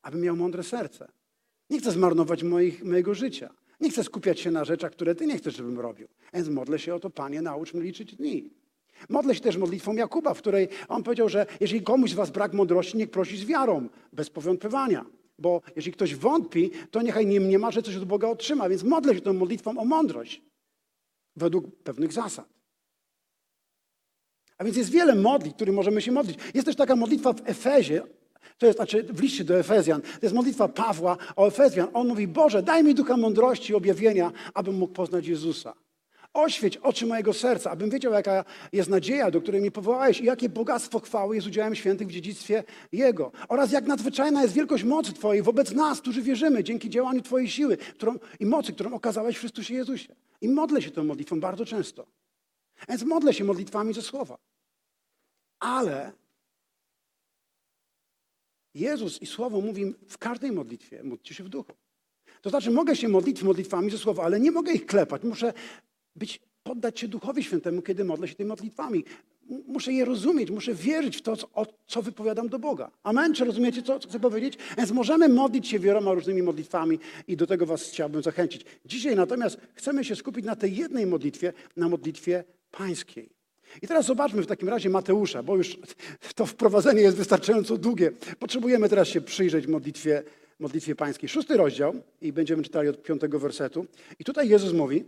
abym 0.02 0.20
miał 0.20 0.36
mądre 0.36 0.62
serce. 0.62 1.08
Nie 1.70 1.78
chcę 1.78 1.90
zmarnować 1.90 2.42
moich, 2.42 2.84
mojego 2.84 3.14
życia. 3.14 3.50
Nie 3.80 3.90
chcę 3.90 4.04
skupiać 4.04 4.40
się 4.40 4.50
na 4.50 4.64
rzeczach, 4.64 4.92
które 4.92 5.14
Ty 5.14 5.26
nie 5.26 5.38
chcesz, 5.38 5.56
żebym 5.56 5.80
robił. 5.80 6.08
Więc 6.34 6.48
modlę 6.48 6.78
się 6.78 6.94
o 6.94 7.00
to, 7.00 7.10
Panie, 7.10 7.42
naucz 7.42 7.74
mnie 7.74 7.82
liczyć 7.82 8.16
dni. 8.16 8.50
Modlę 9.08 9.34
się 9.34 9.40
też 9.40 9.56
modlitwą 9.56 9.94
Jakuba, 9.94 10.34
w 10.34 10.38
której 10.38 10.68
on 10.88 11.02
powiedział, 11.02 11.28
że 11.28 11.46
jeżeli 11.60 11.82
komuś 11.82 12.10
z 12.10 12.14
was 12.14 12.30
brak 12.30 12.52
mądrości, 12.52 12.96
niech 12.96 13.10
prosi 13.10 13.36
z 13.36 13.44
wiarą, 13.44 13.88
bez 14.12 14.30
powątpywania. 14.30 15.06
Bo 15.38 15.60
jeżeli 15.76 15.92
ktoś 15.92 16.14
wątpi, 16.14 16.70
to 16.90 17.02
niechaj 17.02 17.26
nie 17.26 17.40
mniema, 17.40 17.70
że 17.70 17.82
coś 17.82 17.96
od 17.96 18.04
Boga 18.04 18.28
otrzyma. 18.28 18.68
Więc 18.68 18.82
modlę 18.82 19.14
się 19.14 19.20
tą 19.20 19.32
modlitwą 19.32 19.78
o 19.78 19.84
mądrość 19.84 20.42
według 21.36 21.82
pewnych 21.84 22.12
zasad. 22.12 22.48
A 24.58 24.64
więc 24.64 24.76
jest 24.76 24.90
wiele 24.90 25.14
modlitw, 25.14 25.56
których 25.56 25.74
możemy 25.74 26.02
się 26.02 26.12
modlić. 26.12 26.38
Jest 26.54 26.66
też 26.66 26.76
taka 26.76 26.96
modlitwa 26.96 27.32
w 27.32 27.48
Efezie, 27.48 28.02
to 28.58 28.66
jest 28.66 28.78
znaczy 28.78 29.02
w 29.02 29.20
liście 29.20 29.44
do 29.44 29.58
Efezjan. 29.58 30.02
To 30.02 30.18
jest 30.22 30.34
modlitwa 30.34 30.68
Pawła 30.68 31.16
o 31.36 31.46
Efezjan. 31.46 31.88
On 31.92 32.08
mówi, 32.08 32.28
Boże, 32.28 32.62
daj 32.62 32.84
mi 32.84 32.94
ducha 32.94 33.16
mądrości 33.16 33.72
i 33.72 33.74
objawienia, 33.74 34.32
abym 34.54 34.74
mógł 34.74 34.92
poznać 34.92 35.26
Jezusa. 35.26 35.74
Oświeć 36.34 36.76
oczy 36.76 37.06
mojego 37.06 37.32
serca, 37.32 37.70
abym 37.70 37.90
wiedział, 37.90 38.12
jaka 38.12 38.44
jest 38.72 38.90
nadzieja, 38.90 39.30
do 39.30 39.40
której 39.40 39.60
mnie 39.60 39.70
powołałeś 39.70 40.20
i 40.20 40.24
jakie 40.24 40.48
bogactwo 40.48 41.00
chwały 41.00 41.34
jest 41.34 41.46
udziałem 41.46 41.74
świętych 41.74 42.08
w 42.08 42.10
dziedzictwie 42.10 42.64
Jego. 42.92 43.32
Oraz 43.48 43.72
jak 43.72 43.86
nadzwyczajna 43.86 44.42
jest 44.42 44.54
wielkość 44.54 44.84
mocy 44.84 45.12
Twojej 45.12 45.42
wobec 45.42 45.72
nas, 45.72 46.00
którzy 46.00 46.22
wierzymy, 46.22 46.64
dzięki 46.64 46.90
działaniu 46.90 47.22
Twojej 47.22 47.48
siły 47.48 47.76
którą, 47.76 48.18
i 48.40 48.46
mocy, 48.46 48.72
którą 48.72 48.92
okazałeś 48.92 49.36
w 49.36 49.40
Chrystusie 49.40 49.74
Jezusie. 49.74 50.14
I 50.40 50.48
modlę 50.48 50.82
się 50.82 50.90
tą 50.90 51.04
modlitwą 51.04 51.40
bardzo 51.40 51.64
często. 51.64 52.06
Więc 52.88 53.02
modlę 53.02 53.34
się 53.34 53.44
modlitwami 53.44 53.94
ze 53.94 54.02
słowa. 54.02 54.38
Ale 55.58 56.12
Jezus 58.74 59.22
i 59.22 59.26
Słowo 59.26 59.60
mówi 59.60 59.94
w 60.08 60.18
każdej 60.18 60.52
modlitwie, 60.52 61.02
módlcie 61.02 61.34
się 61.34 61.44
w 61.44 61.48
duchu. 61.48 61.72
To 62.42 62.50
znaczy, 62.50 62.70
mogę 62.70 62.96
się 62.96 63.08
modlić 63.08 63.42
modlitwami 63.42 63.90
ze 63.90 63.98
słowa, 63.98 64.22
ale 64.22 64.40
nie 64.40 64.50
mogę 64.50 64.72
ich 64.72 64.86
klepać. 64.86 65.22
Muszę 65.22 65.52
być, 66.16 66.40
poddać 66.62 67.00
się 67.00 67.08
Duchowi 67.08 67.42
Świętemu, 67.42 67.82
kiedy 67.82 68.04
modlę 68.04 68.28
się 68.28 68.34
tymi 68.34 68.48
modlitwami. 68.48 69.04
Muszę 69.66 69.92
je 69.92 70.04
rozumieć, 70.04 70.50
muszę 70.50 70.74
wierzyć 70.74 71.16
w 71.16 71.22
to, 71.22 71.36
co, 71.36 71.48
co 71.86 72.02
wypowiadam 72.02 72.48
do 72.48 72.58
Boga. 72.58 72.90
Amen? 73.02 73.34
Czy 73.34 73.44
rozumiecie, 73.44 73.82
co, 73.82 73.98
co 73.98 74.08
chcę 74.08 74.20
powiedzieć? 74.20 74.58
Więc 74.78 74.90
możemy 74.90 75.28
modlić 75.28 75.68
się 75.68 75.78
wieloma 75.78 76.12
różnymi 76.12 76.42
modlitwami 76.42 76.98
i 77.28 77.36
do 77.36 77.46
tego 77.46 77.66
was 77.66 77.82
chciałbym 77.82 78.22
zachęcić. 78.22 78.64
Dzisiaj 78.84 79.16
natomiast 79.16 79.58
chcemy 79.74 80.04
się 80.04 80.16
skupić 80.16 80.44
na 80.44 80.56
tej 80.56 80.76
jednej 80.76 81.06
modlitwie, 81.06 81.52
na 81.76 81.88
modlitwie 81.88 82.44
pańskiej. 82.70 83.40
I 83.82 83.86
teraz 83.86 84.06
zobaczmy 84.06 84.42
w 84.42 84.46
takim 84.46 84.68
razie 84.68 84.90
Mateusza, 84.90 85.42
bo 85.42 85.56
już 85.56 85.78
to 86.36 86.46
wprowadzenie 86.46 87.00
jest 87.00 87.16
wystarczająco 87.16 87.76
długie. 87.76 88.12
Potrzebujemy 88.38 88.88
teraz 88.88 89.08
się 89.08 89.20
przyjrzeć 89.20 89.66
modlitwie, 89.66 90.22
modlitwie 90.58 90.94
pańskiej. 90.94 91.28
Szósty 91.28 91.56
rozdział 91.56 91.94
i 92.20 92.32
będziemy 92.32 92.62
czytali 92.62 92.88
od 92.88 93.02
piątego 93.02 93.38
wersetu. 93.38 93.86
I 94.18 94.24
tutaj 94.24 94.48
Jezus 94.48 94.72
mówi, 94.72 95.04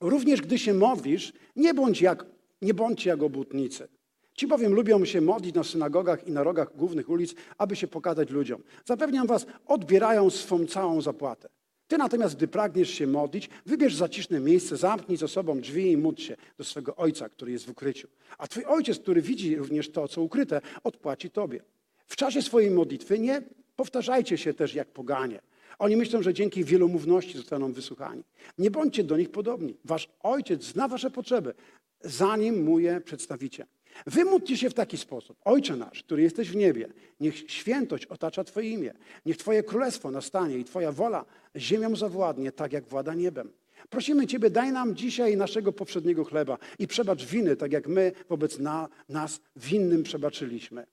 Również 0.00 0.40
gdy 0.40 0.58
się 0.58 0.74
modlisz, 0.74 1.32
nie 1.56 1.74
bądź 1.74 2.00
jak, 2.00 2.26
nie 2.62 2.74
bądźcie 2.74 3.10
jak 3.10 3.22
obłudnicy. 3.22 3.88
Ci 4.34 4.46
bowiem 4.46 4.74
lubią 4.74 5.04
się 5.04 5.20
modlić 5.20 5.54
na 5.54 5.64
synagogach 5.64 6.26
i 6.26 6.32
na 6.32 6.42
rogach 6.42 6.76
głównych 6.76 7.08
ulic, 7.08 7.34
aby 7.58 7.76
się 7.76 7.86
pokazać 7.86 8.30
ludziom. 8.30 8.62
Zapewniam 8.84 9.26
was, 9.26 9.46
odbierają 9.66 10.30
swą 10.30 10.66
całą 10.66 11.00
zapłatę. 11.00 11.48
Ty 11.88 11.98
natomiast, 11.98 12.36
gdy 12.36 12.48
pragniesz 12.48 12.90
się 12.90 13.06
modlić, 13.06 13.48
wybierz 13.66 13.94
zaciszne 13.94 14.40
miejsce, 14.40 14.76
zamknij 14.76 15.18
za 15.18 15.28
sobą 15.28 15.60
drzwi 15.60 15.90
i 15.90 15.96
módl 15.96 16.22
się 16.22 16.36
do 16.58 16.64
swego 16.64 16.96
Ojca, 16.96 17.28
który 17.28 17.52
jest 17.52 17.66
w 17.66 17.70
ukryciu. 17.70 18.08
A 18.38 18.48
Twój 18.48 18.64
Ojciec, 18.64 18.98
który 18.98 19.22
widzi 19.22 19.56
również 19.56 19.90
to, 19.90 20.08
co 20.08 20.22
ukryte, 20.22 20.60
odpłaci 20.84 21.30
Tobie. 21.30 21.60
W 22.06 22.16
czasie 22.16 22.42
swojej 22.42 22.70
modlitwy 22.70 23.18
nie 23.18 23.42
powtarzajcie 23.76 24.38
się 24.38 24.54
też 24.54 24.74
jak 24.74 24.88
poganie. 24.88 25.40
Oni 25.78 25.96
myślą, 25.96 26.22
że 26.22 26.34
dzięki 26.34 26.64
wielomówności 26.64 27.36
zostaną 27.36 27.72
wysłuchani. 27.72 28.22
Nie 28.58 28.70
bądźcie 28.70 29.04
do 29.04 29.16
nich 29.16 29.30
podobni. 29.30 29.76
Wasz 29.84 30.08
ojciec 30.22 30.64
zna 30.64 30.88
wasze 30.88 31.10
potrzeby, 31.10 31.54
zanim 32.00 32.64
mu 32.64 32.78
je 32.78 33.00
przedstawicie. 33.00 33.66
Wymódlcie 34.06 34.56
się 34.56 34.70
w 34.70 34.74
taki 34.74 34.96
sposób. 34.96 35.36
Ojcze 35.44 35.76
nasz, 35.76 36.02
który 36.02 36.22
jesteś 36.22 36.50
w 36.50 36.56
niebie, 36.56 36.88
niech 37.20 37.50
świętość 37.50 38.06
otacza 38.06 38.44
Twoje 38.44 38.70
imię. 38.70 38.92
Niech 39.26 39.36
Twoje 39.36 39.62
królestwo 39.62 40.10
nastanie 40.10 40.58
i 40.58 40.64
Twoja 40.64 40.92
wola 40.92 41.24
ziemią 41.56 41.96
zawładnie, 41.96 42.52
tak 42.52 42.72
jak 42.72 42.84
włada 42.88 43.14
niebem. 43.14 43.52
Prosimy 43.90 44.26
Ciebie, 44.26 44.50
daj 44.50 44.72
nam 44.72 44.96
dzisiaj 44.96 45.36
naszego 45.36 45.72
poprzedniego 45.72 46.24
chleba 46.24 46.58
i 46.78 46.86
przebacz 46.86 47.24
winy, 47.24 47.56
tak 47.56 47.72
jak 47.72 47.88
my 47.88 48.12
wobec 48.28 48.58
na, 48.58 48.88
nas 49.08 49.40
winnym 49.56 50.02
przebaczyliśmy. 50.02 50.86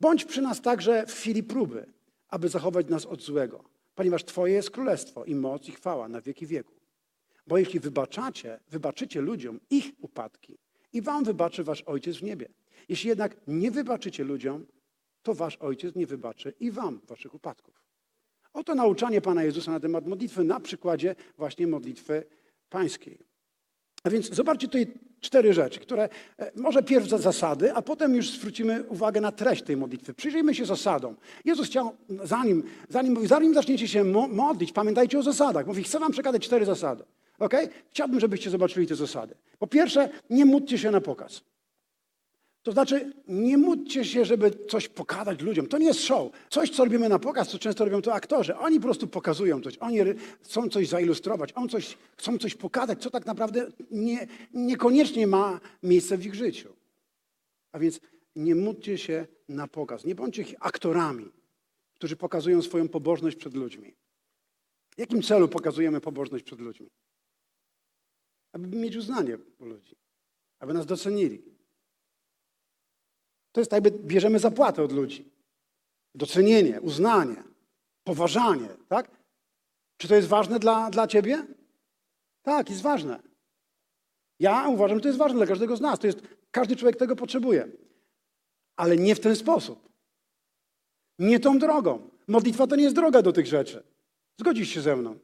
Bądź 0.00 0.24
przy 0.24 0.42
nas 0.42 0.60
także 0.60 1.06
w 1.06 1.12
chwili 1.12 1.42
próby, 1.42 1.86
aby 2.32 2.48
zachować 2.48 2.88
nas 2.88 3.06
od 3.06 3.22
złego, 3.22 3.64
ponieważ 3.94 4.24
Twoje 4.24 4.54
jest 4.54 4.70
królestwo 4.70 5.24
i 5.24 5.34
moc 5.34 5.68
i 5.68 5.72
chwała 5.72 6.08
na 6.08 6.20
wieki 6.20 6.46
wieku. 6.46 6.74
Bo 7.46 7.58
jeśli 7.58 7.80
wybaczacie, 7.80 8.60
wybaczycie 8.68 9.20
ludziom 9.20 9.60
ich 9.70 9.92
upadki 10.00 10.58
i 10.92 11.02
wam 11.02 11.24
wybaczy 11.24 11.64
wasz 11.64 11.82
Ojciec 11.82 12.16
w 12.16 12.22
niebie. 12.22 12.48
Jeśli 12.88 13.08
jednak 13.08 13.36
nie 13.46 13.70
wybaczycie 13.70 14.24
ludziom, 14.24 14.66
to 15.22 15.34
wasz 15.34 15.56
Ojciec 15.56 15.94
nie 15.94 16.06
wybaczy 16.06 16.54
i 16.60 16.70
wam 16.70 17.00
waszych 17.08 17.34
upadków. 17.34 17.82
Oto 18.52 18.74
nauczanie 18.74 19.20
Pana 19.20 19.44
Jezusa 19.44 19.72
na 19.72 19.80
temat 19.80 20.06
modlitwy 20.06 20.44
na 20.44 20.60
przykładzie 20.60 21.14
właśnie 21.38 21.66
modlitwy 21.66 22.24
pańskiej. 22.68 23.18
A 24.04 24.10
więc 24.10 24.34
zobaczcie 24.34 24.66
tutaj 24.66 25.11
cztery 25.22 25.52
rzeczy, 25.52 25.80
które 25.80 26.08
e, 26.38 26.52
może 26.56 26.82
pierw 26.82 27.08
za 27.08 27.18
zasady, 27.18 27.72
a 27.74 27.82
potem 27.82 28.14
już 28.14 28.30
zwrócimy 28.30 28.84
uwagę 28.88 29.20
na 29.20 29.32
treść 29.32 29.62
tej 29.62 29.76
modlitwy. 29.76 30.14
Przyjrzyjmy 30.14 30.54
się 30.54 30.64
zasadom. 30.64 31.16
Jezus 31.44 31.66
chciał, 31.66 31.96
zanim, 32.24 32.62
zanim, 32.88 33.26
zanim 33.26 33.54
zaczniecie 33.54 33.88
się 33.88 34.04
modlić, 34.28 34.72
pamiętajcie 34.72 35.18
o 35.18 35.22
zasadach. 35.22 35.66
Mówi, 35.66 35.82
chcę 35.82 35.98
wam 35.98 36.12
przekazać 36.12 36.42
cztery 36.46 36.64
zasady. 36.64 37.04
Okay? 37.38 37.68
Chciałbym, 37.90 38.20
żebyście 38.20 38.50
zobaczyli 38.50 38.86
te 38.86 38.94
zasady. 38.94 39.34
Po 39.58 39.66
pierwsze, 39.66 40.08
nie 40.30 40.44
módlcie 40.44 40.78
się 40.78 40.90
na 40.90 41.00
pokaz. 41.00 41.42
To 42.62 42.72
znaczy, 42.72 43.12
nie 43.28 43.58
módlcie 43.58 44.04
się, 44.04 44.24
żeby 44.24 44.50
coś 44.68 44.88
pokazać 44.88 45.40
ludziom. 45.40 45.66
To 45.66 45.78
nie 45.78 45.86
jest 45.86 46.00
show. 46.00 46.32
Coś, 46.50 46.70
co 46.70 46.84
robimy 46.84 47.08
na 47.08 47.18
pokaz, 47.18 47.48
co 47.48 47.58
często 47.58 47.84
robią 47.84 48.02
to 48.02 48.14
aktorzy. 48.14 48.56
Oni 48.56 48.76
po 48.76 48.82
prostu 48.82 49.06
pokazują 49.06 49.60
coś. 49.60 49.78
Oni 49.78 49.98
chcą 50.42 50.68
coś 50.68 50.88
zailustrować. 50.88 51.52
Oni 51.52 51.68
coś, 51.68 51.98
chcą 52.16 52.38
coś 52.38 52.54
pokazać, 52.54 53.02
co 53.02 53.10
tak 53.10 53.26
naprawdę 53.26 53.66
nie, 53.90 54.26
niekoniecznie 54.54 55.26
ma 55.26 55.60
miejsce 55.82 56.16
w 56.16 56.26
ich 56.26 56.34
życiu. 56.34 56.76
A 57.72 57.78
więc 57.78 58.00
nie 58.36 58.54
módlcie 58.54 58.98
się 58.98 59.26
na 59.48 59.68
pokaz. 59.68 60.04
Nie 60.04 60.14
bądźcie 60.14 60.44
aktorami, 60.60 61.32
którzy 61.94 62.16
pokazują 62.16 62.62
swoją 62.62 62.88
pobożność 62.88 63.36
przed 63.36 63.54
ludźmi. 63.54 63.94
W 64.96 64.98
jakim 64.98 65.22
celu 65.22 65.48
pokazujemy 65.48 66.00
pobożność 66.00 66.44
przed 66.44 66.60
ludźmi? 66.60 66.90
Aby 68.52 68.76
mieć 68.76 68.96
uznanie 68.96 69.38
u 69.58 69.64
ludzi, 69.64 69.96
aby 70.58 70.72
nas 70.74 70.86
docenili. 70.86 71.51
To 73.52 73.60
jest 73.60 73.70
tak, 73.70 73.84
jakby 73.84 73.98
bierzemy 74.04 74.38
zapłatę 74.38 74.82
od 74.82 74.92
ludzi. 74.92 75.32
Docenienie, 76.14 76.80
uznanie, 76.80 77.42
poważanie, 78.04 78.68
tak? 78.88 79.10
Czy 79.96 80.08
to 80.08 80.14
jest 80.14 80.28
ważne 80.28 80.58
dla, 80.58 80.90
dla 80.90 81.06
ciebie? 81.06 81.46
Tak, 82.42 82.70
jest 82.70 82.82
ważne. 82.82 83.22
Ja 84.40 84.68
uważam, 84.68 84.98
że 84.98 85.02
to 85.02 85.08
jest 85.08 85.18
ważne 85.18 85.36
dla 85.36 85.46
każdego 85.46 85.76
z 85.76 85.80
nas. 85.80 85.98
To 85.98 86.06
jest, 86.06 86.20
każdy 86.50 86.76
człowiek 86.76 86.96
tego 86.96 87.16
potrzebuje. 87.16 87.68
Ale 88.76 88.96
nie 88.96 89.14
w 89.14 89.20
ten 89.20 89.36
sposób. 89.36 89.88
Nie 91.18 91.40
tą 91.40 91.58
drogą. 91.58 92.10
Modlitwa 92.28 92.66
to 92.66 92.76
nie 92.76 92.82
jest 92.82 92.96
droga 92.96 93.22
do 93.22 93.32
tych 93.32 93.46
rzeczy. 93.46 93.82
Zgodzisz 94.40 94.68
się 94.68 94.80
ze 94.80 94.96
mną. 94.96 95.18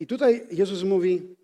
I 0.00 0.06
tutaj 0.06 0.46
Jezus 0.50 0.82
mówi, 0.82 1.36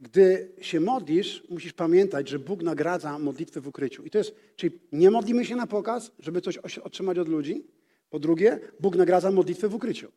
gdy 0.00 0.52
się 0.60 0.80
modlisz, 0.80 1.44
musisz 1.48 1.72
pamiętać, 1.72 2.28
że 2.28 2.38
Bóg 2.38 2.62
nagradza 2.62 3.18
modlitwę 3.18 3.60
w 3.60 3.68
ukryciu. 3.68 4.04
I 4.04 4.10
to 4.10 4.18
jest, 4.18 4.34
czyli 4.56 4.80
nie 4.92 5.10
modlimy 5.10 5.44
się 5.44 5.56
na 5.56 5.66
pokaz, 5.66 6.10
żeby 6.18 6.40
coś 6.40 6.58
otrzymać 6.58 7.18
od 7.18 7.28
ludzi. 7.28 7.66
Po 8.10 8.18
drugie, 8.18 8.60
Bóg 8.80 8.96
nagradza 8.96 9.30
modlitwę 9.30 9.68
w 9.68 9.74
ukryciu. 9.74 10.12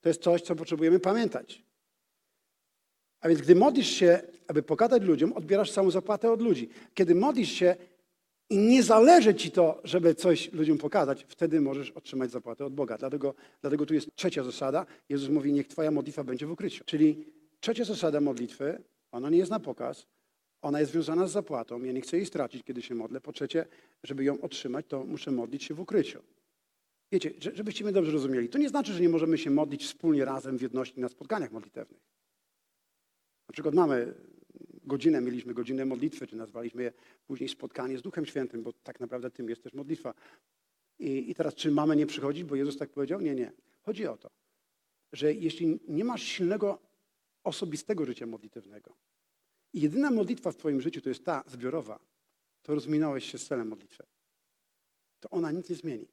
To 0.00 0.08
jest 0.08 0.22
coś, 0.22 0.42
co 0.42 0.56
potrzebujemy 0.56 1.00
pamiętać. 1.00 1.64
A 3.20 3.28
więc 3.28 3.40
gdy 3.40 3.54
modlisz 3.54 3.88
się, 3.88 4.20
aby 4.48 4.62
pokazać 4.62 5.02
ludziom, 5.02 5.32
odbierasz 5.32 5.72
całą 5.72 5.90
zapłatę 5.90 6.32
od 6.32 6.42
ludzi. 6.42 6.68
Kiedy 6.94 7.14
modlisz 7.14 7.52
się 7.52 7.76
i 8.50 8.58
nie 8.58 8.82
zależy 8.82 9.34
ci 9.34 9.50
to, 9.50 9.80
żeby 9.84 10.14
coś 10.14 10.52
ludziom 10.52 10.78
pokazać, 10.78 11.26
wtedy 11.28 11.60
możesz 11.60 11.90
otrzymać 11.90 12.30
zapłatę 12.30 12.64
od 12.64 12.74
Boga. 12.74 12.98
Dlatego, 12.98 13.34
dlatego 13.60 13.86
tu 13.86 13.94
jest 13.94 14.14
trzecia 14.14 14.44
zasada. 14.44 14.86
Jezus 15.08 15.28
mówi, 15.28 15.52
niech 15.52 15.68
twoja 15.68 15.90
modlitwa 15.90 16.24
będzie 16.24 16.46
w 16.46 16.50
ukryciu. 16.50 16.84
Czyli 16.84 17.24
trzecia 17.60 17.84
zasada 17.84 18.20
modlitwy, 18.20 18.82
ona 19.12 19.30
nie 19.30 19.38
jest 19.38 19.50
na 19.50 19.60
pokaz, 19.60 20.06
ona 20.62 20.80
jest 20.80 20.92
związana 20.92 21.26
z 21.26 21.32
zapłatą. 21.32 21.82
Ja 21.82 21.92
nie 21.92 22.00
chcę 22.00 22.16
jej 22.16 22.26
stracić, 22.26 22.62
kiedy 22.64 22.82
się 22.82 22.94
modlę. 22.94 23.20
Po 23.20 23.32
trzecie, 23.32 23.66
żeby 24.02 24.24
ją 24.24 24.40
otrzymać, 24.40 24.86
to 24.88 25.04
muszę 25.04 25.30
modlić 25.30 25.64
się 25.64 25.74
w 25.74 25.80
ukryciu. 25.80 26.22
Wiecie, 27.12 27.32
że- 27.38 27.56
żebyście 27.56 27.84
mnie 27.84 27.92
dobrze 27.92 28.12
rozumieli, 28.12 28.48
to 28.48 28.58
nie 28.58 28.68
znaczy, 28.68 28.92
że 28.92 29.00
nie 29.00 29.08
możemy 29.08 29.38
się 29.38 29.50
modlić 29.50 29.84
wspólnie 29.84 30.24
razem 30.24 30.58
w 30.58 30.62
jedności 30.62 31.00
na 31.00 31.08
spotkaniach 31.08 31.52
modlitewnych. 31.52 32.00
Na 33.48 33.52
przykład 33.52 33.74
mamy 33.74 34.14
godzinę, 34.84 35.20
mieliśmy 35.20 35.54
godzinę 35.54 35.84
modlitwy, 35.84 36.26
czy 36.26 36.36
nazwaliśmy 36.36 36.82
je 36.82 36.92
później 37.26 37.48
spotkanie 37.48 37.98
z 37.98 38.02
Duchem 38.02 38.26
Świętym, 38.26 38.62
bo 38.62 38.72
tak 38.72 39.00
naprawdę 39.00 39.30
tym 39.30 39.48
jest 39.48 39.62
też 39.62 39.74
modlitwa. 39.74 40.14
I, 40.98 41.30
I 41.30 41.34
teraz, 41.34 41.54
czy 41.54 41.70
mamy 41.70 41.96
nie 41.96 42.06
przychodzić, 42.06 42.44
bo 42.44 42.54
Jezus 42.56 42.76
tak 42.78 42.90
powiedział? 42.90 43.20
Nie, 43.20 43.34
nie. 43.34 43.52
Chodzi 43.82 44.06
o 44.06 44.16
to, 44.16 44.30
że 45.12 45.34
jeśli 45.34 45.80
nie 45.88 46.04
masz 46.04 46.22
silnego, 46.22 46.78
osobistego 47.44 48.04
życia 48.04 48.26
modlitewnego 48.26 48.96
i 49.72 49.80
jedyna 49.80 50.10
modlitwa 50.10 50.52
w 50.52 50.56
twoim 50.56 50.80
życiu 50.80 51.00
to 51.00 51.08
jest 51.08 51.24
ta 51.24 51.44
zbiorowa, 51.46 51.98
to 52.62 52.74
rozminąłeś 52.74 53.32
się 53.32 53.38
z 53.38 53.46
celem 53.46 53.68
modlitwy. 53.68 54.06
To 55.20 55.30
ona 55.30 55.50
nic 55.50 55.70
nie 55.70 55.76
zmieni. 55.76 56.08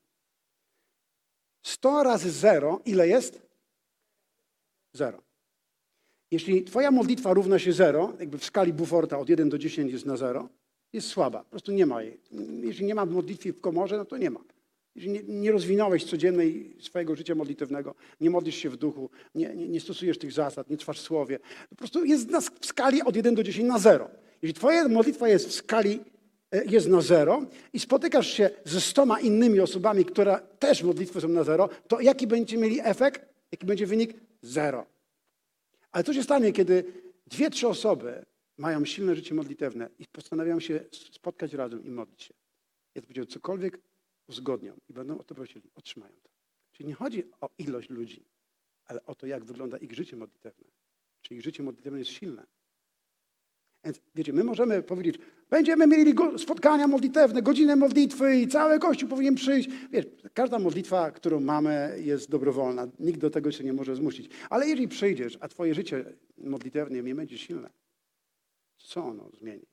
100 1.64 2.04
razy 2.04 2.32
0, 2.32 2.82
ile 2.86 3.08
jest? 3.08 3.42
Zero. 4.94 5.22
Jeśli 6.32 6.64
twoja 6.64 6.92
modlitwa 6.92 7.34
równa 7.34 7.60
się 7.60 7.74
0, 7.74 8.14
jakby 8.20 8.38
w 8.38 8.46
skali 8.46 8.74
Buforta 8.74 9.20
od 9.20 9.30
1 9.30 9.50
do 9.50 9.58
10 9.58 9.92
jest 9.92 10.06
na 10.06 10.18
0, 10.18 10.50
jest 10.94 11.08
słaba. 11.08 11.44
Po 11.44 11.50
prostu 11.50 11.72
nie 11.72 11.86
ma 11.86 12.04
jej. 12.04 12.20
Jeśli 12.62 12.86
nie 12.86 12.96
ma 12.96 13.06
modlitwy 13.06 13.54
w 13.54 13.62
komorze, 13.62 13.98
no 13.98 14.06
to 14.06 14.18
nie 14.18 14.30
ma. 14.30 14.40
Jeżeli 14.98 15.14
nie, 15.14 15.24
nie 15.28 15.52
rozwinąłeś 15.52 16.04
codziennej 16.04 16.76
swojego 16.80 17.16
życia 17.16 17.36
modlitewnego, 17.36 17.96
nie 18.22 18.30
modlisz 18.30 18.56
się 18.56 18.70
w 18.70 18.78
duchu, 18.78 19.10
nie, 19.36 19.56
nie, 19.56 19.68
nie 19.68 19.80
stosujesz 19.80 20.18
tych 20.18 20.32
zasad, 20.32 20.70
nie 20.70 20.78
trwasz 20.78 21.00
słowie, 21.00 21.40
po 21.70 21.76
prostu 21.76 22.06
jest 22.06 22.30
na, 22.30 22.42
w 22.42 22.66
skali 22.66 23.02
od 23.02 23.16
1 23.16 23.36
do 23.36 23.44
10 23.44 23.68
na 23.68 23.80
0. 23.80 24.10
Jeśli 24.42 24.54
twoja 24.54 24.88
modlitwa 24.88 25.30
jest 25.30 25.48
w 25.48 25.54
skali 25.54 26.00
e, 26.52 26.66
jest 26.66 26.88
na 26.88 27.02
zero 27.02 27.46
i 27.74 27.80
spotykasz 27.80 28.28
się 28.28 28.50
ze 28.66 28.82
stoma 28.82 29.20
innymi 29.20 29.60
osobami, 29.60 30.06
które 30.06 30.40
też 30.60 30.84
modlitwy 30.84 31.22
są 31.22 31.28
na 31.28 31.44
zero, 31.44 31.70
to 31.88 32.02
jaki 32.02 32.28
będziecie 32.28 32.58
mieli 32.58 32.80
efekt? 32.84 33.26
Jaki 33.52 33.66
będzie 33.66 33.86
wynik? 33.86 34.14
Zero. 34.42 34.86
Ale 35.92 36.04
co 36.04 36.14
się 36.14 36.24
stanie, 36.24 36.52
kiedy 36.52 36.84
dwie, 37.28 37.50
trzy 37.50 37.68
osoby 37.68 38.26
mają 38.58 38.86
silne 38.86 39.16
życie 39.16 39.36
modlitewne 39.36 39.90
i 40.00 40.06
postanawiają 40.08 40.60
się 40.60 40.80
spotkać 40.92 41.54
razem 41.54 41.86
i 41.86 41.90
modlić 41.90 42.24
się? 42.24 42.34
To 42.94 43.02
powiedział, 43.02 43.26
cokolwiek 43.26 43.80
uzgodnią 44.28 44.78
i 44.90 44.94
będą 44.94 45.18
o 45.18 45.24
to 45.24 45.36
prosili, 45.36 45.70
otrzymają 45.76 46.14
to. 46.24 46.30
Czyli 46.72 46.88
nie 46.88 46.96
chodzi 46.96 47.24
o 47.42 47.50
ilość 47.58 47.90
ludzi, 47.90 48.26
ale 48.86 49.06
o 49.06 49.16
to, 49.16 49.28
jak 49.28 49.46
wygląda 49.46 49.78
ich 49.78 49.94
życie 49.94 50.18
modlitewne. 50.18 50.68
Czy 51.22 51.36
ich 51.36 51.42
życie 51.42 51.64
modlitewne 51.64 52.00
jest 52.00 52.12
silne. 52.12 52.46
Więc 53.84 54.02
wiecie, 54.16 54.34
my 54.34 54.44
możemy 54.44 54.84
powiedzieć, 54.84 55.20
będziemy 55.50 55.88
mieli 55.88 56.14
spotkania 56.38 56.88
modlitewne, 56.88 57.42
godzinę 57.42 57.76
modlitwy 57.76 58.36
i 58.36 58.48
cały 58.48 58.80
Kościół 58.80 59.10
powinien 59.10 59.36
przyjść. 59.36 59.70
Wiesz, 59.92 60.06
każda 60.34 60.60
modlitwa, 60.60 61.12
którą 61.12 61.40
mamy, 61.40 61.98
jest 62.04 62.30
dobrowolna. 62.30 62.88
Nikt 63.00 63.20
do 63.20 63.30
tego 63.30 63.52
się 63.52 63.64
nie 63.64 63.74
może 63.74 63.96
zmusić. 63.96 64.32
Ale 64.50 64.68
jeżeli 64.68 64.88
przyjdziesz, 64.88 65.38
a 65.42 65.48
twoje 65.48 65.74
życie 65.76 66.06
modlitewne 66.38 67.04
nie 67.04 67.16
będzie 67.16 67.38
silne, 67.38 67.70
co 68.78 69.04
ono 69.04 69.30
zmieni? 69.30 69.66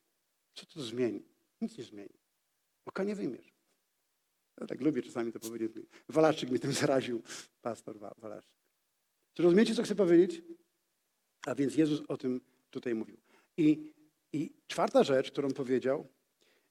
Co 0.54 0.66
to 0.66 0.82
zmieni? 0.82 1.22
Nic 1.60 1.78
nie 1.78 1.84
zmieni. 1.84 2.14
Oka 2.84 3.04
nie 3.04 3.14
wyjmiesz. 3.14 3.53
Ja 4.60 4.66
tak 4.66 4.80
lubię 4.80 5.02
czasami 5.02 5.32
to 5.32 5.40
powiedzieć. 5.40 5.72
Walaszczyk 6.08 6.50
mnie 6.50 6.58
tym 6.58 6.72
zaraził, 6.72 7.22
pastor 7.62 7.98
Wa- 7.98 8.14
Walaszczyk. 8.18 8.54
Czy 9.34 9.42
rozumiecie, 9.42 9.74
co 9.74 9.82
chcę 9.82 9.94
powiedzieć? 9.94 10.42
A 11.46 11.54
więc 11.54 11.76
Jezus 11.76 12.02
o 12.08 12.16
tym 12.16 12.40
tutaj 12.70 12.94
mówił. 12.94 13.16
I, 13.56 13.92
I 14.32 14.52
czwarta 14.66 15.04
rzecz, 15.04 15.30
którą 15.30 15.50
powiedział, 15.50 16.08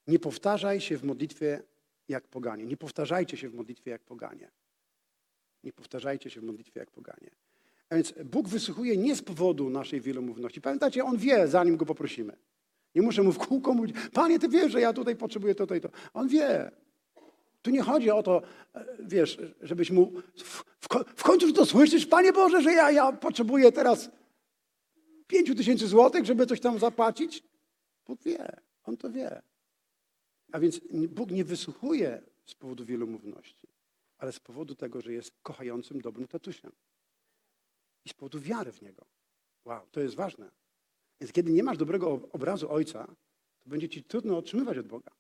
nie 0.08 0.20
powtarzaj 0.20 0.82
się 0.82 0.98
w 0.98 1.04
modlitwie 1.04 1.64
jak 2.08 2.28
poganie. 2.28 2.66
Nie 2.66 2.78
powtarzajcie 2.78 3.38
się 3.38 3.50
w 3.50 3.54
modlitwie 3.54 3.92
jak 3.92 4.04
poganie. 4.04 4.52
Nie 5.64 5.74
powtarzajcie 5.74 6.30
się 6.30 6.42
w 6.42 6.44
modlitwie 6.44 6.80
jak 6.80 6.92
poganie. 6.92 7.32
A 7.90 7.96
więc 7.96 8.14
Bóg 8.26 8.48
wysłuchuje 8.48 8.98
nie 8.98 9.16
z 9.16 9.22
powodu 9.22 9.70
naszej 9.70 10.02
wielomówności. 10.02 10.62
Pamiętacie, 10.62 11.04
On 11.04 11.18
wie, 11.18 11.48
zanim 11.48 11.78
Go 11.78 11.86
poprosimy. 11.86 12.38
Nie 12.96 13.02
muszę 13.02 13.24
Mu 13.24 13.32
w 13.32 13.38
kółko 13.38 13.74
mówić, 13.74 13.96
Panie, 14.14 14.40
Ty 14.40 14.50
wiesz, 14.50 14.72
że 14.72 14.82
ja 14.82 14.94
tutaj 14.94 15.16
potrzebuję 15.16 15.56
to, 15.56 15.68
to 15.68 15.76
i 15.76 15.82
to. 15.82 15.90
On 16.14 16.28
wie. 16.28 16.72
Tu 17.64 17.72
nie 17.72 17.82
chodzi 17.82 18.12
o 18.12 18.24
to, 18.24 18.42
e, 18.76 18.86
wiesz, 19.00 19.38
żebyś 19.62 19.92
mu 19.92 20.12
w, 20.38 20.64
w, 20.80 20.88
ko- 20.88 21.04
w 21.16 21.24
końcu 21.24 21.54
to 21.54 21.66
słyszysz, 21.66 22.06
Panie 22.06 22.34
Boże, 22.34 22.62
że 22.62 22.72
ja, 22.74 22.92
ja 22.92 23.12
potrzebuję 23.12 23.72
teraz 23.72 24.10
pięciu 25.28 25.56
tysięcy 25.56 25.88
złotych, 25.88 26.26
żeby 26.26 26.46
coś 26.46 26.60
tam 26.60 26.80
zapłacić? 26.80 27.44
Bóg 28.08 28.22
wie, 28.24 28.62
On 28.84 28.98
to 28.98 29.10
wie. 29.12 29.42
A 30.52 30.60
więc 30.60 30.82
Bóg 31.10 31.32
nie 31.32 31.44
wysłuchuje 31.44 32.22
z 32.46 32.54
powodu 32.56 32.86
wielomówności, 32.86 33.68
ale 34.18 34.32
z 34.32 34.40
powodu 34.40 34.76
tego, 34.76 35.02
że 35.02 35.14
jest 35.14 35.32
kochającym, 35.44 36.02
dobrym 36.02 36.28
tatusiem. 36.28 36.72
I 38.06 38.10
z 38.10 38.14
powodu 38.14 38.40
wiary 38.40 38.72
w 38.72 38.82
Niego. 38.82 39.06
Wow, 39.66 39.82
to 39.92 40.00
jest 40.02 40.16
ważne. 40.16 40.52
Więc 41.22 41.32
kiedy 41.34 41.52
nie 41.52 41.64
masz 41.64 41.78
dobrego 41.78 42.12
ob- 42.14 42.36
obrazu 42.36 42.72
Ojca, 42.72 43.08
to 43.64 43.70
będzie 43.70 43.90
ci 43.90 44.04
trudno 44.04 44.38
otrzymywać 44.38 44.78
od 44.78 44.88
Boga. 44.88 45.12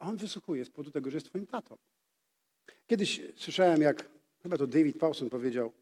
A 0.00 0.08
On 0.08 0.16
wysłuchuje 0.16 0.64
z 0.64 0.70
powodu 0.70 0.90
tego, 0.90 1.10
że 1.10 1.16
jest 1.16 1.26
twoim 1.26 1.46
tatą. 1.46 1.76
Kiedyś 2.86 3.20
słyszałem, 3.36 3.80
jak 3.80 4.10
chyba 4.42 4.58
to 4.58 4.66
David 4.66 4.98
Paulson 4.98 5.30
powiedział, 5.30 5.72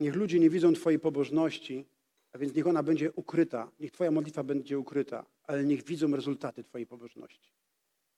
niech 0.00 0.14
ludzie 0.14 0.38
nie 0.38 0.50
widzą 0.50 0.72
twojej 0.72 0.98
pobożności, 0.98 1.86
a 2.32 2.38
więc 2.38 2.54
niech 2.54 2.66
ona 2.66 2.82
będzie 2.82 3.12
ukryta, 3.12 3.70
niech 3.80 3.90
twoja 3.90 4.10
modlitwa 4.10 4.42
będzie 4.42 4.78
ukryta, 4.78 5.26
ale 5.42 5.64
niech 5.64 5.84
widzą 5.84 6.16
rezultaty 6.16 6.64
twojej 6.64 6.86
pobożności. 6.86 7.52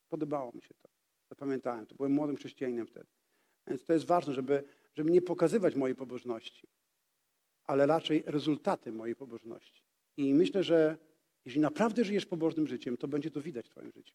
Podobało 0.09 0.53
mi 0.53 0.63
się 0.63 0.75
to. 0.75 0.89
Zapamiętałem 1.29 1.87
to. 1.87 1.95
Byłem 1.95 2.13
młodym 2.13 2.37
chrześcijaninem 2.37 2.87
wtedy. 2.87 3.07
Więc 3.67 3.85
to 3.85 3.93
jest 3.93 4.05
ważne, 4.05 4.35
żeby, 4.35 4.65
żeby 4.95 5.11
nie 5.11 5.23
pokazywać 5.23 5.75
mojej 5.75 5.97
pobożności, 5.97 6.69
ale 7.65 7.87
raczej 7.87 8.23
rezultaty 8.27 8.93
mojej 8.93 9.17
pobożności. 9.17 9.83
I 10.17 10.35
myślę, 10.35 10.63
że 10.63 10.99
jeśli 11.45 11.61
naprawdę 11.61 12.05
żyjesz 12.05 12.27
pobożnym 12.27 12.67
życiem, 12.67 12.97
to 12.97 13.09
będzie 13.09 13.31
to 13.31 13.41
widać 13.41 13.67
w 13.67 13.71
twoim 13.71 13.93
życiu. 13.93 14.15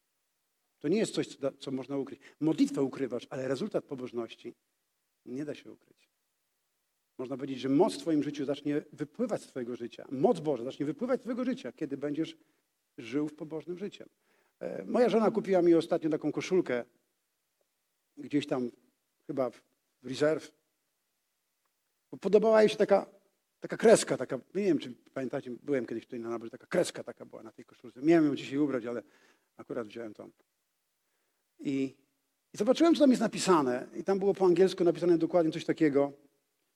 To 0.78 0.88
nie 0.88 0.98
jest 0.98 1.14
coś, 1.14 1.26
co, 1.26 1.38
da, 1.38 1.52
co 1.58 1.70
można 1.70 1.96
ukryć. 1.96 2.20
Modlitwę 2.40 2.82
ukrywasz, 2.82 3.26
ale 3.30 3.48
rezultat 3.48 3.84
pobożności 3.84 4.54
nie 5.26 5.44
da 5.44 5.54
się 5.54 5.72
ukryć. 5.72 6.08
Można 7.18 7.36
powiedzieć, 7.36 7.60
że 7.60 7.68
moc 7.68 7.94
w 7.94 7.98
Twoim 7.98 8.22
życiu 8.22 8.44
zacznie 8.44 8.82
wypływać 8.92 9.42
z 9.42 9.46
Twojego 9.46 9.76
życia. 9.76 10.06
Moc 10.10 10.40
Boża 10.40 10.64
zacznie 10.64 10.86
wypływać 10.86 11.20
z 11.20 11.22
Twojego 11.22 11.44
życia, 11.44 11.72
kiedy 11.72 11.96
będziesz 11.96 12.36
żył 12.98 13.28
w 13.28 13.34
pobożnym 13.34 13.78
życiem. 13.78 14.08
Moja 14.86 15.08
żona 15.08 15.30
kupiła 15.30 15.62
mi 15.62 15.74
ostatnio 15.74 16.10
taką 16.10 16.32
koszulkę, 16.32 16.84
gdzieś 18.16 18.46
tam 18.46 18.70
chyba 19.26 19.50
w 19.50 19.62
Reserve. 20.02 20.52
Podobała 22.20 22.62
jej 22.62 22.68
się 22.68 22.76
taka, 22.76 23.06
taka 23.60 23.76
kreska, 23.76 24.16
taka, 24.16 24.36
nie 24.36 24.64
wiem, 24.64 24.78
czy 24.78 24.94
pamiętacie, 25.14 25.50
byłem 25.62 25.86
kiedyś 25.86 26.04
tutaj 26.04 26.20
na 26.20 26.28
nabozie, 26.28 26.50
taka 26.50 26.66
kreska 26.66 27.04
taka 27.04 27.24
była 27.24 27.42
na 27.42 27.52
tej 27.52 27.64
koszulce. 27.64 28.02
Miałem 28.02 28.26
ją 28.26 28.36
dzisiaj 28.36 28.58
ubrać, 28.58 28.86
ale 28.86 29.02
akurat 29.56 29.86
wziąłem 29.86 30.14
tą. 30.14 30.30
I, 31.58 31.94
I 32.54 32.56
zobaczyłem, 32.58 32.94
co 32.94 33.00
tam 33.00 33.10
jest 33.10 33.22
napisane. 33.22 33.86
I 33.96 34.04
tam 34.04 34.18
było 34.18 34.34
po 34.34 34.46
angielsku 34.46 34.84
napisane 34.84 35.18
dokładnie 35.18 35.52
coś 35.52 35.64
takiego. 35.64 36.12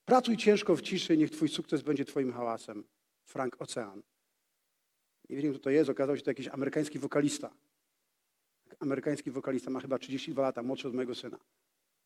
Pracuj 0.05 0.37
ciężko 0.37 0.77
w 0.77 0.83
ciszy, 0.83 1.17
niech 1.17 1.31
twój 1.31 1.49
sukces 1.49 1.83
będzie 1.83 2.05
twoim 2.05 2.33
hałasem. 2.33 2.85
Frank 3.25 3.57
Ocean. 3.63 4.03
Nie 5.31 5.37
wiem, 5.37 5.53
kto 5.53 5.63
to 5.63 5.71
jest, 5.71 5.91
okazał 5.91 6.17
się 6.17 6.23
to 6.23 6.31
jakiś 6.31 6.49
amerykański 6.49 6.99
wokalista. 6.99 7.51
Amerykański 8.81 9.31
wokalista, 9.31 9.71
ma 9.71 9.81
chyba 9.81 9.99
32 9.99 10.43
lata, 10.43 10.63
młodszy 10.63 10.89
od 10.89 10.95
mojego 10.95 11.15
syna. 11.15 11.39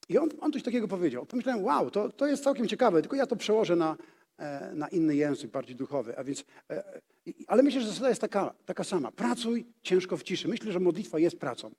I 0.08 0.18
on, 0.18 0.28
on 0.40 0.52
coś 0.52 0.62
takiego 0.62 0.88
powiedział. 0.88 1.26
Pomyślałem, 1.26 1.64
wow, 1.64 1.90
to, 1.90 2.08
to 2.08 2.26
jest 2.26 2.44
całkiem 2.44 2.68
ciekawe, 2.68 3.02
tylko 3.02 3.16
ja 3.16 3.26
to 3.26 3.36
przełożę 3.36 3.76
na, 3.76 3.96
e, 4.38 4.74
na 4.74 4.88
inny 4.88 5.16
język, 5.16 5.50
bardziej 5.50 5.76
duchowy. 5.76 6.18
A 6.18 6.24
więc, 6.24 6.44
e, 6.70 7.00
ale 7.46 7.62
myślę, 7.62 7.80
że 7.80 7.88
zasada 7.88 8.08
jest 8.08 8.20
taka, 8.20 8.54
taka 8.66 8.84
sama. 8.84 9.12
Pracuj 9.12 9.66
ciężko 9.82 10.16
w 10.16 10.22
ciszy. 10.22 10.48
Myślę, 10.48 10.72
że 10.72 10.80
modlitwa 10.80 11.18
jest 11.18 11.36
pracą. 11.38 11.70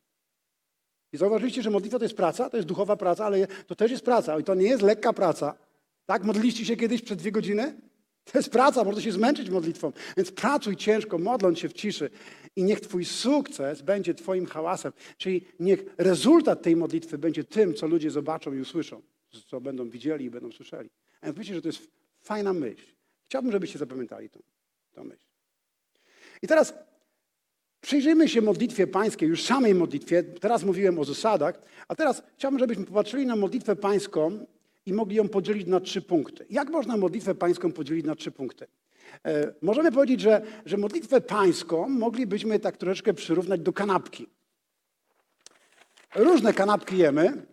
I 1.16 1.18
zauważyliście, 1.18 1.62
że 1.62 1.70
modlitwa 1.70 2.00
to 2.00 2.06
jest 2.06 2.16
praca, 2.16 2.50
to 2.50 2.58
jest 2.58 2.68
duchowa 2.68 2.96
praca, 2.96 3.26
ale 3.26 3.48
to 3.48 3.76
też 3.76 3.92
jest 3.92 4.06
praca. 4.06 4.40
I 4.40 4.44
to 4.44 4.56
nie 4.56 4.68
jest 4.68 4.82
lekka 4.82 5.14
praca. 5.14 5.58
Tak? 6.06 6.24
Modliliście 6.24 6.66
się 6.66 6.76
kiedyś 6.76 7.02
przez 7.02 7.18
dwie 7.18 7.32
godziny? 7.32 7.76
To 8.32 8.38
jest 8.38 8.50
praca, 8.50 8.84
można 8.84 9.02
się 9.02 9.12
zmęczyć 9.12 9.50
modlitwą. 9.50 9.92
Więc 10.18 10.32
pracuj 10.32 10.76
ciężko, 10.76 11.18
modląc 11.18 11.60
się 11.60 11.70
w 11.70 11.74
ciszy. 11.74 12.10
I 12.56 12.64
niech 12.64 12.82
Twój 12.82 13.06
sukces 13.06 13.82
będzie 13.82 14.14
Twoim 14.14 14.46
hałasem. 14.46 14.94
Czyli 15.18 15.48
niech 15.60 15.86
rezultat 15.98 16.62
tej 16.62 16.76
modlitwy 16.76 17.18
będzie 17.18 17.44
tym, 17.44 17.74
co 17.74 17.88
ludzie 17.88 18.12
zobaczą 18.12 18.54
i 18.54 18.60
usłyszą. 18.60 19.02
Co 19.48 19.62
będą 19.62 19.90
widzieli 19.90 20.26
i 20.26 20.30
będą 20.30 20.52
słyszeli. 20.52 20.90
A 21.22 21.26
więc 21.26 21.38
myślę, 21.38 21.56
że 21.56 21.62
to 21.62 21.68
jest 21.68 21.92
fajna 22.22 22.54
myśl. 22.54 22.86
Chciałbym, 23.26 23.52
żebyście 23.52 23.80
zapamiętali 23.80 24.30
tą, 24.30 24.40
tą 24.94 25.04
myśl. 25.04 25.26
I 26.42 26.48
teraz 26.48 26.74
Przyjrzyjmy 27.86 28.30
się 28.30 28.42
modlitwie 28.42 28.88
pańskiej, 28.88 29.30
już 29.30 29.44
samej 29.44 29.76
modlitwie. 29.76 30.24
Teraz 30.24 30.64
mówiłem 30.64 31.00
o 31.00 31.06
zasadach, 31.06 31.62
a 31.88 31.96
teraz 31.96 32.24
chciałbym, 32.38 32.60
żebyśmy 32.60 32.86
popatrzyli 32.86 33.26
na 33.26 33.36
modlitwę 33.36 33.76
pańską 33.76 34.46
i 34.86 34.94
mogli 34.94 35.16
ją 35.16 35.30
podzielić 35.30 35.68
na 35.68 35.80
trzy 35.80 36.02
punkty. 36.02 36.46
Jak 36.50 36.70
można 36.70 36.98
modlitwę 36.98 37.36
pańską 37.36 37.72
podzielić 37.72 38.06
na 38.06 38.16
trzy 38.16 38.32
punkty? 38.32 38.68
E, 39.26 39.54
możemy 39.62 39.92
powiedzieć, 39.92 40.22
że, 40.22 40.42
że 40.66 40.78
modlitwę 40.78 41.22
pańską 41.22 41.90
moglibyśmy 41.90 42.60
tak 42.60 42.78
troszeczkę 42.78 43.14
przyrównać 43.14 43.62
do 43.62 43.74
kanapki. 43.74 44.28
Różne 46.16 46.54
kanapki 46.54 46.98
jemy. 46.98 47.46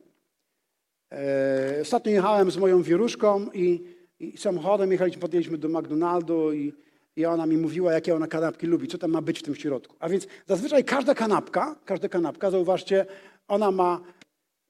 E, 1.13 1.79
ostatnio 1.83 2.13
jechałem 2.13 2.51
z 2.51 2.57
moją 2.57 2.83
wieruszką 2.83 3.51
i, 3.55 3.85
i 4.21 4.39
samochodem 4.39 4.93
jechaliśmy, 4.93 5.21
podjechaliśmy 5.21 5.59
do 5.59 5.69
McDonaldu 5.69 6.53
i, 6.53 6.73
i 7.17 7.27
ona 7.27 7.47
mi 7.47 7.57
mówiła, 7.57 7.93
jakie 7.93 8.15
ona 8.15 8.27
kanapki 8.27 8.67
lubi, 8.67 8.89
co 8.89 8.99
tam 8.99 9.11
ma 9.11 9.23
być 9.23 9.39
w 9.39 9.43
tym 9.43 9.55
środku. 9.55 9.97
A 10.01 10.09
więc 10.09 10.27
zazwyczaj 10.47 10.85
każda 10.85 11.15
kanapka, 11.15 11.77
każda 11.85 12.09
kanapka, 12.09 12.51
zauważcie, 12.51 13.07
ona 13.49 13.71
ma 13.71 14.01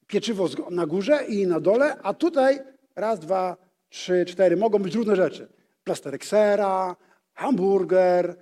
pieczywo 0.07 0.49
na 0.71 0.87
górze 0.87 1.25
i 1.25 1.47
na 1.47 1.61
dole, 1.61 1.97
a 2.03 2.15
tutaj 2.15 2.61
raz, 2.97 3.21
dwa, 3.21 3.57
trzy, 3.89 4.25
cztery, 4.29 4.57
mogą 4.57 4.79
być 4.79 4.95
różne 4.95 5.17
rzeczy. 5.17 5.49
Plasterek 5.85 6.25
sera, 6.25 6.97
hamburger, 7.35 8.37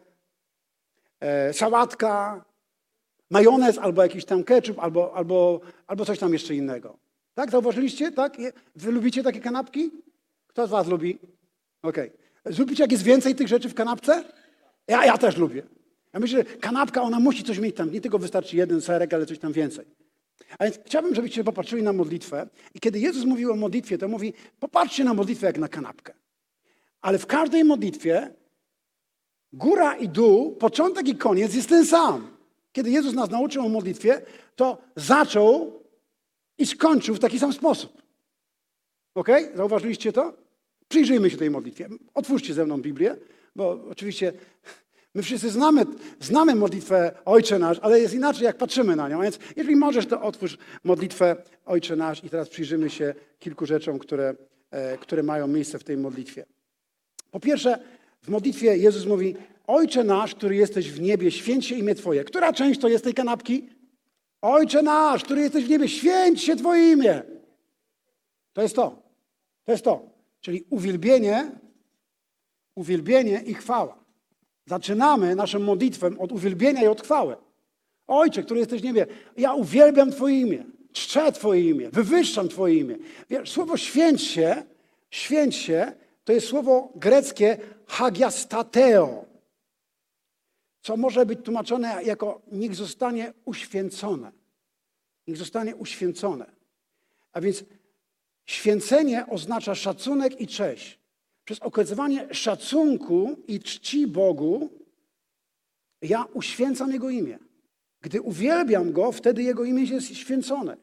e, 1.21 1.53
sałatka, 1.53 2.45
majonez 3.31 3.79
albo 3.79 4.03
jakiś 4.03 4.25
tam 4.25 4.45
ketchup, 4.45 4.79
albo, 4.79 5.15
albo, 5.15 5.61
albo 5.87 6.05
coś 6.05 6.19
tam 6.19 6.33
jeszcze 6.33 6.55
innego. 6.55 6.99
Tak, 7.35 7.51
zauważyliście? 7.51 8.13
Tak? 8.13 8.37
Wy 8.77 8.93
lubicie 8.93 9.23
takie 9.23 9.41
kanapki? 9.41 9.91
Kto 10.47 10.67
z 10.67 10.71
was 10.71 10.87
lubi? 10.87 11.19
Okej. 11.83 12.13
Lubicie, 12.59 12.83
jak 12.83 12.93
jest 12.93 13.05
więcej 13.05 13.35
tych 13.35 13.49
rzeczy 13.49 13.69
w 13.69 13.75
kanapce? 13.75 14.25
Ja, 14.89 15.05
ja 15.05 15.19
też 15.19 15.37
lubię. 15.37 15.63
Ja 16.13 16.21
myślę, 16.21 16.39
że 16.39 16.45
kanapka, 16.45 17.03
ona 17.03 17.21
musi 17.21 17.45
coś 17.45 17.59
mieć 17.59 17.77
tam. 17.77 17.93
Nie 17.93 18.01
tylko 18.01 18.19
wystarczy 18.19 18.57
jeden 18.57 18.81
serek, 18.81 19.15
ale 19.15 19.27
coś 19.27 19.39
tam 19.39 19.53
więcej. 19.53 19.87
A 20.59 20.65
więc 20.65 20.79
chciałbym, 20.87 21.15
żebyście 21.15 21.45
popatrzyli 21.45 21.83
na 21.83 21.93
modlitwę. 21.93 22.49
I 22.75 22.81
kiedy 22.81 22.99
Jezus 22.99 23.25
mówił 23.25 23.53
o 23.53 23.57
modlitwie, 23.57 23.99
to 23.99 24.09
mówi, 24.09 24.33
popatrzcie 24.61 25.05
na 25.05 25.15
modlitwę 25.15 25.47
jak 25.47 25.59
na 25.59 25.69
kanapkę. 25.69 26.15
Ale 27.01 27.19
w 27.19 27.27
każdej 27.27 27.65
modlitwie 27.65 28.35
góra 29.53 29.95
i 29.95 30.09
dół, 30.09 30.57
początek 30.57 31.09
i 31.09 31.17
koniec 31.17 31.55
jest 31.55 31.69
ten 31.69 31.87
sam. 31.87 32.37
Kiedy 32.73 32.91
Jezus 32.91 33.15
nas 33.15 33.31
nauczył 33.31 33.67
o 33.67 33.69
modlitwie, 33.69 34.23
to 34.57 34.79
zaczął 34.97 35.81
i 36.59 36.67
skończył 36.67 37.15
w 37.15 37.19
taki 37.19 37.39
sam 37.39 37.53
sposób. 37.53 38.03
Ok? 39.15 39.29
Zauważyliście 39.55 40.13
to? 40.13 40.40
Przyjrzyjmy 40.91 41.31
się 41.31 41.37
tej 41.37 41.51
modlitwie. 41.51 41.89
Otwórzcie 42.15 42.55
ze 42.55 42.65
mną 42.65 42.83
Biblię, 42.83 43.17
bo 43.57 43.85
oczywiście 43.91 44.33
my 45.15 45.23
wszyscy 45.23 45.51
znamy, 45.51 45.85
znamy 46.21 46.55
modlitwę 46.55 47.13
Ojcze 47.25 47.59
Nasz, 47.59 47.79
ale 47.83 48.01
jest 48.01 48.15
inaczej, 48.15 48.45
jak 48.45 48.57
patrzymy 48.57 48.97
na 48.97 49.09
nią. 49.09 49.23
Więc 49.23 49.39
jeżeli 49.57 49.77
możesz, 49.77 50.07
to 50.07 50.23
otwórz 50.23 50.59
modlitwę 50.85 51.37
Ojcze 51.67 51.97
Nasz 51.97 52.25
i 52.25 52.31
teraz 52.31 52.49
przyjrzymy 52.49 52.91
się 52.91 53.15
kilku 53.39 53.67
rzeczom, 53.67 53.99
które, 53.99 54.35
e, 54.71 54.99
które 54.99 55.23
mają 55.23 55.47
miejsce 55.47 55.79
w 55.79 55.85
tej 55.85 55.97
modlitwie. 55.97 56.47
Po 57.31 57.41
pierwsze, 57.41 57.79
w 58.23 58.29
modlitwie 58.29 58.77
Jezus 58.77 59.07
mówi: 59.07 59.37
Ojcze 59.67 60.05
nasz, 60.05 60.35
który 60.35 60.57
jesteś 60.57 60.91
w 60.91 61.01
niebie, 61.01 61.31
święć 61.31 61.67
się 61.67 61.75
imię 61.75 61.95
Twoje. 61.95 62.25
Która 62.25 62.53
część 62.53 62.81
to 62.81 62.89
jest 62.89 63.05
tej 63.05 63.15
kanapki? 63.15 63.69
Ojcze 64.43 64.83
nasz, 64.83 65.25
który 65.25 65.41
jesteś 65.41 65.65
w 65.65 65.69
niebie, 65.69 65.89
święć 65.89 66.43
się 66.43 66.57
Twoje 66.57 66.93
imię. 66.93 67.23
To 68.53 68.63
jest 68.63 68.77
to. 68.77 69.03
To 69.65 69.73
jest 69.73 69.85
to. 69.85 70.10
Czyli 70.41 70.65
uwielbienie, 70.71 71.51
uwielbienie 72.75 73.43
i 73.47 73.55
chwała. 73.55 74.05
Zaczynamy 74.67 75.37
naszą 75.37 75.59
modlitwę 75.59 76.11
od 76.19 76.33
uwielbienia 76.33 76.83
i 76.83 76.87
od 76.87 77.03
chwały. 77.03 77.37
Ojcze, 78.07 78.43
który 78.43 78.61
jesteś 78.61 78.81
w 78.81 78.85
niebie, 78.85 79.07
ja 79.37 79.55
uwielbiam 79.55 80.11
Twoje 80.11 80.41
imię, 80.41 80.65
czczę 80.93 81.33
Twoje 81.33 81.71
imię, 81.71 81.91
wywyższam 81.91 82.49
Twoje 82.49 82.75
imię. 82.75 82.97
Wiesz, 83.31 83.51
słowo 83.51 83.77
święć 83.77 84.23
się, 84.23 84.63
święć 85.11 85.57
się, 85.57 85.93
to 86.25 86.33
jest 86.33 86.47
słowo 86.47 86.93
greckie 86.95 87.59
hagiastateo, 87.87 89.25
co 90.83 90.97
może 90.97 91.27
być 91.27 91.39
tłumaczone 91.45 92.05
jako 92.05 92.41
niech 92.53 92.75
zostanie 92.75 93.33
uświęcone. 93.45 94.33
Niech 95.27 95.37
zostanie 95.37 95.77
uświęcone. 95.77 96.51
A 97.33 97.41
więc 97.41 97.65
święcenie 98.51 99.27
oznacza 99.27 99.75
szacunek 99.75 100.41
i 100.41 100.47
cześć. 100.47 100.99
Przez 101.45 101.59
okazywanie 101.59 102.35
szacunku 102.35 103.37
i 103.49 103.61
czci 103.61 104.07
Bogu 104.07 104.71
ja 106.03 106.25
uświęcam 106.33 106.93
Jego 106.93 107.11
imię. 107.11 107.39
Gdy 108.01 108.23
uwielbiam 108.23 108.93
Go, 108.93 109.13
wtedy 109.13 109.43
Jego 109.43 109.65
imię 109.65 109.83
jest 109.83 110.15
święcone. 110.15 110.77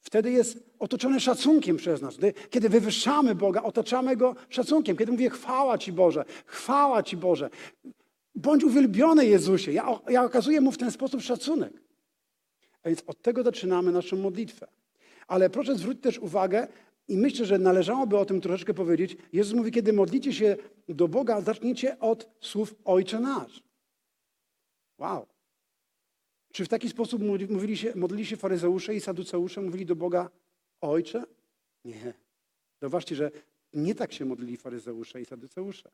Wtedy 0.00 0.30
jest 0.30 0.58
otoczone 0.78 1.20
szacunkiem 1.20 1.76
przez 1.76 2.02
nas. 2.02 2.16
Kiedy 2.50 2.68
wywyższamy 2.68 3.34
Boga, 3.34 3.62
otaczamy 3.62 4.16
Go 4.16 4.36
szacunkiem. 4.48 4.96
Kiedy 4.96 5.12
mówię 5.12 5.30
chwała 5.30 5.78
Ci 5.78 5.92
Boże, 5.92 6.24
chwała 6.46 7.02
Ci 7.02 7.16
Boże. 7.16 7.50
Bądź 8.34 8.64
uwielbiony 8.64 9.26
Jezusie. 9.26 9.72
Ja, 9.72 9.98
ja 10.08 10.24
okazuję 10.24 10.60
Mu 10.60 10.72
w 10.72 10.78
ten 10.78 10.90
sposób 10.90 11.22
szacunek. 11.22 11.72
A 12.82 12.88
więc 12.88 13.02
od 13.06 13.22
tego 13.22 13.42
zaczynamy 13.42 13.92
naszą 13.92 14.16
modlitwę. 14.16 14.66
Ale 15.26 15.50
proszę 15.50 15.74
zwrócić 15.74 16.02
też 16.02 16.18
uwagę, 16.18 16.68
i 17.08 17.16
myślę, 17.16 17.46
że 17.46 17.58
należałoby 17.58 18.18
o 18.18 18.24
tym 18.24 18.40
troszeczkę 18.40 18.74
powiedzieć. 18.74 19.16
Jezus 19.32 19.54
mówi, 19.54 19.70
kiedy 19.70 19.92
modlicie 19.92 20.32
się 20.32 20.56
do 20.88 21.08
Boga, 21.08 21.40
zacznijcie 21.40 21.98
od 21.98 22.30
słów 22.40 22.74
Ojcze 22.84 23.20
nasz. 23.20 23.62
Wow. 24.98 25.26
Czy 26.52 26.64
w 26.64 26.68
taki 26.68 26.88
sposób 26.88 27.22
mówi- 27.22 27.48
mówili 27.48 27.76
się, 27.76 27.92
modlili 27.96 28.26
się 28.26 28.36
faryzeusze 28.36 28.94
i 28.94 29.00
saduceusze, 29.00 29.60
mówili 29.62 29.86
do 29.86 29.96
Boga 29.96 30.30
Ojcze? 30.80 31.24
Nie. 31.84 32.14
Zauważcie, 32.80 33.16
że 33.16 33.30
nie 33.72 33.94
tak 33.94 34.12
się 34.12 34.24
modlili 34.24 34.56
faryzeusze 34.56 35.20
i 35.20 35.24
saduceusze. 35.24 35.90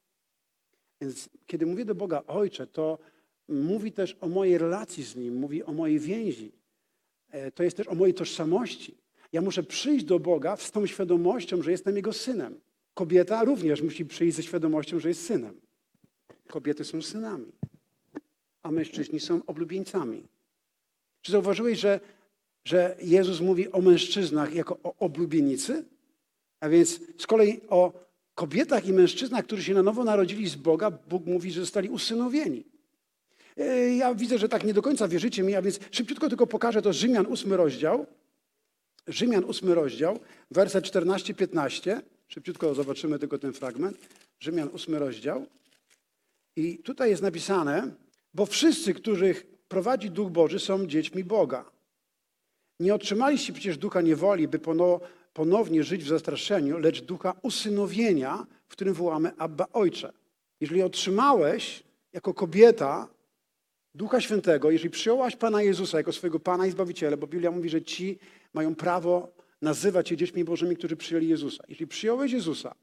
Więc 1.00 1.28
kiedy 1.46 1.66
mówię 1.66 1.84
do 1.84 1.94
Boga 1.94 2.22
Ojcze, 2.26 2.66
to 2.66 2.98
mówi 3.48 3.92
też 3.92 4.16
o 4.20 4.28
mojej 4.28 4.58
relacji 4.58 5.04
z 5.04 5.16
Nim, 5.16 5.36
mówi 5.36 5.62
o 5.64 5.72
mojej 5.72 5.98
więzi. 5.98 6.52
E, 7.30 7.50
To 7.52 7.62
jest 7.62 7.76
też 7.76 7.88
o 7.88 7.94
mojej 7.94 8.14
tożsamości. 8.14 8.94
Ja 9.32 9.40
muszę 9.40 9.62
przyjść 9.62 10.04
do 10.04 10.18
Boga 10.18 10.56
z 10.56 10.70
tą 10.70 10.86
świadomością, 10.86 11.62
że 11.62 11.70
jestem 11.70 11.96
Jego 11.96 12.12
synem. 12.12 12.60
Kobieta 12.94 13.44
również 13.44 13.82
musi 13.82 14.04
przyjść 14.06 14.36
ze 14.36 14.42
świadomością, 14.42 14.98
że 15.00 15.08
jest 15.08 15.26
synem. 15.26 15.60
Kobiety 16.48 16.84
są 16.84 17.02
synami, 17.02 17.52
a 18.62 18.70
mężczyźni 18.70 19.20
są 19.20 19.40
oblubieńcami. 19.46 20.22
Czy 21.22 21.32
zauważyłeś, 21.32 21.78
że, 21.78 22.00
że 22.64 22.96
Jezus 23.02 23.40
mówi 23.40 23.72
o 23.72 23.80
mężczyznach 23.80 24.54
jako 24.54 24.78
o 24.82 24.94
oblubienicy? 24.98 25.84
A 26.60 26.68
więc 26.68 27.00
z 27.18 27.26
kolei 27.26 27.60
o 27.68 27.92
kobietach 28.34 28.86
i 28.86 28.92
mężczyznach, 28.92 29.44
którzy 29.44 29.64
się 29.64 29.74
na 29.74 29.82
nowo 29.82 30.04
narodzili 30.04 30.48
z 30.48 30.56
Boga, 30.56 30.90
Bóg 30.90 31.26
mówi, 31.26 31.52
że 31.52 31.60
zostali 31.60 31.88
usynowieni. 31.88 32.64
E, 33.56 33.94
Ja 33.94 34.14
widzę, 34.14 34.38
że 34.38 34.48
tak 34.48 34.64
nie 34.64 34.74
do 34.74 34.82
końca 34.82 35.08
wierzycie 35.08 35.42
mi, 35.42 35.54
a 35.54 35.62
więc 35.62 35.80
szybciutko 35.90 36.28
tylko 36.28 36.46
pokażę 36.46 36.82
to 36.82 36.92
Rzymian 36.92 37.26
8 37.30 37.52
rozdział. 37.52 38.06
Rzymian 39.08 39.44
8 39.44 39.72
rozdział, 39.72 40.18
werset 40.50 40.84
14-15. 40.84 42.00
Szybciutko 42.28 42.74
zobaczymy 42.74 43.18
tylko 43.18 43.38
ten 43.38 43.52
fragment. 43.52 43.98
Rzymian 44.40 44.68
8 44.74 44.94
rozdział. 44.94 45.46
I 46.56 46.78
tutaj 46.78 47.10
jest 47.10 47.22
napisane, 47.22 47.94
bo 48.34 48.46
wszyscy, 48.46 48.94
których 48.94 49.46
prowadzi 49.68 50.10
Duch 50.10 50.30
Boży, 50.30 50.58
są 50.58 50.86
dziećmi 50.86 51.24
Boga. 51.24 51.70
Nie 52.80 52.94
otrzymaliście 52.94 53.52
przecież 53.52 53.78
ducha 53.78 54.00
niewoli, 54.00 54.48
by 54.48 54.60
ponownie 55.32 55.84
żyć 55.84 56.04
w 56.04 56.08
zastraszeniu, 56.08 56.78
lecz 56.78 57.02
ducha 57.02 57.34
usynowienia, 57.42 58.46
w 58.68 58.72
którym 58.72 58.94
wołamy 58.94 59.32
Abba 59.36 59.66
Ojcze. 59.72 60.12
Jeżeli 60.60 60.82
otrzymałeś 60.82 61.82
jako 62.12 62.34
kobieta 62.34 63.08
Ducha 63.94 64.20
Świętego, 64.20 64.70
jeżeli 64.70 64.90
przyjęłaś 64.90 65.36
Pana 65.36 65.62
Jezusa 65.62 65.98
jako 65.98 66.12
swojego 66.12 66.40
Pana 66.40 66.66
i 66.66 66.70
Zbawiciela, 66.70 67.16
bo 67.16 67.26
Biblia 67.26 67.50
mówi, 67.50 67.68
że 67.68 67.82
ci 67.82 68.18
mają 68.54 68.74
prawo 68.74 69.32
nazywać 69.62 70.08
się 70.08 70.16
dziećmi 70.16 70.44
Bożymi, 70.44 70.76
którzy 70.76 70.96
przyjęli 70.96 71.28
Jezusa. 71.28 71.64
Jeśli 71.68 71.86
przyjąłeś 71.86 72.32
Jezusa, 72.32 72.74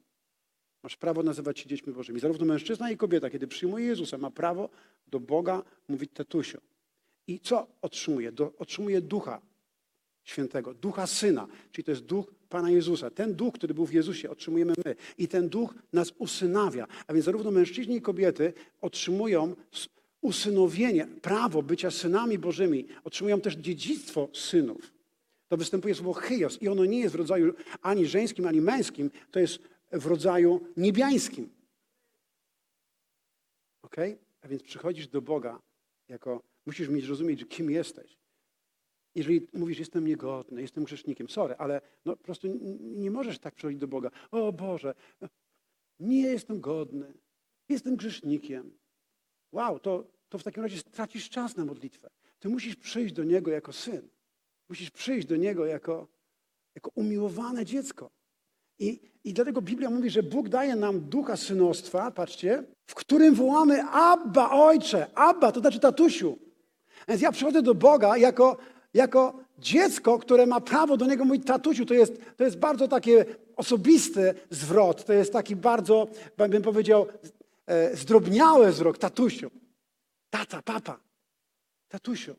masz 0.84 0.97
prawo 0.97 1.24
nazywać 1.24 1.59
się 1.59 1.70
dziećmi 1.70 1.93
Bożymi. 1.93 2.20
Zarówno 2.20 2.45
mężczyzna 2.45 2.91
i 2.91 2.97
kobieta, 2.97 3.30
kiedy 3.30 3.47
przyjmuje 3.47 3.86
Jezusa, 3.86 4.18
ma 4.18 4.32
prawo 4.32 4.70
do 5.07 5.20
Boga 5.20 5.63
mówić 5.88 6.11
tatusiu. 6.13 6.61
I 7.28 7.39
co 7.39 7.68
otrzymuje? 7.82 8.32
Do, 8.32 8.53
otrzymuje 8.57 9.01
Ducha 9.01 9.41
Świętego, 10.24 10.74
Ducha 10.74 11.07
Syna, 11.07 11.47
czyli 11.72 11.86
to 11.86 11.91
jest 11.91 12.03
Duch 12.03 12.34
Pana 12.49 12.72
Jezusa. 12.72 13.09
Ten 13.09 13.36
Duch, 13.36 13.53
który 13.53 13.74
był 13.74 13.86
w 13.86 13.93
Jezusie, 13.93 14.30
otrzymujemy 14.30 14.74
my. 14.86 14.95
I 15.18 15.28
ten 15.28 15.49
Duch 15.49 15.74
nas 15.93 16.13
usynawia. 16.18 16.88
A 17.07 17.13
więc 17.13 17.26
zarówno 17.26 17.51
mężczyźni 17.51 17.95
i 17.95 18.01
kobiety 18.01 18.53
otrzymują 18.82 19.55
usynowienie, 20.22 21.07
prawo 21.22 21.63
bycia 21.63 21.91
synami 21.91 22.38
Bożymi. 22.38 22.88
Otrzymują 23.03 23.41
też 23.41 23.55
dziedzictwo 23.55 24.30
synów. 24.34 24.95
To 25.48 25.58
występuje 25.58 25.96
słowo 25.96 26.14
chyos 26.14 26.62
i 26.62 26.68
ono 26.68 26.86
nie 26.86 27.00
jest 27.00 27.16
w 27.16 27.18
rodzaju 27.18 27.54
ani 27.82 28.06
żeńskim, 28.06 28.48
ani 28.48 28.62
męskim. 28.62 29.12
To 29.32 29.39
jest 29.39 29.60
w 29.91 30.06
rodzaju 30.06 30.68
niebiańskim. 30.78 31.50
Ok? 33.82 33.96
A 34.41 34.48
więc 34.48 34.64
przychodzisz 34.64 35.08
do 35.08 35.22
Boga 35.22 35.62
jako, 36.08 36.43
musisz 36.66 36.89
mieć 36.89 37.06
rozumieć, 37.06 37.46
kim 37.50 37.72
jesteś. 37.72 38.18
Jeżeli 39.16 39.48
mówisz, 39.54 39.80
jestem 39.80 40.08
niegodny, 40.08 40.62
jestem 40.62 40.84
grzesznikiem, 40.84 41.30
sorry, 41.30 41.56
ale 41.58 41.82
no, 42.06 42.16
po 42.18 42.24
prostu 42.24 42.48
nie 42.80 43.12
możesz 43.12 43.39
tak 43.39 43.56
przychodzić 43.56 43.80
do 43.80 43.88
Boga. 43.88 44.12
O 44.32 44.54
Boże, 44.54 44.93
nie 46.00 46.22
jestem 46.22 46.62
godny, 46.62 47.14
jestem 47.70 47.96
grzesznikiem. 47.96 48.78
Wow, 49.52 49.80
to, 49.80 50.08
to 50.30 50.38
w 50.38 50.43
takim 50.43 50.64
razie 50.64 50.78
stracisz 50.78 51.30
czas 51.30 51.56
na 51.56 51.66
modlitwę. 51.66 52.10
Ty 52.39 52.50
musisz 52.50 52.76
przyjść 52.76 53.14
do 53.14 53.24
Niego 53.24 53.52
jako 53.52 53.74
syn. 53.74 54.10
Musisz 54.70 54.91
przyjść 54.91 55.28
do 55.28 55.36
Niego 55.36 55.66
jako, 55.66 56.07
jako 56.76 56.91
umiłowane 56.95 57.66
dziecko. 57.66 58.09
I, 58.80 58.99
I 59.24 59.34
dlatego 59.34 59.61
Biblia 59.61 59.89
mówi, 59.89 60.09
że 60.09 60.24
Bóg 60.24 60.49
daje 60.49 60.76
nam 60.76 61.01
ducha 61.01 61.38
synostwa, 61.38 62.11
patrzcie, 62.11 62.63
w 62.86 62.95
którym 62.95 63.36
wołamy 63.36 63.84
Abba, 63.84 64.49
Ojcze. 64.51 65.07
Abba, 65.16 65.51
to 65.51 65.59
znaczy 65.59 65.80
tatusiu. 65.80 66.38
Więc 67.07 67.22
ja 67.22 67.32
przychodzę 67.32 67.61
do 67.61 67.76
Boga 67.76 68.18
jako, 68.18 68.57
jako 68.93 69.39
dziecko, 69.59 70.20
które 70.20 70.45
ma 70.45 70.61
prawo 70.61 70.97
do 70.97 71.05
Niego 71.05 71.26
mówić 71.26 71.45
tatusiu. 71.45 71.86
To 71.86 71.93
jest, 71.93 72.13
to 72.38 72.43
jest 72.43 72.57
bardzo 72.57 72.88
takie 72.88 73.26
osobisty 73.55 74.34
zwrot. 74.49 75.05
To 75.05 75.13
jest 75.13 75.34
taki 75.34 75.55
bardzo, 75.55 76.07
bym 76.38 76.61
powiedział, 76.61 77.07
e, 77.66 77.97
zdrobniały 77.97 78.72
zwrot. 78.72 78.99
Tatusiu. 78.99 79.51
Tata, 80.30 80.61
papa. 80.61 80.99
Tatusiu. 81.89 82.36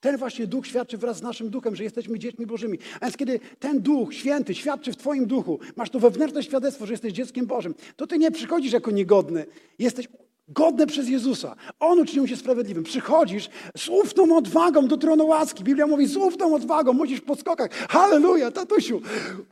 Ten 0.00 0.16
właśnie 0.16 0.46
duch 0.46 0.66
świadczy 0.66 0.98
wraz 0.98 1.16
z 1.16 1.22
naszym 1.22 1.50
duchem, 1.50 1.76
że 1.76 1.84
jesteśmy 1.84 2.18
dziećmi 2.18 2.46
Bożymi. 2.46 2.78
A 3.00 3.04
więc 3.04 3.16
kiedy 3.16 3.40
ten 3.58 3.80
duch 3.80 4.14
święty 4.14 4.54
świadczy 4.54 4.92
w 4.92 4.96
Twoim 4.96 5.26
duchu, 5.26 5.58
masz 5.76 5.90
to 5.90 6.00
wewnętrzne 6.00 6.42
świadectwo, 6.42 6.86
że 6.86 6.92
jesteś 6.92 7.12
dzieckiem 7.12 7.46
Bożym, 7.46 7.74
to 7.96 8.06
Ty 8.06 8.18
nie 8.18 8.30
przychodzisz 8.30 8.72
jako 8.72 8.90
niegodny. 8.90 9.46
Jesteś 9.78 10.08
godny 10.50 10.86
przez 10.86 11.08
Jezusa. 11.08 11.56
On 11.80 11.98
uczynił 11.98 12.28
się 12.28 12.36
sprawiedliwym. 12.36 12.84
Przychodzisz 12.84 13.48
z 13.76 13.88
ufną 13.88 14.36
odwagą 14.36 14.88
do 14.88 14.96
tronu 14.96 15.26
łaski. 15.26 15.64
Biblia 15.64 15.86
mówi 15.86 16.06
z 16.06 16.16
ufną 16.16 16.54
odwagą, 16.54 16.92
musisz 16.92 17.20
po 17.20 17.36
skokach. 17.36 17.70
Halleluja, 17.72 18.50
tatusiu. 18.50 19.00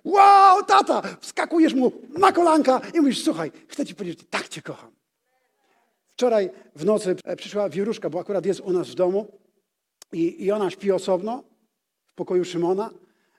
Wow, 0.05 0.63
tata. 0.65 1.03
Wskakujesz 1.21 1.75
mu 1.75 1.93
na 2.19 2.33
kolanka 2.33 2.81
i 2.95 3.01
mówisz, 3.01 3.25
słuchaj, 3.25 3.53
chcę 3.69 3.87
Ci 3.87 3.95
powiedzieć, 3.95 4.21
tak 4.31 4.49
Cię 4.49 4.63
kocham. 4.63 4.91
Wczoraj 6.13 6.51
w 6.77 6.85
nocy 6.85 7.17
e, 7.25 7.37
przyszła 7.37 7.69
wieruszka, 7.69 8.11
bo 8.11 8.21
akurat 8.21 8.47
jest 8.47 8.61
u 8.61 8.73
nas 8.73 8.89
w 8.89 8.95
domu. 8.95 9.27
I, 10.13 10.45
I 10.45 10.53
ona 10.53 10.71
śpi 10.71 10.93
osobno 10.93 11.45
w 12.07 12.15
pokoju 12.15 12.45
Szymona, 12.45 12.91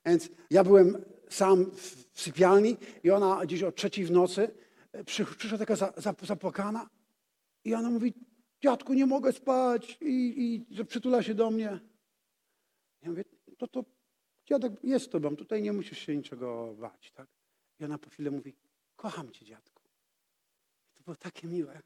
więc 0.06 0.30
ja 0.50 0.64
byłem 0.64 1.06
sam 1.30 1.72
w, 1.72 2.10
sypialni 2.14 2.78
i 3.04 3.12
ona 3.12 3.46
gdzieś 3.46 3.64
o 3.64 3.72
trzeciej 3.72 4.06
w 4.06 4.12
nocy 4.12 4.52
e, 4.92 5.04
przy, 5.04 5.26
przyszła 5.26 5.58
taka 5.58 5.76
za, 5.76 5.94
za, 5.98 6.16
zapłakana 6.22 6.90
i 7.64 7.74
ona 7.74 7.90
mówi, 7.90 8.14
dziadku, 8.64 8.94
nie 8.94 9.06
mogę 9.06 9.34
spać 9.34 9.98
i, 10.02 10.66
i 10.78 10.86
przytula 10.86 11.24
się 11.24 11.34
do 11.34 11.52
mnie. 11.52 11.80
Ja 13.02 13.10
mówię, 13.10 13.24
to 13.58 13.68
to 13.68 13.86
dziadek 14.46 14.74
jest 14.84 15.06
z 15.06 15.10
tobą, 15.10 15.36
tutaj 15.36 15.62
nie 15.62 15.74
musisz 15.74 16.00
się 16.00 16.18
niczego 16.18 16.76
bać, 16.80 17.12
tak? 17.12 17.28
I 17.80 17.86
ona 17.86 17.98
po 17.98 18.10
chwilę 18.10 18.32
mówi, 18.32 18.56
kocham 18.96 19.32
cię, 19.32 19.46
dziadku. 19.46 19.84
To 20.96 21.04
było 21.04 21.16
takie 21.16 21.48
miłe. 21.48 21.82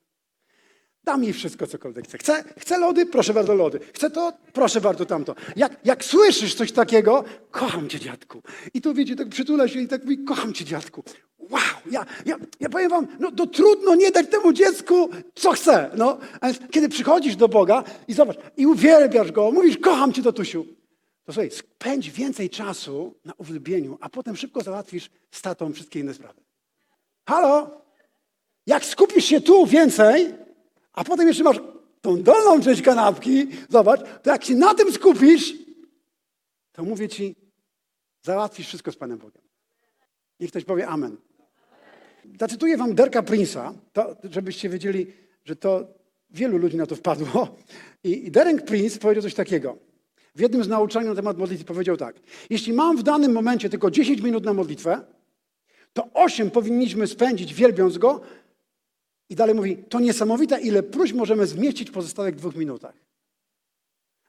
Dam 1.03 1.23
jej 1.23 1.33
wszystko, 1.33 1.67
cokolwiek 1.67 2.07
chce. 2.07 2.17
Chce, 2.17 2.43
chce 2.57 2.77
lody? 2.77 3.05
Proszę 3.05 3.33
bardzo, 3.33 3.55
lody. 3.55 3.79
Chce 3.93 4.09
to? 4.09 4.33
Proszę 4.53 4.81
bardzo, 4.81 5.05
tamto. 5.05 5.35
Jak, 5.55 5.77
jak 5.85 6.05
słyszysz 6.05 6.55
coś 6.55 6.71
takiego, 6.71 7.23
kocham 7.51 7.89
cię, 7.89 7.99
dziadku. 7.99 8.41
I 8.73 8.81
tu 8.81 8.93
wiecie, 8.93 9.15
tak 9.15 9.29
przytula 9.29 9.67
się 9.67 9.79
i 9.79 9.87
tak 9.87 10.03
mówi, 10.03 10.23
kocham 10.23 10.53
cię, 10.53 10.65
dziadku. 10.65 11.03
Wow, 11.37 11.61
ja, 11.91 12.05
ja, 12.25 12.37
ja 12.59 12.69
powiem 12.69 12.89
wam, 12.89 13.07
no 13.19 13.31
to 13.31 13.47
trudno 13.47 13.95
nie 13.95 14.11
dać 14.11 14.29
temu 14.29 14.53
dziecku, 14.53 15.09
co 15.35 15.51
chce. 15.51 15.91
No, 15.97 16.17
a 16.41 16.47
więc 16.47 16.59
kiedy 16.71 16.89
przychodzisz 16.89 17.35
do 17.35 17.47
Boga 17.47 17.83
i 18.07 18.13
zobacz, 18.13 18.37
i 18.57 18.65
uwielbiasz 18.65 19.31
Go, 19.31 19.51
mówisz, 19.51 19.77
kocham 19.77 20.13
cię, 20.13 20.23
tatusiu, 20.23 20.65
to 21.25 21.33
słuchaj, 21.33 21.51
spędź 21.51 22.11
więcej 22.11 22.49
czasu 22.49 23.15
na 23.25 23.33
uwielbieniu, 23.37 23.97
a 24.01 24.09
potem 24.09 24.35
szybko 24.35 24.61
załatwisz 24.61 25.09
z 25.31 25.41
tatą 25.41 25.73
wszystkie 25.73 25.99
inne 25.99 26.13
sprawy. 26.13 26.41
Halo? 27.29 27.81
Jak 28.67 28.85
skupisz 28.85 29.25
się 29.25 29.41
tu 29.41 29.65
więcej, 29.65 30.33
a 30.93 31.03
potem 31.03 31.27
jeszcze 31.27 31.43
masz 31.43 31.59
tą 32.01 32.23
dolną 32.23 32.61
część 32.61 32.81
kanapki, 32.81 33.47
zobacz, 33.69 34.01
to 34.23 34.29
jak 34.29 34.43
się 34.45 34.55
na 34.55 34.73
tym 34.73 34.91
skupisz, 34.91 35.53
to 36.71 36.83
mówię 36.83 37.09
ci, 37.09 37.35
załatwisz 38.21 38.67
wszystko 38.67 38.91
z 38.91 38.95
Panem 38.95 39.17
Bogiem. 39.17 39.43
Niech 40.39 40.49
ktoś 40.49 40.65
powie 40.65 40.87
amen. 40.87 41.17
Zacytuję 42.39 42.77
wam 42.77 42.95
Derka 42.95 43.21
Prince'a, 43.21 43.73
to, 43.93 44.15
żebyście 44.23 44.69
wiedzieli, 44.69 45.07
że 45.45 45.55
to 45.55 45.87
wielu 46.29 46.57
ludzi 46.57 46.77
na 46.77 46.85
to 46.85 46.95
wpadło. 46.95 47.55
I, 48.03 48.25
I 48.25 48.31
Derek 48.31 48.65
Prince 48.65 48.97
powiedział 48.97 49.23
coś 49.23 49.33
takiego. 49.33 49.77
W 50.35 50.39
jednym 50.39 50.63
z 50.63 50.67
nauczania 50.67 51.09
na 51.09 51.15
temat 51.15 51.37
modlitwy 51.37 51.65
powiedział 51.65 51.97
tak. 51.97 52.15
Jeśli 52.49 52.73
mam 52.73 52.97
w 52.97 53.03
danym 53.03 53.31
momencie 53.31 53.69
tylko 53.69 53.91
10 53.91 54.21
minut 54.21 54.45
na 54.45 54.53
modlitwę, 54.53 55.01
to 55.93 56.09
8 56.13 56.51
powinniśmy 56.51 57.07
spędzić 57.07 57.53
wielbiąc 57.53 57.97
Go, 57.97 58.21
i 59.29 59.35
dalej 59.35 59.55
mówi, 59.55 59.77
to 59.77 59.99
niesamowite, 59.99 60.61
ile 60.61 60.83
próśb 60.83 61.15
możemy 61.15 61.47
zmieścić 61.47 61.89
w 61.89 61.93
pozostałych 61.93 62.35
dwóch 62.35 62.55
minutach. 62.55 62.95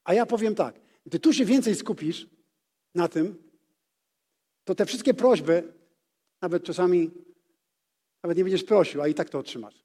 A 0.05 0.15
ja 0.15 0.27
powiem 0.27 0.55
tak, 0.55 0.81
gdy 1.07 1.19
tu 1.19 1.33
się 1.33 1.45
więcej 1.45 1.75
skupisz 1.75 2.27
na 2.95 3.09
tym, 3.09 3.53
to 4.65 4.75
te 4.75 4.87
wszystkie 4.87 5.15
prośby, 5.15 5.73
nawet 6.41 6.65
czasami, 6.65 7.11
nawet 8.23 8.39
nie 8.39 8.45
będziesz 8.45 8.65
prosił, 8.65 9.03
a 9.03 9.09
i 9.09 9.15
tak 9.15 9.31
to 9.31 9.39
otrzymasz. 9.39 9.85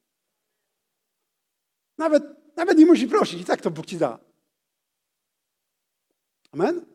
Nawet, 1.97 2.23
nawet 2.55 2.77
nie 2.77 2.85
musisz 2.85 3.09
prosić, 3.09 3.41
i 3.41 3.45
tak 3.45 3.61
to 3.61 3.71
Bóg 3.71 3.85
ci 3.85 3.97
da. 3.97 4.19
Amen? 6.51 6.85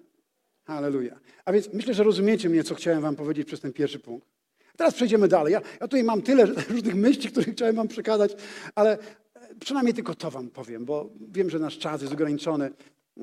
Halleluja. 0.65 1.21
A 1.45 1.53
więc 1.53 1.73
myślę, 1.73 1.95
że 1.95 2.05
rozumiecie 2.05 2.49
mnie, 2.49 2.65
co 2.65 2.75
chciałem 2.75 3.01
wam 3.01 3.17
powiedzieć 3.17 3.47
przez 3.47 3.61
ten 3.61 3.73
pierwszy 3.73 3.99
punkt. 3.99 4.34
Teraz 4.77 4.95
przejdziemy 4.95 5.29
dalej. 5.29 5.53
Ja, 5.53 5.61
ja 5.61 5.89
tutaj 5.89 6.05
mam 6.05 6.23
tyle 6.23 6.47
różnych 6.71 6.95
myśli, 6.95 7.31
które 7.31 7.53
chciałem 7.53 7.77
wam 7.77 7.89
przekazać, 7.89 8.37
ale 8.75 8.99
e, 9.35 9.55
przynajmniej 9.61 9.95
tylko 9.95 10.15
to 10.15 10.31
wam 10.31 10.49
powiem, 10.51 10.85
bo 10.85 11.11
wiem, 11.33 11.51
że 11.51 11.59
nasz 11.59 11.79
czas 11.79 12.01
jest 12.01 12.13
ograniczony. 12.13 12.71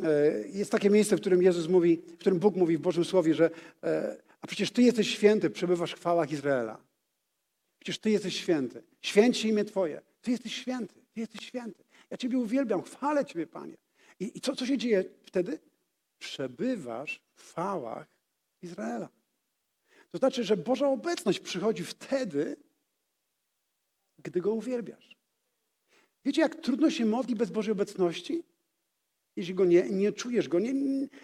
E, 0.03 0.31
Jest 0.47 0.71
takie 0.71 0.89
miejsce, 0.89 1.17
w 1.17 1.21
którym 1.21 1.41
Jezus 1.41 1.67
mówi, 1.67 2.01
w 2.07 2.17
którym 2.17 2.39
Bóg 2.39 2.55
mówi 2.55 2.77
w 2.77 2.81
Bożym 2.81 3.05
Słowie, 3.05 3.33
że 3.33 3.49
e, 3.83 4.17
a 4.41 4.47
przecież 4.47 4.71
Ty 4.71 4.81
jesteś 4.81 5.09
święty, 5.09 5.49
przebywasz 5.49 5.91
w 5.91 5.99
chwałach 5.99 6.31
Izraela. 6.31 6.77
Przecież 7.79 7.99
Ty 7.99 8.09
jesteś 8.11 8.35
święty. 8.37 8.83
Święci 9.01 9.47
imię 9.47 9.65
Twoje. 9.65 10.01
Ty 10.21 10.31
jesteś 10.31 10.55
święty. 10.55 10.93
Ty 11.13 11.19
jesteś 11.19 11.45
święty. 11.45 11.83
Ja 12.09 12.17
Ciebie 12.17 12.37
uwielbiam, 12.37 12.81
chwalę 12.81 13.25
Ciebie, 13.25 13.47
Panie. 13.47 13.77
I, 14.19 14.37
i 14.37 14.41
co, 14.41 14.55
co 14.55 14.65
się 14.65 14.77
dzieje 14.77 15.03
wtedy? 15.23 15.59
Przebywasz 16.19 17.21
w 17.35 17.41
chwałach 17.41 18.07
Izraela. 18.61 19.09
To 20.11 20.17
znaczy, 20.17 20.43
że 20.43 20.57
Boża 20.57 20.87
obecność 20.87 21.39
przychodzi 21.39 21.83
wtedy, 21.83 22.55
gdy 24.23 24.41
Go 24.41 24.53
uwielbiasz. 24.53 25.15
Wiecie, 26.25 26.41
jak 26.41 26.55
trudno 26.55 26.89
się 26.89 27.05
modli 27.05 27.35
bez 27.35 27.49
Bożej 27.49 27.71
obecności? 27.71 28.43
Jeśli 29.35 29.53
Go 29.53 29.65
nie, 29.65 29.89
nie 29.89 30.11
czujesz, 30.11 30.49
Go 30.49 30.59
nie, 30.59 30.73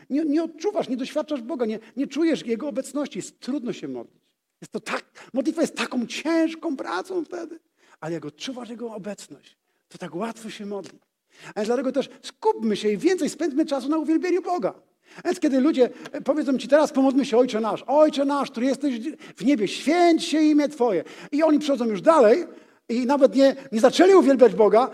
nie, 0.09 0.25
nie 0.25 0.43
odczuwasz, 0.43 0.89
nie 0.89 0.97
doświadczasz 0.97 1.41
Boga, 1.41 1.65
nie, 1.65 1.79
nie 1.95 2.07
czujesz 2.07 2.45
Jego 2.45 2.67
obecności, 2.67 3.19
jest 3.19 3.39
trudno 3.39 3.73
się 3.73 3.87
modlić. 3.87 4.23
Jest 4.61 4.71
to 4.71 4.79
tak, 4.79 5.29
modlitwa 5.33 5.61
jest 5.61 5.75
taką 5.75 6.07
ciężką 6.07 6.77
pracą 6.77 7.25
wtedy, 7.25 7.59
ale 7.99 8.13
jak 8.13 8.25
odczuwasz 8.25 8.69
Jego 8.69 8.93
obecność, 8.93 9.57
to 9.87 9.97
tak 9.97 10.15
łatwo 10.15 10.49
się 10.49 10.65
modli. 10.65 10.99
A 11.49 11.59
więc 11.59 11.67
dlatego 11.67 11.91
też 11.91 12.09
skupmy 12.21 12.77
się 12.77 12.89
i 12.89 12.97
więcej 12.97 13.29
spędźmy 13.29 13.65
czasu 13.65 13.89
na 13.89 13.97
uwielbieniu 13.97 14.41
Boga. 14.41 14.81
Więc 15.25 15.39
kiedy 15.39 15.59
ludzie 15.59 15.89
e, 16.11 16.21
powiedzą 16.21 16.57
ci 16.57 16.67
teraz 16.67 16.91
pomódlmy 16.91 17.25
się 17.25 17.37
Ojcze 17.37 17.59
Nasz, 17.59 17.83
Ojcze 17.87 18.25
Nasz, 18.25 18.51
który 18.51 18.65
jesteś 18.65 18.99
w 19.35 19.45
niebie, 19.45 19.67
święć 19.67 20.23
się 20.23 20.41
imię 20.41 20.69
Twoje. 20.69 21.03
I 21.31 21.43
oni 21.43 21.59
przychodzą 21.59 21.85
już 21.85 22.01
dalej 22.01 22.45
i 22.89 23.05
nawet 23.05 23.35
nie, 23.35 23.55
nie 23.71 23.79
zaczęli 23.79 24.13
uwielbiać 24.13 24.55
Boga, 24.55 24.89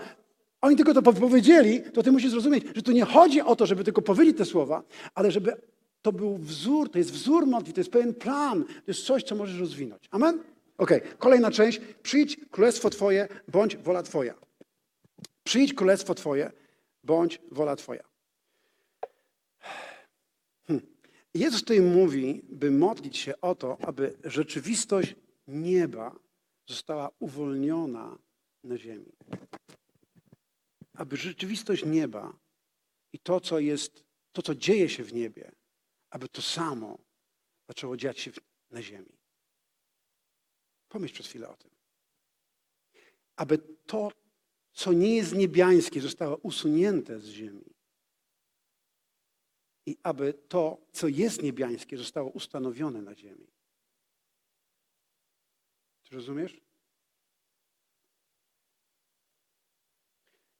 oni 0.60 0.76
tylko 0.76 0.94
to 0.94 1.02
powiedzieli, 1.02 1.82
to 1.82 2.02
ty 2.02 2.12
musisz 2.12 2.30
zrozumieć, 2.30 2.64
że 2.74 2.82
tu 2.82 2.92
nie 2.92 3.04
chodzi 3.04 3.40
o 3.40 3.56
to, 3.56 3.66
żeby 3.66 3.84
tylko 3.84 4.02
powiedzieć 4.02 4.38
te 4.38 4.44
słowa, 4.44 4.82
ale 5.14 5.30
żeby 5.30 5.56
to 6.02 6.12
był 6.12 6.36
wzór, 6.38 6.90
to 6.90 6.98
jest 6.98 7.12
wzór 7.12 7.46
modlitwy, 7.46 7.72
to 7.72 7.80
jest 7.80 7.90
pewien 7.90 8.14
plan, 8.14 8.64
to 8.64 8.82
jest 8.86 9.04
coś, 9.04 9.22
co 9.22 9.34
możesz 9.34 9.60
rozwinąć. 9.60 10.08
Amen? 10.10 10.38
Okej, 10.78 11.00
kolejna 11.18 11.50
część. 11.50 11.80
Przyjdź 12.02 12.40
królestwo 12.50 12.90
Twoje, 12.90 13.28
bądź 13.48 13.76
wola 13.76 14.02
Twoja. 14.02 14.34
Przyjdź 15.44 15.74
królestwo 15.74 16.14
Twoje, 16.14 16.50
bądź 17.04 17.40
wola 17.50 17.76
Twoja. 17.76 18.13
Jezus 21.34 21.60
tutaj 21.60 21.80
mówi, 21.80 22.42
by 22.48 22.70
modlić 22.70 23.16
się 23.16 23.40
o 23.40 23.54
to, 23.54 23.78
aby 23.80 24.18
rzeczywistość 24.24 25.14
nieba 25.46 26.16
została 26.66 27.10
uwolniona 27.18 28.18
na 28.64 28.78
ziemi. 28.78 29.12
Aby 30.94 31.16
rzeczywistość 31.16 31.84
nieba 31.84 32.38
i 33.12 33.18
to, 33.18 33.40
co 33.40 33.58
jest, 33.58 34.04
to, 34.32 34.42
co 34.42 34.54
dzieje 34.54 34.88
się 34.88 35.04
w 35.04 35.12
niebie, 35.12 35.52
aby 36.10 36.28
to 36.28 36.42
samo 36.42 36.98
zaczęło 37.68 37.96
dziać 37.96 38.20
się 38.20 38.30
na 38.70 38.82
ziemi. 38.82 39.18
Pomyśl 40.88 41.14
przez 41.14 41.26
chwilę 41.26 41.48
o 41.48 41.56
tym. 41.56 41.70
Aby 43.36 43.58
to, 43.86 44.12
co 44.72 44.92
nie 44.92 45.16
jest 45.16 45.34
niebiańskie, 45.34 46.00
zostało 46.00 46.36
usunięte 46.36 47.20
z 47.20 47.26
ziemi. 47.26 47.73
I 49.86 49.96
aby 50.02 50.34
to, 50.48 50.78
co 50.92 51.08
jest 51.08 51.42
niebiańskie, 51.42 51.96
zostało 51.96 52.30
ustanowione 52.30 53.02
na 53.02 53.14
ziemi. 53.14 53.46
Czy 56.02 56.14
rozumiesz? 56.14 56.60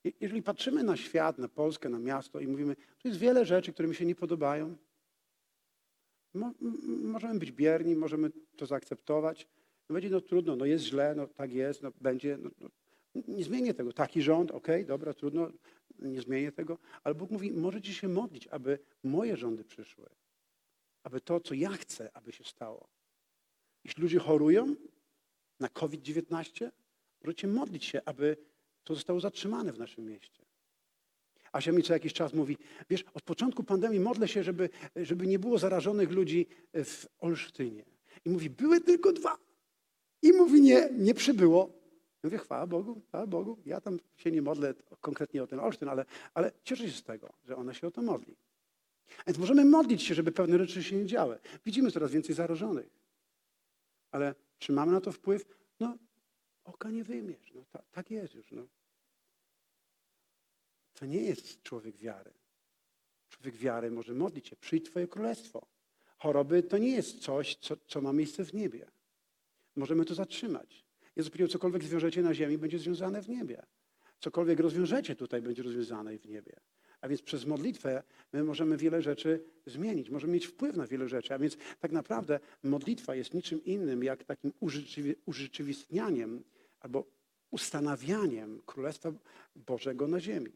Je- 0.05 0.13
Jeżeli 0.21 0.43
patrzymy 0.43 0.83
na 0.83 0.97
świat, 0.97 1.39
na 1.39 1.49
Polskę, 1.49 1.89
na 1.89 1.99
miasto 1.99 2.41
i 2.41 2.47
mówimy, 2.47 2.77
tu 2.99 3.09
jest 3.09 3.21
wiele 3.21 3.45
rzeczy, 3.47 3.73
które 3.73 3.89
mi 3.89 3.95
się 3.95 4.07
nie 4.07 4.15
podobają, 4.15 4.77
Mo, 6.35 6.53
możemy 7.03 7.39
być 7.39 7.53
bierni, 7.53 7.97
możemy 7.97 8.31
to 8.57 8.67
zaakceptować. 8.67 9.49
No 9.89 9.93
będzie 9.95 10.11
no 10.11 10.21
trudno, 10.21 10.57
no 10.57 10.65
jest 10.65 10.85
źle, 10.85 11.15
no 11.15 11.27
tak 11.27 11.53
jest, 11.53 11.83
no 11.83 11.93
będzie. 12.01 12.39
No, 12.41 12.51
no, 12.61 12.69
nie 13.29 13.45
zmienię 13.45 13.75
tego. 13.75 13.93
Taki 13.93 14.23
rząd, 14.23 14.51
okej, 14.51 14.87
dobra, 14.87 15.15
trudno, 15.15 15.51
nie 15.99 16.21
zmienię 16.23 16.53
tego. 16.53 16.79
Ale 17.05 17.15
Bóg 17.15 17.31
mówi, 17.31 17.53
możecie 17.53 17.95
się 17.95 18.09
modlić, 18.09 18.47
aby 18.47 18.79
moje 19.03 19.37
rządy 19.37 19.65
przyszły. 19.65 20.11
Aby 21.03 21.21
to, 21.21 21.41
co 21.41 21.55
ja 21.55 21.71
chcę, 21.71 22.11
aby 22.15 22.33
się 22.33 22.45
stało. 22.45 22.89
Jeśli 23.85 24.03
ludzie 24.03 24.19
chorują 24.19 24.75
na 25.61 25.69
COVID-19, 25.69 26.71
możecie 27.25 27.47
modlić 27.47 27.85
się, 27.85 28.01
aby 28.05 28.37
to 28.85 28.95
zostało 28.95 29.21
zatrzymane 29.21 29.73
w 29.73 29.79
naszym 29.79 30.07
mieście. 30.07 30.45
Asia 31.53 31.73
mi 31.73 31.83
co 31.83 31.93
jakiś 31.93 32.13
czas 32.13 32.35
mówi, 32.35 32.57
wiesz, 32.91 33.05
od 33.15 33.23
początku 33.23 33.65
pandemii 33.65 34.01
modlę 34.01 34.29
się, 34.29 34.43
żeby, 34.43 34.69
żeby 34.97 35.27
nie 35.27 35.39
było 35.39 35.59
zarażonych 35.59 36.11
ludzi 36.11 36.47
w 36.75 37.07
Olsztynie. 37.19 37.85
I 38.25 38.31
mówi, 38.31 38.51
były 38.51 38.81
tylko 38.81 39.13
dwa. 39.13 39.39
I 40.23 40.33
mówi, 40.33 40.61
nie, 40.61 40.89
nie 40.93 41.15
przybyło. 41.15 41.84
Ja 42.25 42.29
mówię, 42.29 42.39
chwała 42.39 42.67
Bogu, 42.67 43.01
chwała 43.09 43.27
Bogu. 43.27 43.59
Ja 43.67 43.81
tam 43.81 43.99
się 44.17 44.31
nie 44.31 44.43
modlę 44.43 44.75
konkretnie 45.01 45.43
o 45.43 45.47
ten 45.47 45.61
Olsztyn, 45.61 45.89
ale, 45.89 46.05
ale 46.35 46.53
cieszę 46.63 46.89
się 46.89 46.97
z 46.97 47.03
tego, 47.03 47.33
że 47.45 47.57
ona 47.57 47.75
się 47.75 47.87
o 47.87 47.91
to 47.91 48.03
modli. 48.03 48.37
Więc 49.27 49.39
możemy 49.39 49.65
modlić 49.65 50.03
się, 50.03 50.15
żeby 50.15 50.33
pewne 50.33 50.59
rzeczy 50.59 50.83
się 50.83 50.97
nie 50.97 51.07
działy. 51.07 51.39
Widzimy 51.65 51.91
coraz 51.91 52.11
więcej 52.11 52.35
zarażonych. 52.35 52.91
Ale 54.11 54.35
czy 54.59 54.73
mamy 54.73 54.93
na 54.93 55.01
to 55.01 55.13
wpływ? 55.13 55.45
No, 55.81 55.99
oka 56.65 56.91
nie 56.91 57.05
wyjmiesz. 57.05 57.53
No, 57.55 57.65
ta, 57.73 57.83
tak 57.93 58.11
jest 58.11 58.35
już. 58.35 58.53
No. 58.53 58.67
To 60.95 61.07
nie 61.07 61.23
jest 61.23 61.63
człowiek 61.63 61.97
wiary. 61.97 62.33
Człowiek 63.29 63.57
wiary 63.57 63.91
może 63.91 64.15
modlić 64.15 64.49
się, 64.49 64.57
przyjdź 64.57 64.87
Twoje 64.87 65.09
królestwo. 65.09 65.67
Choroby 66.19 66.63
to 66.63 66.79
nie 66.79 66.91
jest 66.91 67.21
coś, 67.21 67.57
co, 67.57 67.77
co 67.77 68.01
ma 68.01 68.13
miejsce 68.13 68.45
w 68.45 68.55
niebie. 68.55 68.91
Możemy 69.77 70.05
to 70.05 70.15
zatrzymać. 70.15 70.85
Jezus 71.17 71.31
powiedział, 71.31 71.49
cokolwiek 71.49 71.85
zwiążecie 71.85 72.23
na 72.23 72.35
ziemi, 72.35 72.59
będzie 72.59 72.79
związane 72.79 73.23
w 73.23 73.29
niebie. 73.29 73.63
Cokolwiek 74.21 74.61
rozwiążecie 74.61 75.17
tutaj, 75.17 75.43
będzie 75.43 75.63
rozwiązane 75.63 76.19
w 76.19 76.27
niebie. 76.27 76.61
A 77.01 77.09
więc 77.09 77.23
przez 77.23 77.47
modlitwę 77.47 78.03
my 78.33 78.45
możemy 78.45 78.77
wiele 78.77 79.03
rzeczy 79.03 79.45
zmienić, 79.67 80.11
możemy 80.11 80.33
mieć 80.33 80.47
wpływ 80.47 80.77
na 80.77 80.87
wiele 80.87 81.09
rzeczy. 81.09 81.35
A 81.35 81.39
więc 81.39 81.57
tak 81.81 81.93
naprawdę 81.93 82.41
modlitwa 82.63 83.15
jest 83.15 83.35
niczym 83.35 83.65
innym 83.65 84.05
jak 84.05 84.25
takim 84.25 84.53
urzeczywi- 84.63 85.15
urzeczywistnianiem 85.27 86.45
albo 86.81 87.05
ustanawianiem 87.51 88.63
Królestwa 88.67 89.13
Bożego 89.57 90.09
na 90.09 90.21
ziemi. 90.21 90.53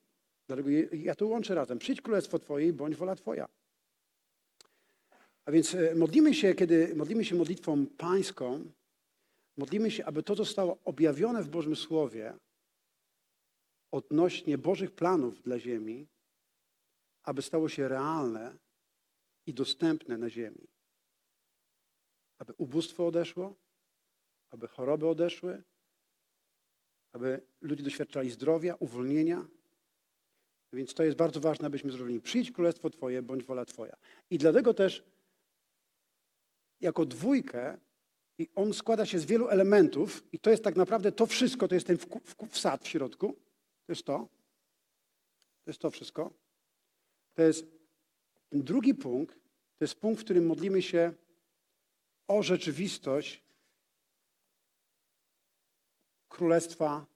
Dlatego 0.46 0.68
ja 0.92 1.14
to 1.14 1.26
łączę 1.26 1.54
razem. 1.54 1.78
Przyjdź 1.78 2.00
Królestwo 2.00 2.38
Twoje 2.38 2.68
i 2.68 2.72
bądź 2.72 2.96
wola 2.96 3.16
Twoja. 3.16 3.48
A 5.44 5.52
więc 5.52 5.74
e, 5.74 5.94
modlimy 5.94 6.34
się, 6.34 6.54
kiedy 6.54 6.94
modlimy 6.94 7.24
się 7.24 7.34
modlitwą 7.34 7.86
pańską, 7.86 8.64
modlimy 9.58 9.90
się, 9.90 10.04
aby 10.04 10.22
to 10.22 10.34
zostało 10.34 10.78
objawione 10.84 11.42
w 11.42 11.48
Bożym 11.48 11.76
Słowie 11.76 12.34
odnośnie 13.90 14.58
Bożych 14.58 14.90
planów 14.90 15.42
dla 15.42 15.58
ziemi, 15.58 16.08
aby 17.22 17.42
stało 17.42 17.68
się 17.68 17.88
realne 17.88 18.58
i 19.46 19.54
dostępne 19.54 20.18
na 20.18 20.30
ziemi. 20.30 20.68
Aby 22.38 22.52
ubóstwo 22.52 23.06
odeszło, 23.06 23.54
aby 24.50 24.68
choroby 24.68 25.08
odeszły, 25.08 25.62
aby 27.12 27.40
ludzie 27.60 27.82
doświadczali 27.82 28.30
zdrowia, 28.30 28.74
uwolnienia. 28.74 29.46
Więc 30.72 30.94
to 30.94 31.04
jest 31.04 31.16
bardzo 31.16 31.40
ważne, 31.40 31.66
abyśmy 31.66 31.92
zrobili. 31.92 32.20
Przyjdź 32.20 32.52
królestwo 32.52 32.90
Twoje, 32.90 33.22
bądź 33.22 33.44
wola 33.44 33.64
Twoja. 33.64 33.96
I 34.30 34.38
dlatego 34.38 34.74
też 34.74 35.04
jako 36.80 37.06
dwójkę, 37.06 37.78
i 38.38 38.48
on 38.54 38.74
składa 38.74 39.06
się 39.06 39.18
z 39.18 39.24
wielu 39.24 39.48
elementów, 39.48 40.22
i 40.32 40.38
to 40.38 40.50
jest 40.50 40.64
tak 40.64 40.76
naprawdę 40.76 41.12
to 41.12 41.26
wszystko, 41.26 41.68
to 41.68 41.74
jest 41.74 41.86
ten 41.86 41.98
wsad 42.50 42.84
w 42.84 42.88
środku. 42.88 43.36
To 43.86 43.92
jest 43.92 44.04
to. 44.04 44.18
To 45.64 45.70
jest 45.70 45.80
to 45.80 45.90
wszystko. 45.90 46.30
To 47.34 47.42
jest 47.42 47.66
drugi 48.52 48.94
punkt, 48.94 49.34
to 49.78 49.84
jest 49.84 49.94
punkt, 49.94 50.20
w 50.20 50.24
którym 50.24 50.46
modlimy 50.46 50.82
się 50.82 51.12
o 52.28 52.42
rzeczywistość 52.42 53.42
Królestwa 56.28 57.06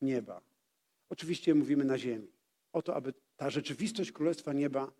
Nieba. 0.00 0.40
Oczywiście 1.08 1.54
mówimy 1.54 1.84
na 1.84 1.98
ziemi. 1.98 2.32
O 2.72 2.82
to, 2.82 2.94
aby 2.94 3.14
ta 3.36 3.50
rzeczywistość 3.50 4.12
Królestwa 4.12 4.52
Nieba 4.52 4.92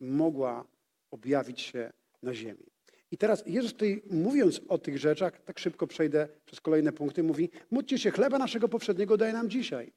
mogła 0.00 0.64
objawić 1.10 1.60
się 1.60 1.92
na 2.22 2.34
ziemi. 2.34 2.71
I 3.12 3.18
teraz 3.18 3.42
Jezus 3.46 3.72
tutaj 3.72 4.02
mówiąc 4.10 4.60
o 4.68 4.78
tych 4.78 4.98
rzeczach, 4.98 5.42
tak 5.44 5.58
szybko 5.58 5.86
przejdę 5.86 6.28
przez 6.46 6.60
kolejne 6.60 6.92
punkty, 6.92 7.22
mówi, 7.22 7.50
módlcie 7.70 7.98
się, 7.98 8.10
chleba 8.10 8.38
naszego 8.38 8.68
powszedniego 8.68 9.16
daj 9.16 9.32
nam 9.32 9.50
dzisiaj. 9.50 9.92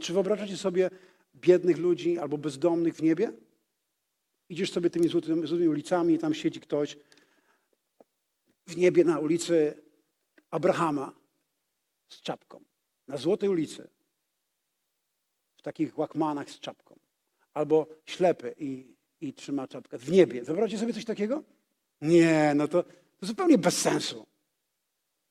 Czy 0.00 0.12
wyobrażacie 0.12 0.56
sobie 0.56 0.90
biednych 1.34 1.78
ludzi 1.78 2.18
albo 2.18 2.38
bezdomnych 2.38 2.94
w 2.94 3.02
niebie? 3.02 3.32
Idziesz 4.48 4.72
sobie 4.72 4.90
tymi 4.90 5.08
złotymi, 5.08 5.46
złotymi 5.46 5.68
ulicami 5.68 6.14
i 6.14 6.18
tam 6.18 6.34
siedzi 6.34 6.60
ktoś 6.60 6.96
w 8.66 8.76
niebie 8.76 9.04
na 9.04 9.18
ulicy 9.18 9.82
Abrahama 10.50 11.12
z 12.08 12.20
czapką. 12.20 12.64
Na 13.08 13.16
złotej 13.16 13.48
ulicy. 13.48 13.88
W 15.56 15.62
takich 15.62 15.98
łakmanach 15.98 16.50
z 16.50 16.60
czapką. 16.60 16.98
Albo 17.54 17.86
ślepy 18.06 18.54
i, 18.58 18.96
i 19.20 19.32
trzyma 19.32 19.68
czapkę. 19.68 19.98
W 19.98 20.10
niebie. 20.10 20.42
Wyobraźcie 20.42 20.78
sobie 20.78 20.92
coś 20.92 21.04
takiego? 21.04 21.42
Nie, 22.02 22.52
no 22.56 22.68
to, 22.68 22.82
to 23.20 23.26
zupełnie 23.26 23.58
bez 23.58 23.78
sensu. 23.78 24.26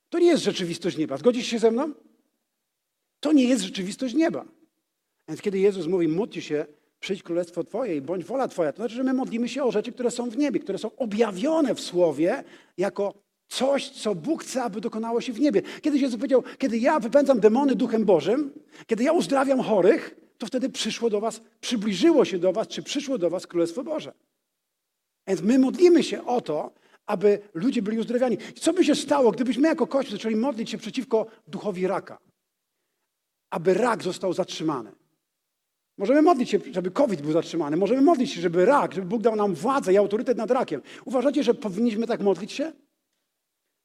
To 0.10 0.20
nie 0.20 0.28
jest 0.28 0.44
rzeczywistość 0.44 0.98
nieba. 0.98 1.18
Zgodzisz 1.18 1.48
się 1.48 1.60
ze 1.60 1.72
mną? 1.72 1.94
To 3.20 3.34
nie 3.34 3.44
jest 3.44 3.64
rzeczywistość 3.64 4.14
nieba. 4.14 4.46
Więc 5.28 5.42
kiedy 5.42 5.60
Jezus 5.60 5.88
mówi, 5.88 6.08
módlcie 6.08 6.42
się, 6.42 6.66
przyjdź 7.00 7.24
królestwo 7.24 7.64
Twoje 7.64 7.96
i 7.96 8.02
bądź 8.02 8.26
wola 8.26 8.48
Twoja, 8.48 8.74
to 8.74 8.78
znaczy, 8.78 8.96
że 8.96 9.04
my 9.04 9.14
modlimy 9.14 9.50
się 9.50 9.64
o 9.64 9.72
rzeczy, 9.72 9.92
które 9.92 10.12
są 10.12 10.30
w 10.30 10.38
niebie, 10.38 10.60
które 10.60 10.78
są 10.78 10.96
objawione 10.96 11.76
w 11.76 11.82
Słowie 11.82 12.44
jako 12.78 13.14
coś, 13.48 13.90
co 13.90 14.16
Bóg 14.16 14.44
chce, 14.44 14.64
aby 14.64 14.82
dokonało 14.82 15.22
się 15.22 15.34
w 15.34 15.40
niebie. 15.40 15.62
Kiedyś 15.82 16.02
Jezus 16.02 16.18
powiedział, 16.18 16.44
kiedy 16.58 16.78
ja 16.78 17.00
wypędzam 17.00 17.40
demony 17.40 17.76
Duchem 17.76 18.06
Bożym, 18.06 18.52
kiedy 18.88 19.04
ja 19.04 19.12
uzdrawiam 19.12 19.62
chorych, 19.62 20.16
to 20.38 20.46
wtedy 20.46 20.70
przyszło 20.70 21.10
do 21.10 21.20
Was, 21.20 21.42
przybliżyło 21.62 22.26
się 22.26 22.40
do 22.40 22.54
Was, 22.54 22.68
czy 22.68 22.84
przyszło 22.84 23.18
do 23.18 23.30
Was 23.30 23.48
Królestwo 23.48 23.84
Boże. 23.84 24.14
Więc 25.32 25.42
my 25.42 25.60
modlimy 25.60 26.04
się 26.04 26.26
o 26.26 26.42
to, 26.42 26.72
aby 27.06 27.40
ludzie 27.54 27.82
byli 27.82 28.00
uzdrawiani. 28.00 28.38
I 28.56 28.60
co 28.60 28.74
by 28.74 28.86
się 28.86 28.96
stało, 28.96 29.32
gdybyśmy 29.32 29.68
jako 29.68 29.88
Kościół 29.88 30.12
zaczęli 30.18 30.36
modlić 30.36 30.70
się 30.70 30.78
przeciwko 30.78 31.26
duchowi 31.48 31.88
raka? 31.88 32.18
Aby 33.50 33.74
rak 33.74 34.04
został 34.04 34.34
zatrzymany. 34.34 34.92
Możemy 35.98 36.22
modlić 36.22 36.50
się, 36.50 36.60
żeby 36.72 36.92
COVID 36.92 37.22
był 37.22 37.32
zatrzymany. 37.32 37.78
Możemy 37.78 38.02
modlić 38.02 38.32
się, 38.32 38.42
żeby 38.42 38.66
rak, 38.66 38.94
żeby 38.94 39.08
Bóg 39.08 39.22
dał 39.22 39.36
nam 39.36 39.54
władzę 39.54 39.94
i 39.94 39.98
autorytet 39.98 40.38
nad 40.38 40.52
rakiem. 40.52 40.82
Uważacie, 41.06 41.44
że 41.44 41.54
powinniśmy 41.54 42.08
tak 42.08 42.22
modlić 42.22 42.52
się? 42.52 42.72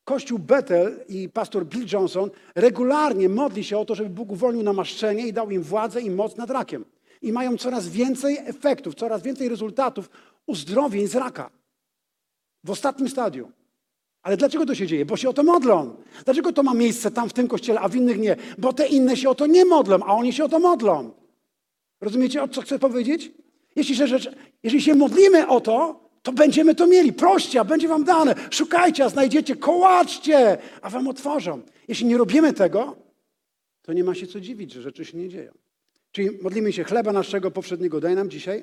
Kościół 0.04 0.38
Bethel 0.38 1.04
i 1.08 1.28
pastor 1.28 1.66
Bill 1.66 1.86
Johnson 1.92 2.30
regularnie 2.54 3.28
modli 3.28 3.64
się 3.64 3.78
o 3.78 3.84
to, 3.84 3.94
żeby 3.94 4.10
Bóg 4.10 4.32
uwolnił 4.32 4.62
namaszczenie 4.62 5.26
i 5.26 5.32
dał 5.32 5.50
im 5.50 5.62
władzę 5.62 6.00
i 6.00 6.10
moc 6.10 6.36
nad 6.36 6.50
rakiem. 6.50 6.84
I 7.22 7.32
mają 7.32 7.56
coraz 7.56 7.88
więcej 7.88 8.38
efektów, 8.38 8.94
coraz 8.94 9.22
więcej 9.22 9.48
rezultatów 9.48 10.10
uzdrowień 10.46 11.06
z 11.06 11.14
raka. 11.14 11.50
W 12.64 12.70
ostatnim 12.70 13.08
stadium. 13.08 13.52
Ale 14.22 14.36
dlaczego 14.36 14.66
to 14.66 14.74
się 14.74 14.86
dzieje? 14.86 15.06
Bo 15.06 15.16
się 15.16 15.28
o 15.28 15.32
to 15.32 15.42
modlą. 15.42 15.96
Dlaczego 16.24 16.52
to 16.52 16.62
ma 16.62 16.74
miejsce 16.74 17.10
tam 17.10 17.28
w 17.28 17.32
tym 17.32 17.48
kościele, 17.48 17.80
a 17.80 17.88
w 17.88 17.96
innych 17.96 18.18
nie? 18.18 18.36
Bo 18.58 18.72
te 18.72 18.86
inne 18.86 19.16
się 19.16 19.30
o 19.30 19.34
to 19.34 19.46
nie 19.46 19.64
modlą, 19.64 19.98
a 20.02 20.14
oni 20.14 20.32
się 20.32 20.44
o 20.44 20.48
to 20.48 20.58
modlą. 20.58 21.10
Rozumiecie, 22.00 22.42
o 22.42 22.48
co 22.48 22.62
chcę 22.62 22.78
powiedzieć? 22.78 23.32
Jeśli 23.76 23.96
się, 23.96 24.06
rzecz, 24.06 24.30
jeżeli 24.62 24.82
się 24.82 24.94
modlimy 24.94 25.48
o 25.48 25.60
to, 25.60 26.00
to 26.22 26.32
będziemy 26.32 26.74
to 26.74 26.86
mieli. 26.86 27.12
Proście, 27.12 27.60
a 27.60 27.64
będzie 27.64 27.88
wam 27.88 28.04
dane. 28.04 28.34
Szukajcie, 28.50 29.04
a 29.04 29.08
znajdziecie, 29.08 29.56
kołaczcie, 29.56 30.58
a 30.82 30.90
wam 30.90 31.08
otworzą. 31.08 31.62
Jeśli 31.88 32.06
nie 32.06 32.18
robimy 32.18 32.52
tego, 32.52 32.96
to 33.82 33.92
nie 33.92 34.04
ma 34.04 34.14
się 34.14 34.26
co 34.26 34.40
dziwić, 34.40 34.72
że 34.72 34.82
rzeczy 34.82 35.04
się 35.04 35.18
nie 35.18 35.28
dzieją. 35.28 35.52
Czyli 36.12 36.30
modlimy 36.42 36.72
się 36.72 36.84
chleba 36.84 37.12
naszego 37.12 37.50
powszedniego 37.50 38.00
daj 38.00 38.14
nam 38.14 38.30
dzisiaj. 38.30 38.62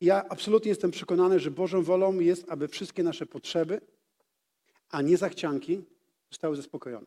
Ja 0.00 0.28
absolutnie 0.28 0.68
jestem 0.68 0.90
przekonany, 0.90 1.40
że 1.40 1.50
Bożą 1.50 1.82
wolą 1.82 2.20
jest, 2.20 2.44
aby 2.48 2.68
wszystkie 2.68 3.02
nasze 3.02 3.26
potrzeby, 3.26 3.80
a 4.90 5.02
nie 5.02 5.16
zachcianki, 5.16 5.82
zostały 6.30 6.56
zaspokojone. 6.56 7.06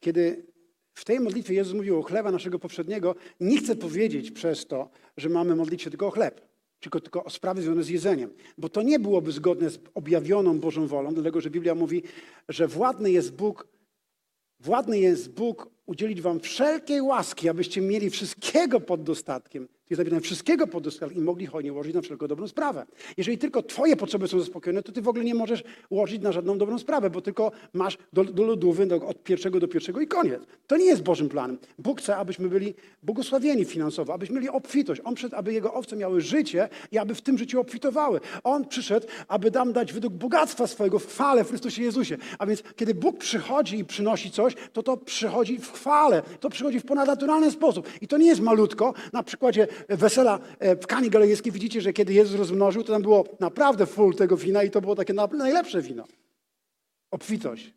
Kiedy 0.00 0.46
w 0.94 1.04
tej 1.04 1.20
modlitwie 1.20 1.54
Jezus 1.54 1.74
mówił 1.74 1.98
o 1.98 2.02
chleba 2.02 2.30
naszego 2.30 2.58
powszedniego, 2.58 3.14
nie 3.40 3.58
chcę 3.58 3.76
powiedzieć 3.76 4.30
przez 4.30 4.66
to, 4.66 4.90
że 5.16 5.28
mamy 5.28 5.56
modlić 5.56 5.82
się 5.82 5.90
tylko 5.90 6.06
o 6.06 6.10
chleb, 6.10 6.40
tylko, 6.80 7.00
tylko 7.00 7.24
o 7.24 7.30
sprawy 7.30 7.62
związane 7.62 7.84
z 7.84 7.88
jedzeniem, 7.88 8.30
bo 8.58 8.68
to 8.68 8.82
nie 8.82 8.98
byłoby 8.98 9.32
zgodne 9.32 9.70
z 9.70 9.78
objawioną 9.94 10.60
Bożą 10.60 10.86
wolą, 10.86 11.14
dlatego 11.14 11.40
że 11.40 11.50
Biblia 11.50 11.74
mówi, 11.74 12.02
że 12.48 12.68
władny 12.68 13.10
jest 13.10 13.34
Bóg, 13.34 13.68
władny 14.60 14.98
jest 14.98 15.30
Bóg 15.30 15.70
udzielić 15.86 16.20
wam 16.20 16.40
wszelkiej 16.40 17.00
łaski, 17.00 17.48
abyście 17.48 17.80
mieli 17.80 18.10
wszystkiego 18.10 18.80
pod 18.80 19.02
dostatkiem. 19.02 19.68
Jest 19.90 19.98
napisane 19.98 20.20
wszystkiego 20.20 20.66
pod 20.66 20.84
dostatkiem 20.84 21.18
i 21.18 21.20
mogli 21.20 21.46
hojnie 21.46 21.72
łożyć 21.72 21.94
na 21.94 22.00
wszelką 22.00 22.26
dobrą 22.26 22.48
sprawę. 22.48 22.86
Jeżeli 23.16 23.38
tylko 23.38 23.62
twoje 23.62 23.96
potrzeby 23.96 24.28
są 24.28 24.40
zaspokojone, 24.40 24.82
to 24.82 24.92
ty 24.92 25.02
w 25.02 25.08
ogóle 25.08 25.24
nie 25.24 25.34
możesz 25.34 25.64
łożyć 25.90 26.22
na 26.22 26.32
żadną 26.32 26.58
dobrą 26.58 26.78
sprawę, 26.78 27.10
bo 27.10 27.20
tylko 27.20 27.52
masz 27.72 27.98
do, 28.12 28.24
do 28.24 28.42
lodówy 28.42 28.86
do, 28.86 28.96
od 28.96 29.22
pierwszego 29.22 29.60
do 29.60 29.68
pierwszego 29.68 30.00
i 30.00 30.06
koniec. 30.06 30.42
To 30.66 30.76
nie 30.76 30.84
jest 30.84 31.02
Bożym 31.02 31.28
planem. 31.28 31.58
Bóg 31.78 32.00
chce, 32.00 32.16
abyśmy 32.16 32.48
byli 32.48 32.74
błogosławieni 33.02 33.64
finansowo, 33.64 34.14
abyśmy 34.14 34.34
mieli 34.34 34.48
obfitość. 34.48 35.00
On 35.04 35.14
przyszedł, 35.14 35.36
aby 35.36 35.52
Jego 35.52 35.74
owce 35.74 35.96
miały 35.96 36.20
życie 36.20 36.68
i 36.92 36.98
aby 36.98 37.14
w 37.14 37.22
tym 37.22 37.38
życiu 37.38 37.60
obfitowały. 37.60 38.20
On 38.44 38.68
przyszedł, 38.68 39.06
aby 39.28 39.50
nam 39.50 39.72
dać 39.72 39.92
według 39.92 40.14
bogactwa 40.14 40.66
swojego 40.66 40.98
w 40.98 41.06
chwale 41.06 41.44
w 41.44 41.48
Chrystusie 41.48 41.82
Jezusie. 41.82 42.16
A 42.38 42.46
więc 42.46 42.62
kiedy 42.76 42.94
Bóg 42.94 43.18
przychodzi 43.18 43.78
i 43.78 43.84
przynosi 43.84 44.30
coś, 44.30 44.54
to 44.72 44.82
to 44.82 44.96
przychodzi 44.96 45.58
w 45.58 45.72
chwale. 45.72 46.22
To 46.40 46.50
przychodzi 46.50 46.80
w 46.80 46.84
ponadnaturalny 46.84 47.50
sposób. 47.50 47.88
I 48.00 48.08
to 48.08 48.18
nie 48.18 48.26
jest 48.26 48.40
malutko. 48.40 48.94
Na 49.12 49.22
przykładzie 49.22 49.66
wesela 49.88 50.38
e, 50.58 50.76
w 50.76 50.86
Kani 50.86 51.10
Galilejskiej 51.10 51.52
widzicie, 51.52 51.80
że 51.80 51.92
kiedy 51.92 52.12
Jezus 52.12 52.36
rozmnożył, 52.36 52.82
to 52.82 52.92
tam 52.92 53.02
było 53.02 53.24
naprawdę 53.40 53.86
full 53.86 54.14
tego 54.14 54.36
wina 54.36 54.62
i 54.62 54.70
to 54.70 54.80
było 54.80 54.94
takie 54.94 55.12
na- 55.12 55.26
najlepsze 55.26 55.82
wino. 55.82 56.04
Obfitość. 57.10 57.74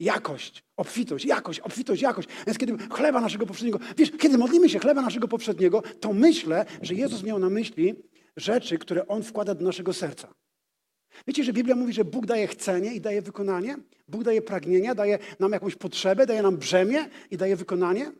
Jakość, 0.00 0.64
obfitość, 0.76 1.24
jakość, 1.24 1.60
obfitość, 1.60 2.02
jakość. 2.02 2.28
Więc 2.46 2.58
kiedy 2.58 2.88
chleba 2.90 3.20
naszego 3.20 3.46
poprzedniego, 3.46 3.78
wiesz, 3.96 4.10
kiedy 4.18 4.38
modlimy 4.38 4.68
się 4.68 4.78
chleba 4.78 5.02
naszego 5.02 5.28
poprzedniego, 5.28 5.82
to 6.00 6.12
myślę, 6.12 6.64
że 6.82 6.94
Jezus 6.94 7.22
miał 7.22 7.38
na 7.38 7.50
myśli 7.50 7.94
rzeczy, 8.36 8.78
które 8.78 9.06
On 9.06 9.22
wkłada 9.22 9.54
do 9.54 9.64
naszego 9.64 9.92
serca. 9.92 10.34
Wiecie, 11.26 11.44
że 11.44 11.52
Biblia 11.52 11.76
mówi, 11.76 11.92
że 11.92 12.04
Bóg 12.04 12.26
daje 12.26 12.46
chcenie 12.46 12.94
i 12.94 13.00
daje 13.00 13.22
wykonanie? 13.22 13.76
Bóg 14.08 14.24
daje 14.24 14.42
pragnienia, 14.42 14.94
daje 14.94 15.18
nam 15.38 15.52
jakąś 15.52 15.76
potrzebę, 15.76 16.26
daje 16.26 16.42
nam 16.42 16.56
brzemię 16.56 17.08
i 17.30 17.36
daje 17.36 17.56
wykonanie? 17.56 18.12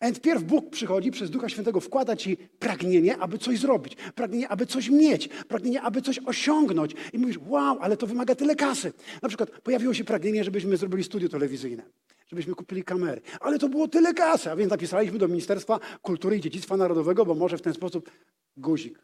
A 0.00 0.04
więc 0.04 0.20
pierw 0.20 0.42
Bóg 0.42 0.70
przychodzi 0.70 1.10
przez 1.10 1.30
Ducha 1.30 1.48
Świętego, 1.48 1.80
wkłada 1.80 2.16
ci 2.16 2.36
pragnienie, 2.36 3.18
aby 3.18 3.38
coś 3.38 3.58
zrobić, 3.58 3.96
pragnienie, 4.14 4.48
aby 4.48 4.66
coś 4.66 4.90
mieć, 4.90 5.28
pragnienie, 5.28 5.82
aby 5.82 6.02
coś 6.02 6.18
osiągnąć. 6.18 6.94
I 7.12 7.18
mówisz, 7.18 7.38
wow, 7.46 7.78
ale 7.80 7.96
to 7.96 8.06
wymaga 8.06 8.34
tyle 8.34 8.56
kasy. 8.56 8.92
Na 9.22 9.28
przykład 9.28 9.50
pojawiło 9.50 9.94
się 9.94 10.04
pragnienie, 10.04 10.44
żebyśmy 10.44 10.76
zrobili 10.76 11.04
studio 11.04 11.28
telewizyjne, 11.28 11.82
żebyśmy 12.28 12.54
kupili 12.54 12.84
kamery. 12.84 13.20
Ale 13.40 13.58
to 13.58 13.68
było 13.68 13.88
tyle 13.88 14.14
kasy, 14.14 14.50
a 14.50 14.56
więc 14.56 14.70
napisaliśmy 14.70 15.18
do 15.18 15.28
Ministerstwa 15.28 15.80
Kultury 16.02 16.36
i 16.36 16.40
Dziedzictwa 16.40 16.76
Narodowego, 16.76 17.24
bo 17.24 17.34
może 17.34 17.58
w 17.58 17.62
ten 17.62 17.74
sposób 17.74 18.10
guzik. 18.56 18.98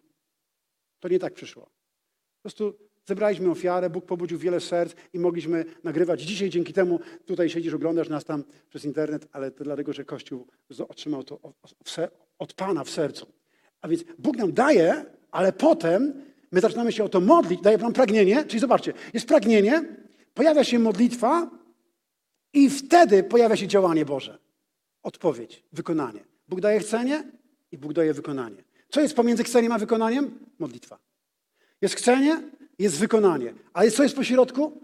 To 1.01 1.09
nie 1.09 1.19
tak 1.19 1.35
przyszło. 1.35 1.63
Po 1.63 2.43
prostu 2.43 2.79
zebraliśmy 3.07 3.51
ofiarę, 3.51 3.91
Bóg 3.91 4.07
pobudził 4.07 4.39
wiele 4.39 4.61
serc 4.61 4.95
i 5.13 5.19
mogliśmy 5.19 5.65
nagrywać. 5.85 6.23
Dzisiaj 6.23 6.51
dzięki 6.51 6.73
temu 6.73 7.01
tutaj 7.27 7.51
siedzisz, 7.51 7.75
oglądasz 7.75 8.09
nas 8.09 8.25
tam 8.25 8.45
przez 8.69 8.85
internet, 8.85 9.29
ale 9.33 9.51
to 9.51 9.65
dlatego, 9.65 9.93
że 9.93 10.05
Kościół 10.05 10.47
otrzymał 10.89 11.25
to 11.25 11.39
od 12.39 12.55
Pana 12.55 12.85
w 12.85 12.91
sercu. 12.91 13.27
A 13.81 13.89
więc 13.89 14.05
Bóg 14.19 14.37
nam 14.37 14.53
daje, 14.53 15.05
ale 15.31 15.53
potem 15.53 16.23
my 16.53 16.61
zaczynamy 16.61 16.93
się 16.93 17.05
o 17.05 17.09
to 17.09 17.21
modlić, 17.21 17.61
daje 17.61 17.79
nam 17.79 17.93
pragnienie, 17.93 18.45
czyli 18.45 18.61
zobaczcie, 18.61 18.93
jest 19.15 19.29
pragnienie, 19.29 19.85
pojawia 20.35 20.65
się 20.65 20.79
modlitwa 20.79 21.51
i 22.53 22.71
wtedy 22.71 23.23
pojawia 23.23 23.57
się 23.57 23.67
działanie 23.67 24.05
Boże. 24.05 24.39
Odpowiedź, 25.03 25.65
wykonanie. 25.73 26.25
Bóg 26.49 26.61
daje 26.61 26.81
chcenie 26.81 27.25
i 27.73 27.79
Bóg 27.79 27.93
daje 27.93 28.15
wykonanie. 28.15 28.65
Co 28.89 29.01
jest 29.01 29.17
pomiędzy 29.17 29.45
chceniem 29.45 29.73
a 29.73 29.79
wykonaniem? 29.79 30.39
Modlitwa. 30.59 30.99
Jest 31.81 31.95
chcenie, 31.95 32.43
jest 32.79 32.99
wykonanie. 32.99 33.55
Ale 33.73 33.91
co 33.91 34.03
jest 34.03 34.17
po 34.17 34.25
środku? 34.25 34.81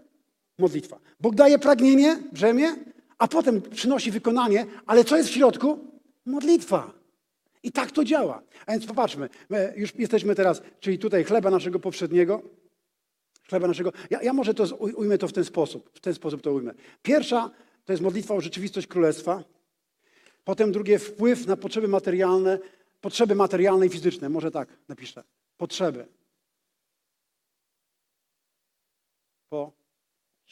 Modlitwa. 0.57 0.99
Bóg 1.19 1.35
daje 1.35 1.59
pragnienie, 1.59 2.23
brzemię, 2.31 2.75
a 3.17 3.27
potem 3.27 3.61
przynosi 3.61 4.11
wykonanie, 4.11 4.65
ale 4.85 5.03
co 5.03 5.17
jest 5.17 5.29
w 5.29 5.33
środku? 5.33 5.79
Modlitwa. 6.25 6.93
I 7.63 7.71
tak 7.71 7.91
to 7.91 8.03
działa. 8.03 8.43
A 8.65 8.71
więc 8.71 8.85
popatrzmy, 8.85 9.29
my 9.49 9.73
już 9.77 9.95
jesteśmy 9.95 10.35
teraz, 10.35 10.61
czyli 10.79 10.99
tutaj 10.99 11.23
chleba 11.23 11.49
naszego 11.49 11.79
poprzedniego, 11.79 12.41
chleba 13.49 13.67
naszego. 13.67 13.91
Ja, 14.09 14.21
ja 14.21 14.33
może 14.33 14.53
to 14.53 14.75
ujmę 14.75 15.17
to 15.17 15.27
w 15.27 15.33
ten 15.33 15.45
sposób. 15.45 15.89
W 15.93 15.99
ten 15.99 16.13
sposób 16.13 16.41
to 16.41 16.53
ujmę. 16.53 16.73
Pierwsza 17.01 17.51
to 17.85 17.93
jest 17.93 18.03
modlitwa 18.03 18.33
o 18.33 18.41
rzeczywistość 18.41 18.87
królestwa. 18.87 19.43
Potem 20.43 20.71
drugie 20.71 20.99
wpływ 20.99 21.47
na 21.47 21.57
potrzeby 21.57 21.87
materialne, 21.87 22.59
potrzeby 23.01 23.35
materialne 23.35 23.85
i 23.85 23.89
fizyczne. 23.89 24.29
Może 24.29 24.51
tak 24.51 24.67
napiszę. 24.87 25.23
Potrzeby. 25.57 26.07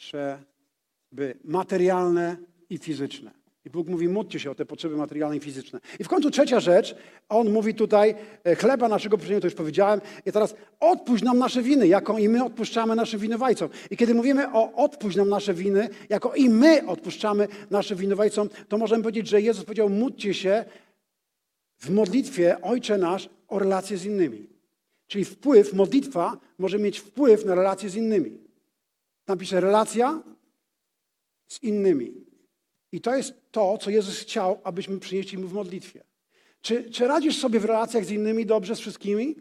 Potrzeby 0.02 1.34
materialne 1.44 2.36
i 2.70 2.78
fizyczne. 2.78 3.30
I 3.64 3.70
Bóg 3.70 3.88
mówi, 3.88 4.08
módlcie 4.08 4.40
się 4.40 4.50
o 4.50 4.54
te 4.54 4.66
potrzeby 4.66 4.96
materialne 4.96 5.36
i 5.36 5.40
fizyczne. 5.40 5.80
I 6.00 6.04
w 6.04 6.08
końcu 6.08 6.30
trzecia 6.30 6.60
rzecz, 6.60 6.96
On 7.28 7.52
mówi 7.52 7.74
tutaj, 7.74 8.14
e, 8.44 8.56
chleba 8.56 8.88
naszego 8.88 9.16
poprzedniego, 9.16 9.40
to 9.40 9.46
już 9.46 9.54
powiedziałem, 9.54 10.00
i 10.26 10.32
teraz 10.32 10.54
odpuść 10.80 11.22
nam 11.22 11.38
nasze 11.38 11.62
winy, 11.62 11.88
jaką 11.88 12.18
i 12.18 12.28
my 12.28 12.44
odpuszczamy 12.44 12.96
naszym 12.96 13.20
winowajcom. 13.20 13.68
I 13.90 13.96
kiedy 13.96 14.14
mówimy 14.14 14.52
o 14.52 14.72
odpuść 14.72 15.16
nam 15.16 15.28
nasze 15.28 15.54
winy, 15.54 15.88
jako 16.08 16.34
i 16.34 16.48
my 16.48 16.86
odpuszczamy 16.86 17.48
naszym 17.70 17.98
winowajcom, 17.98 18.48
to 18.68 18.78
możemy 18.78 19.02
powiedzieć, 19.02 19.28
że 19.28 19.40
Jezus 19.40 19.64
powiedział, 19.64 19.88
módlcie 19.88 20.34
się 20.34 20.64
w 21.78 21.90
modlitwie 21.90 22.60
Ojcze 22.62 22.98
Nasz 22.98 23.28
o 23.48 23.58
relacje 23.58 23.96
z 23.96 24.04
innymi. 24.04 24.46
Czyli 25.06 25.24
wpływ, 25.24 25.72
modlitwa 25.72 26.36
może 26.58 26.78
mieć 26.78 26.98
wpływ 26.98 27.44
na 27.44 27.54
relacje 27.54 27.90
z 27.90 27.96
innymi. 27.96 28.41
Napiszę 29.26 29.60
relacja 29.60 30.22
z 31.48 31.62
innymi. 31.62 32.26
I 32.92 33.00
to 33.00 33.14
jest 33.14 33.34
to, 33.50 33.78
co 33.78 33.90
Jezus 33.90 34.20
chciał, 34.20 34.60
abyśmy 34.64 35.00
przynieśli 35.00 35.38
Mu 35.38 35.48
w 35.48 35.52
modlitwie. 35.52 36.04
Czy, 36.60 36.90
czy 36.90 37.06
radzisz 37.06 37.38
sobie 37.38 37.60
w 37.60 37.64
relacjach 37.64 38.04
z 38.04 38.10
innymi 38.10 38.46
dobrze, 38.46 38.76
z 38.76 38.80
wszystkimi? 38.80 39.36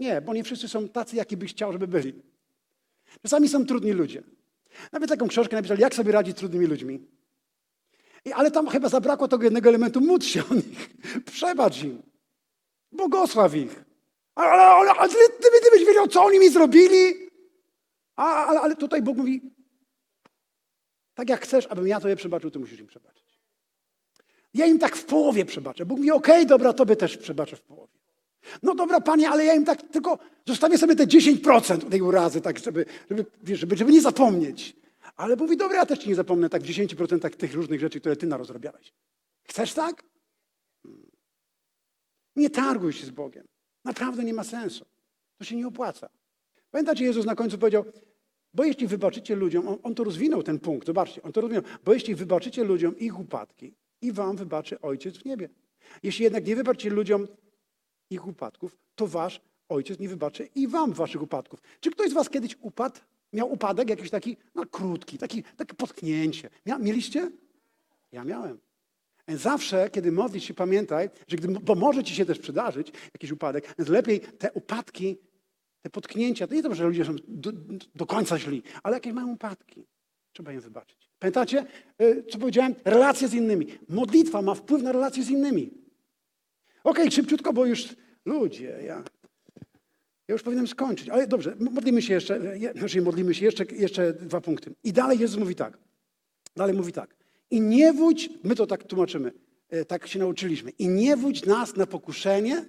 Nie, 0.00 0.20
bo 0.20 0.34
nie 0.34 0.44
wszyscy 0.44 0.68
są 0.68 0.88
tacy, 0.88 1.16
jaki 1.16 1.36
byś 1.36 1.50
chciał, 1.50 1.72
żeby 1.72 1.88
byli. 1.88 2.22
Czasami 3.22 3.48
są 3.48 3.66
trudni 3.66 3.92
ludzie. 3.92 4.22
Nawet 4.92 5.08
taką 5.08 5.28
książkę 5.28 5.56
napisali, 5.56 5.80
jak 5.80 5.94
sobie 5.94 6.12
radzić 6.12 6.36
z 6.36 6.38
trudnymi 6.38 6.66
ludźmi. 6.66 7.00
I, 8.24 8.32
ale 8.32 8.50
tam 8.50 8.68
chyba 8.68 8.88
zabrakło 8.88 9.28
tego 9.28 9.44
jednego 9.44 9.68
elementu, 9.68 10.00
módl 10.00 10.26
się 10.26 10.42
o 10.50 10.54
nich, 10.54 10.90
przebacz 11.32 11.82
im, 11.82 12.02
błogosław 12.92 13.54
ich. 13.54 13.84
Ale, 14.34 14.62
ale, 14.62 14.90
ale, 14.90 15.08
ty, 15.08 15.16
ty 15.40 15.70
byś 15.72 15.86
wiedział, 15.86 16.08
co 16.08 16.24
oni 16.24 16.38
mi 16.38 16.50
zrobili? 16.50 17.23
A, 18.16 18.46
ale, 18.46 18.60
ale 18.60 18.76
tutaj 18.76 19.02
Bóg 19.02 19.16
mówi, 19.16 19.54
tak 21.14 21.28
jak 21.28 21.40
chcesz, 21.40 21.66
abym 21.66 21.86
ja 21.86 22.00
tobie 22.00 22.16
przebaczył, 22.16 22.50
ty 22.50 22.58
musisz 22.58 22.80
im 22.80 22.86
przebaczyć. 22.86 23.40
Ja 24.54 24.66
im 24.66 24.78
tak 24.78 24.96
w 24.96 25.04
połowie 25.04 25.44
przebaczę. 25.44 25.86
Bóg 25.86 25.98
mówi, 25.98 26.10
okej, 26.10 26.46
dobra, 26.46 26.72
tobie 26.72 26.96
też 26.96 27.16
przebaczę 27.16 27.56
w 27.56 27.62
połowie. 27.62 27.94
No 28.62 28.74
dobra, 28.74 29.00
panie, 29.00 29.28
ale 29.28 29.44
ja 29.44 29.54
im 29.54 29.64
tak 29.64 29.82
tylko 29.82 30.18
zostawię 30.46 30.78
sobie 30.78 30.96
te 30.96 31.06
10% 31.06 31.90
tej 31.90 32.02
urazy, 32.02 32.40
tak, 32.40 32.58
żeby, 32.58 32.84
żeby, 33.10 33.26
żeby, 33.42 33.76
żeby 33.76 33.92
nie 33.92 34.00
zapomnieć. 34.00 34.76
Ale 35.16 35.36
mówi, 35.36 35.56
dobra, 35.56 35.76
ja 35.76 35.86
też 35.86 35.98
ci 35.98 36.08
nie 36.08 36.14
zapomnę 36.14 36.48
tak 36.48 36.62
w 36.62 36.66
10% 36.66 37.30
tych 37.30 37.54
różnych 37.54 37.80
rzeczy, 37.80 38.00
które 38.00 38.16
ty 38.16 38.26
narozrabiałeś. 38.26 38.92
Chcesz 39.44 39.72
tak? 39.72 40.04
Hmm. 40.82 41.10
Nie 42.36 42.50
targuj 42.50 42.92
się 42.92 43.06
z 43.06 43.10
Bogiem. 43.10 43.46
Naprawdę 43.84 44.24
nie 44.24 44.34
ma 44.34 44.44
sensu. 44.44 44.84
To 45.38 45.44
się 45.44 45.56
nie 45.56 45.66
opłaca. 45.66 46.08
Pamiętacie, 46.74 47.04
Jezus 47.04 47.26
na 47.26 47.34
końcu 47.34 47.58
powiedział, 47.58 47.84
bo 48.54 48.64
jeśli 48.64 48.86
wybaczycie 48.86 49.36
ludziom, 49.36 49.68
on, 49.68 49.78
on 49.82 49.94
to 49.94 50.04
rozwinął 50.04 50.42
ten 50.42 50.58
punkt, 50.58 50.86
zobaczcie, 50.86 51.22
on 51.22 51.32
to 51.32 51.40
rozwinął, 51.40 51.64
bo 51.84 51.94
jeśli 51.94 52.14
wybaczycie 52.14 52.64
ludziom 52.64 52.98
ich 52.98 53.18
upadki, 53.18 53.74
i 54.02 54.12
wam 54.12 54.36
wybaczy 54.36 54.80
Ojciec 54.80 55.16
w 55.16 55.24
niebie. 55.24 55.48
Jeśli 56.02 56.24
jednak 56.24 56.46
nie 56.46 56.56
wybaczycie 56.56 56.90
ludziom 56.90 57.28
ich 58.10 58.26
upadków, 58.26 58.76
to 58.94 59.06
wasz 59.06 59.40
Ojciec 59.68 59.98
nie 59.98 60.08
wybaczy 60.08 60.48
i 60.54 60.68
wam 60.68 60.92
waszych 60.92 61.22
upadków. 61.22 61.60
Czy 61.80 61.90
ktoś 61.90 62.10
z 62.10 62.12
was 62.12 62.30
kiedyś 62.30 62.56
upadł? 62.60 63.00
Miał 63.32 63.52
upadek 63.52 63.90
jakiś 63.90 64.10
taki, 64.10 64.36
no 64.54 64.66
krótki, 64.66 65.18
taki, 65.18 65.42
takie 65.42 65.74
potknięcie. 65.74 66.50
Mia, 66.66 66.78
mieliście? 66.78 67.30
Ja 68.12 68.24
miałem. 68.24 68.58
Zawsze, 69.28 69.90
kiedy 69.90 70.12
modlisz 70.12 70.44
się, 70.44 70.54
pamiętaj, 70.54 71.10
że 71.28 71.36
gdy, 71.36 71.48
bo 71.48 71.74
może 71.74 72.04
ci 72.04 72.14
się 72.14 72.24
też 72.24 72.38
przydarzyć 72.38 72.92
jakiś 73.14 73.30
upadek, 73.30 73.74
więc 73.78 73.90
lepiej 73.90 74.20
te 74.20 74.52
upadki, 74.52 75.16
te 75.84 75.90
potknięcia, 75.90 76.46
to 76.46 76.54
nie 76.54 76.62
to, 76.62 76.74
że 76.74 76.84
ludzie 76.84 77.04
są 77.04 77.16
do, 77.28 77.52
do 77.94 78.06
końca 78.06 78.38
źli, 78.38 78.62
ale 78.82 78.96
jakieś 78.96 79.12
mają 79.12 79.28
upadki. 79.32 79.86
Trzeba 80.32 80.52
im 80.52 80.60
wybaczyć. 80.60 81.10
Pamiętacie, 81.18 81.66
y, 82.02 82.24
co 82.30 82.38
powiedziałem? 82.38 82.74
Relacje 82.84 83.28
z 83.28 83.34
innymi. 83.34 83.66
Modlitwa 83.88 84.42
ma 84.42 84.54
wpływ 84.54 84.82
na 84.82 84.92
relacje 84.92 85.22
z 85.22 85.30
innymi. 85.30 85.70
Okej, 86.84 87.10
szybciutko, 87.10 87.52
bo 87.52 87.66
już 87.66 87.96
ludzie, 88.24 88.64
ja, 88.86 89.04
ja 90.28 90.32
już 90.32 90.42
powinienem 90.42 90.68
skończyć. 90.68 91.08
Ale 91.08 91.26
dobrze, 91.26 91.56
modlimy 91.60 92.02
się 92.02 92.14
jeszcze, 92.14 92.58
je- 92.58 92.72
znaczy 92.72 93.02
modlimy 93.02 93.34
się 93.34 93.44
jeszcze, 93.44 93.64
jeszcze 93.64 94.12
dwa 94.12 94.40
punkty. 94.40 94.74
I 94.84 94.92
dalej 94.92 95.18
Jezus 95.18 95.38
mówi 95.38 95.54
tak. 95.54 95.78
Dalej 96.56 96.74
mówi 96.76 96.92
tak. 96.92 97.16
I 97.50 97.60
nie 97.60 97.92
wódź, 97.92 98.30
my 98.44 98.54
to 98.54 98.66
tak 98.66 98.84
tłumaczymy, 98.84 99.32
e, 99.68 99.84
tak 99.84 100.06
się 100.06 100.18
nauczyliśmy. 100.18 100.70
I 100.70 100.88
nie 100.88 101.16
wódź 101.16 101.44
nas 101.44 101.76
na 101.76 101.86
pokuszenie, 101.86 102.64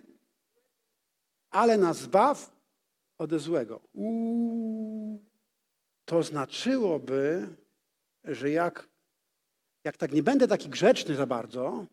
ale 1.49 1.77
nas 1.77 1.97
zbaw 1.97 2.54
ode 3.17 3.39
złego. 3.39 3.81
Uuu. 3.93 5.23
To 6.05 6.23
znaczyłoby, 6.23 7.47
że 8.23 8.49
jak, 8.49 8.89
jak 9.83 9.97
tak 9.97 10.11
nie 10.11 10.23
będę 10.23 10.47
taki 10.47 10.69
grzeczny 10.69 11.15
za 11.15 11.25
bardzo, 11.25 11.85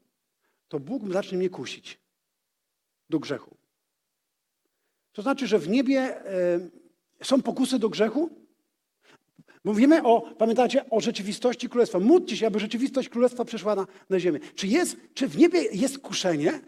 to 0.69 0.81
Bóg 0.81 1.13
zacznie 1.13 1.39
mnie 1.39 1.51
kusić 1.51 2.01
do 3.09 3.19
grzechu. 3.19 3.57
To 5.13 5.23
znaczy, 5.23 5.47
że 5.47 5.59
w 5.59 5.69
niebie 5.69 6.01
e, 6.01 6.61
są 7.23 7.43
pokusy 7.43 7.79
do 7.79 7.89
grzechu? 7.89 8.31
Mówimy 9.65 10.03
o, 10.03 10.21
pamiętacie, 10.21 10.91
o 10.91 11.01
rzeczywistości 11.01 11.69
Królestwa. 11.69 11.99
Módlcie 11.99 12.37
się, 12.37 12.47
aby 12.47 12.61
rzeczywistość 12.61 13.09
Królestwa 13.09 13.45
przeszła 13.45 13.75
na, 13.75 13.87
na 14.11 14.21
ziemię. 14.21 14.41
Czy, 14.55 14.67
jest, 14.67 14.97
czy 15.15 15.29
w 15.29 15.39
niebie 15.39 15.63
jest 15.73 15.99
kuszenie? 15.99 16.61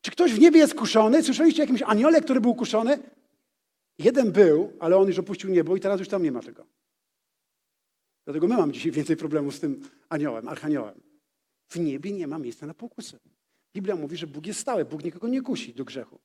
Czy 0.00 0.10
ktoś 0.10 0.32
w 0.32 0.38
niebie 0.38 0.58
jest 0.58 0.74
kuszony? 0.74 1.22
Słyszeliście 1.22 1.62
o 1.62 1.64
jakimś 1.64 1.82
aniole, 1.82 2.20
który 2.20 2.40
był 2.40 2.54
kuszony? 2.54 2.98
Jeden 3.98 4.32
był, 4.32 4.72
ale 4.80 4.96
on 4.96 5.08
już 5.08 5.18
opuścił 5.18 5.50
niebo 5.50 5.76
i 5.76 5.80
teraz 5.80 5.98
już 6.00 6.08
tam 6.08 6.22
nie 6.22 6.32
ma 6.32 6.42
tego. 6.42 6.66
Dlatego 8.24 8.48
my 8.48 8.56
mamy 8.56 8.72
dzisiaj 8.72 8.92
więcej 8.92 9.16
problemów 9.16 9.54
z 9.54 9.60
tym 9.60 9.80
aniołem, 10.08 10.48
archaniołem. 10.48 11.00
W 11.68 11.80
niebie 11.80 12.12
nie 12.12 12.26
ma 12.26 12.38
miejsca 12.38 12.66
na 12.66 12.74
pokusy. 12.74 13.18
Biblia 13.74 13.96
mówi, 13.96 14.16
że 14.16 14.26
Bóg 14.26 14.46
jest 14.46 14.60
stały, 14.60 14.84
Bóg 14.84 15.04
nikogo 15.04 15.28
nie 15.28 15.42
kusi 15.42 15.74
do 15.74 15.84
grzechu. 15.84 16.18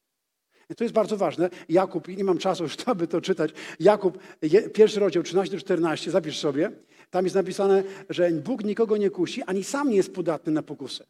I 0.69 0.75
to 0.75 0.83
jest 0.83 0.93
bardzo 0.93 1.17
ważne. 1.17 1.49
Jakub, 1.69 2.07
nie 2.07 2.23
mam 2.23 2.37
czasu 2.37 2.63
już, 2.63 2.75
aby 2.85 3.07
to 3.07 3.21
czytać, 3.21 3.51
Jakub, 3.79 4.17
je- 4.41 4.69
pierwszy 4.69 4.99
rozdział 4.99 5.23
13-14, 5.23 6.09
zapisz 6.09 6.39
sobie. 6.39 6.71
Tam 7.09 7.25
jest 7.25 7.35
napisane, 7.35 7.83
że 8.09 8.31
Bóg 8.31 8.63
nikogo 8.63 8.97
nie 8.97 9.09
kusi, 9.09 9.41
ani 9.43 9.63
sam 9.63 9.89
nie 9.89 9.95
jest 9.95 10.13
podatny 10.13 10.51
na 10.51 10.63
pokusę. 10.63 11.05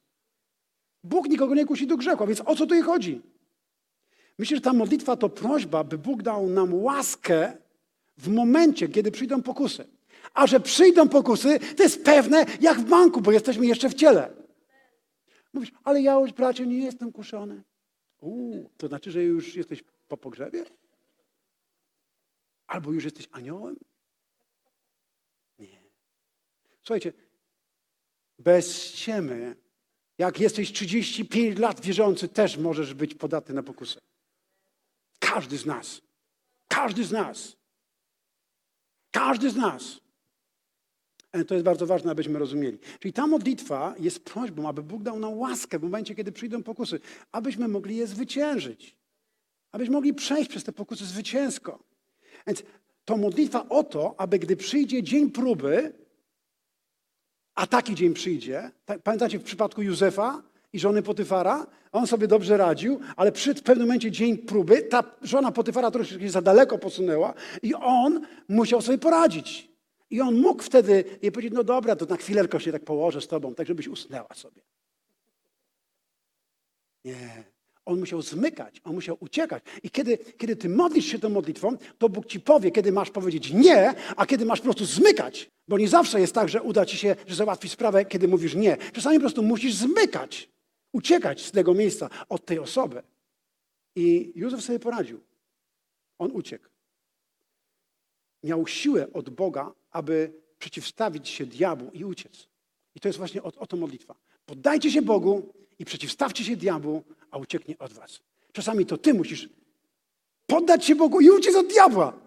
Bóg 1.03 1.30
nikogo 1.30 1.55
nie 1.55 1.66
kusi 1.66 1.88
do 1.88 1.97
grzechu, 1.97 2.24
a 2.24 2.28
więc 2.28 2.41
o 2.45 2.55
co 2.55 2.66
tu 2.68 2.84
chodzi? 2.84 3.22
Myślę, 4.38 4.57
że 4.57 4.61
ta 4.61 4.73
modlitwa 4.73 5.17
to 5.17 5.29
prośba, 5.29 5.83
by 5.83 5.97
Bóg 5.97 6.23
dał 6.23 6.49
nam 6.49 6.73
łaskę 6.73 7.57
w 8.17 8.27
momencie, 8.27 8.88
kiedy 8.88 9.11
przyjdą 9.11 9.41
pokusy. 9.41 9.88
A 10.33 10.47
że 10.47 10.59
przyjdą 10.59 11.09
pokusy, 11.09 11.59
to 11.59 11.83
jest 11.83 12.03
pewne 12.03 12.45
jak 12.61 12.79
w 12.79 12.89
banku, 12.89 13.21
bo 13.21 13.31
jesteśmy 13.31 13.65
jeszcze 13.65 13.89
w 13.89 13.93
ciele. 13.93 14.33
Mówisz, 15.53 15.71
ale 15.83 16.01
ja 16.01 16.13
już, 16.13 16.31
bracie, 16.31 16.67
nie 16.67 16.77
jestem 16.77 17.11
kuszony. 17.11 17.63
Uuu, 18.21 18.69
to 18.77 18.88
znaczy, 18.88 19.11
że 19.11 19.23
już 19.23 19.55
jesteś 19.55 19.83
po 20.07 20.17
pogrzebie? 20.17 20.65
Albo 22.67 22.91
już 22.91 23.03
jesteś 23.03 23.27
aniołem? 23.31 23.75
Nie. 25.59 25.83
Słuchajcie, 26.83 27.13
bez 28.39 28.83
ściemy, 28.83 29.55
jak 30.17 30.39
jesteś 30.39 30.71
35 30.71 31.59
lat 31.59 31.81
wierzący, 31.81 32.27
też 32.27 32.57
możesz 32.57 32.93
być 32.93 33.15
podatny 33.15 33.55
na 33.55 33.63
pokusę. 33.63 33.99
Każdy 35.34 35.57
z 35.57 35.65
nas. 35.65 36.01
Każdy 36.67 37.03
z 37.03 37.11
nas. 37.11 37.57
Każdy 39.11 39.49
z 39.49 39.55
nas. 39.55 39.99
E, 41.32 41.45
To 41.45 41.53
jest 41.53 41.65
bardzo 41.65 41.86
ważne, 41.86 42.11
abyśmy 42.11 42.39
rozumieli. 42.39 42.80
Czyli 42.99 43.13
ta 43.13 43.28
modlitwa 43.28 43.95
jest 43.99 44.25
prośbą, 44.25 44.69
aby 44.69 44.84
Bóg 44.84 45.03
dał 45.03 45.19
nam 45.19 45.34
łaskę 45.34 45.80
w 45.80 45.84
momencie, 45.84 46.15
kiedy 46.15 46.32
przyjdą 46.32 46.63
pokusy, 46.63 46.99
abyśmy 47.32 47.67
mogli 47.67 47.95
je 47.95 48.07
zwyciężyć. 48.07 48.97
Abyśmy 49.71 49.93
mogli 49.93 50.13
przejść 50.13 50.49
przez 50.49 50.63
te 50.63 50.71
pokusy 50.71 51.05
zwycięsko. 51.05 51.84
Więc 52.47 52.63
to 53.05 53.17
modlitwa 53.17 53.69
o 53.69 53.84
to, 53.84 54.15
aby 54.17 54.39
gdy 54.39 54.57
przyjdzie 54.57 55.03
dzień 55.03 55.32
próby, 55.32 55.93
a 57.55 57.67
taki 57.67 57.95
dzień 57.95 58.13
przyjdzie, 58.13 58.71
pamiętacie 59.03 59.39
w 59.39 59.43
przypadku 59.43 59.82
Józefa 59.82 60.43
i 60.78 60.80
żony 60.80 61.03
Potyfara? 61.03 61.67
On 61.91 62.07
sobie 62.07 62.28
dobrze 62.28 62.57
radził, 62.57 62.99
ale 63.15 63.32
w 63.32 63.61
pewnym 63.63 63.88
momencie 63.88 64.11
dzień 64.11 64.38
próby, 64.38 64.82
ta 64.82 65.03
żona 65.21 65.51
Potyfara 65.51 65.91
troszeczkę 65.91 66.23
się 66.23 66.30
za 66.30 66.41
daleko 66.41 66.78
posunęła 66.78 67.34
i 67.61 67.73
on 67.73 68.21
musiał 68.49 68.82
sobie 68.82 68.97
poradzić. 68.97 69.71
I 70.09 70.21
on 70.21 70.36
mógł 70.36 70.63
wtedy 70.63 71.03
jej 71.21 71.32
powiedzieć, 71.32 71.53
no 71.53 71.63
dobra, 71.63 71.95
to 71.95 72.05
na 72.05 72.17
chwileczkę 72.17 72.59
się 72.59 72.71
tak 72.71 72.84
położę 72.84 73.21
z 73.21 73.28
tobą, 73.28 73.55
tak 73.55 73.67
żebyś 73.67 73.88
usnęła 73.88 74.34
sobie. 74.34 74.61
Nie. 77.05 77.43
On 77.86 77.99
musiał 77.99 78.21
zmykać, 78.21 78.82
on 78.84 78.93
musiał 78.93 79.17
uciekać. 79.19 79.63
I 79.84 79.89
kiedy, 79.89 80.17
kiedy 80.17 80.55
ty 80.55 80.69
modlisz 80.69 81.05
się 81.05 81.19
tą 81.19 81.30
modlitwą, 81.30 81.78
to 81.97 82.09
Bóg 82.09 82.25
ci 82.25 82.39
powie, 82.39 82.71
kiedy 82.71 82.91
masz 82.91 83.09
powiedzieć 83.09 83.53
nie, 83.53 83.93
a 84.15 84.25
kiedy 84.25 84.45
masz 84.45 84.59
po 84.59 84.63
prostu 84.63 84.86
zmykać. 84.86 85.49
Bo 85.67 85.78
nie 85.78 85.88
zawsze 85.88 86.19
jest 86.19 86.34
tak, 86.34 86.49
że 86.49 86.61
uda 86.61 86.86
ci 86.86 86.97
się, 86.97 87.15
że 87.28 87.36
załatwi 87.36 87.69
sprawę, 87.69 88.05
kiedy 88.05 88.28
mówisz 88.28 88.55
nie. 88.55 88.78
Czasami 88.93 89.17
po 89.17 89.21
prostu 89.21 89.43
musisz 89.43 89.73
zmykać, 89.73 90.49
uciekać 90.93 91.45
z 91.45 91.51
tego 91.51 91.73
miejsca 91.73 92.09
od 92.29 92.45
tej 92.45 92.59
osoby. 92.59 93.03
I 93.95 94.31
Józef 94.35 94.61
sobie 94.61 94.79
poradził. 94.79 95.21
On 96.19 96.31
uciekł. 96.31 96.65
Miał 98.43 98.67
siłę 98.67 99.07
od 99.13 99.29
Boga, 99.29 99.73
aby 99.91 100.33
przeciwstawić 100.59 101.29
się 101.29 101.45
diabłu 101.45 101.91
i 101.93 102.05
uciec. 102.05 102.47
I 102.95 102.99
to 102.99 103.07
jest 103.07 103.17
właśnie 103.17 103.43
o, 103.43 103.51
o 103.57 103.67
to 103.67 103.77
modlitwa. 103.77 104.15
Poddajcie 104.45 104.91
się 104.91 105.01
Bogu 105.01 105.53
i 105.79 105.85
przeciwstawcie 105.85 106.43
się 106.43 106.55
diabłu, 106.55 107.03
a 107.31 107.38
ucieknie 107.38 107.77
od 107.77 107.93
was. 107.93 108.19
Czasami 108.51 108.85
to 108.85 108.97
ty 108.97 109.13
musisz 109.13 109.49
poddać 110.45 110.85
się 110.85 110.95
Bogu 110.95 111.21
i 111.21 111.29
uciec 111.29 111.55
od 111.55 111.67
diabła. 111.67 112.26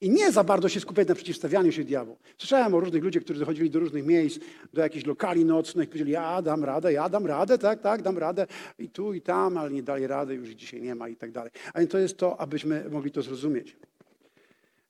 I 0.00 0.10
nie 0.10 0.32
za 0.32 0.44
bardzo 0.44 0.68
się 0.68 0.80
skupiać 0.80 1.08
na 1.08 1.14
przeciwstawianiu 1.14 1.72
się 1.72 1.84
diabłu. 1.84 2.16
Słyszałem 2.38 2.74
o 2.74 2.80
różnych 2.80 3.04
ludziach, 3.04 3.22
którzy 3.22 3.40
dochodzili 3.40 3.70
do 3.70 3.80
różnych 3.80 4.06
miejsc, 4.06 4.38
do 4.72 4.82
jakichś 4.82 5.06
lokali 5.06 5.44
nocnych, 5.44 5.88
powiedzieli, 5.88 6.12
ja 6.12 6.42
dam 6.42 6.64
radę, 6.64 6.92
ja 6.92 7.08
dam 7.08 7.26
radę, 7.26 7.58
tak, 7.58 7.80
tak, 7.80 8.02
dam 8.02 8.18
radę 8.18 8.46
i 8.78 8.88
tu, 8.88 9.14
i 9.14 9.20
tam, 9.20 9.56
ale 9.56 9.70
nie 9.70 9.82
dali 9.82 10.06
rady, 10.06 10.34
już 10.34 10.48
dzisiaj 10.48 10.82
nie 10.82 10.94
ma 10.94 11.08
i 11.08 11.16
tak 11.16 11.32
dalej. 11.32 11.52
A 11.74 11.78
więc 11.78 11.90
to 11.90 11.98
jest 11.98 12.16
to, 12.16 12.40
abyśmy 12.40 12.84
mogli 12.90 13.10
to 13.10 13.22
zrozumieć. 13.22 13.76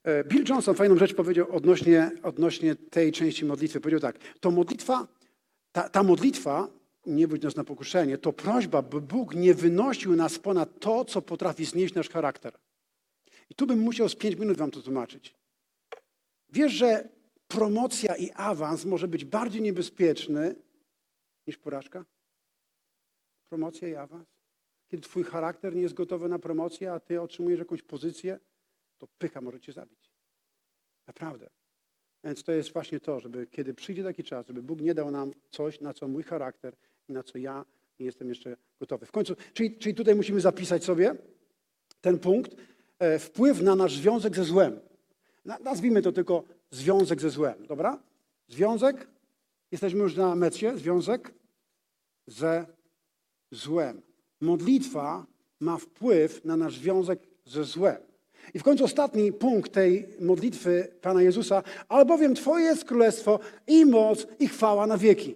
E, 0.04 0.24
Bill 0.24 0.44
Johnson 0.48 0.74
fajną 0.74 0.96
rzecz 0.96 1.14
powiedział 1.14 1.46
odnośnie, 1.56 2.10
odnośnie 2.22 2.74
tej 2.74 3.12
części 3.12 3.44
modlitwy. 3.44 3.80
Powiedział 3.80 4.00
tak, 4.00 4.18
to 4.40 4.50
modlitwa, 4.50 5.06
ta, 5.72 5.88
ta 5.88 6.02
modlitwa, 6.02 6.68
nie 7.06 7.28
budź 7.28 7.42
nas 7.42 7.56
na 7.56 7.64
pokuszenie, 7.64 8.18
to 8.18 8.32
prośba, 8.32 8.82
by 8.82 9.00
Bóg 9.00 9.34
nie 9.34 9.54
wynosił 9.54 10.16
nas 10.16 10.38
ponad 10.38 10.80
to, 10.80 11.04
co 11.04 11.22
potrafi 11.22 11.64
znieść 11.64 11.94
nasz 11.94 12.08
charakter. 12.08 12.52
I 13.50 13.54
tu 13.54 13.66
bym 13.66 13.78
musiał 13.78 14.08
z 14.08 14.16
pięć 14.16 14.36
minut 14.36 14.58
wam 14.58 14.70
to 14.70 14.82
tłumaczyć. 14.82 15.34
Wiesz, 16.48 16.72
że 16.72 17.08
promocja 17.48 18.16
i 18.16 18.30
awans 18.34 18.84
może 18.84 19.08
być 19.08 19.24
bardziej 19.24 19.62
niebezpieczny 19.62 20.54
niż 21.46 21.58
porażka? 21.58 22.04
Promocja 23.48 23.88
i 23.88 23.94
awans? 23.94 24.28
Kiedy 24.88 25.02
twój 25.02 25.24
charakter 25.24 25.74
nie 25.74 25.82
jest 25.82 25.94
gotowy 25.94 26.28
na 26.28 26.38
promocję, 26.38 26.92
a 26.92 27.00
ty 27.00 27.20
otrzymujesz 27.20 27.58
jakąś 27.58 27.82
pozycję, 27.82 28.38
to 28.98 29.06
pycha 29.18 29.40
może 29.40 29.60
cię 29.60 29.72
zabić. 29.72 30.10
Naprawdę. 31.06 31.50
Więc 32.24 32.42
to 32.42 32.52
jest 32.52 32.72
właśnie 32.72 33.00
to, 33.00 33.20
żeby 33.20 33.46
kiedy 33.46 33.74
przyjdzie 33.74 34.04
taki 34.04 34.24
czas, 34.24 34.46
żeby 34.46 34.62
Bóg 34.62 34.80
nie 34.80 34.94
dał 34.94 35.10
nam 35.10 35.32
coś, 35.50 35.80
na 35.80 35.94
co 35.94 36.08
mój 36.08 36.22
charakter 36.22 36.76
i 37.08 37.12
na 37.12 37.22
co 37.22 37.38
ja 37.38 37.64
nie 37.98 38.06
jestem 38.06 38.28
jeszcze 38.28 38.56
gotowy. 38.80 39.06
W 39.06 39.12
końcu, 39.12 39.36
czyli, 39.52 39.78
czyli 39.78 39.94
tutaj 39.94 40.14
musimy 40.14 40.40
zapisać 40.40 40.84
sobie 40.84 41.14
ten 42.00 42.18
punkt, 42.18 42.56
wpływ 43.18 43.62
na 43.62 43.74
nasz 43.74 43.96
związek 43.96 44.36
ze 44.36 44.44
złem. 44.44 44.80
Na, 45.44 45.58
nazwijmy 45.58 46.02
to 46.02 46.12
tylko 46.12 46.44
związek 46.70 47.20
ze 47.20 47.30
złem, 47.30 47.66
dobra? 47.66 47.98
Związek, 48.48 49.08
jesteśmy 49.72 50.00
już 50.00 50.16
na 50.16 50.34
mecie, 50.34 50.78
związek 50.78 51.34
ze 52.26 52.66
złem. 53.50 54.02
modlitwa 54.40 55.26
ma 55.60 55.76
wpływ 55.76 56.44
na 56.44 56.56
nasz 56.56 56.78
związek 56.78 57.20
ze 57.44 57.64
złem. 57.64 57.96
I 58.54 58.58
w 58.58 58.62
końcu 58.62 58.84
ostatni 58.84 59.32
punkt 59.32 59.72
tej 59.72 60.08
modlitwy 60.20 60.88
Pana 61.00 61.22
Jezusa, 61.22 61.62
albowiem 61.88 62.34
Twoje 62.34 62.64
jest 62.64 62.84
królestwo 62.84 63.40
i 63.66 63.86
moc 63.86 64.26
i 64.38 64.48
chwała 64.48 64.86
na 64.86 64.98
wieki. 64.98 65.34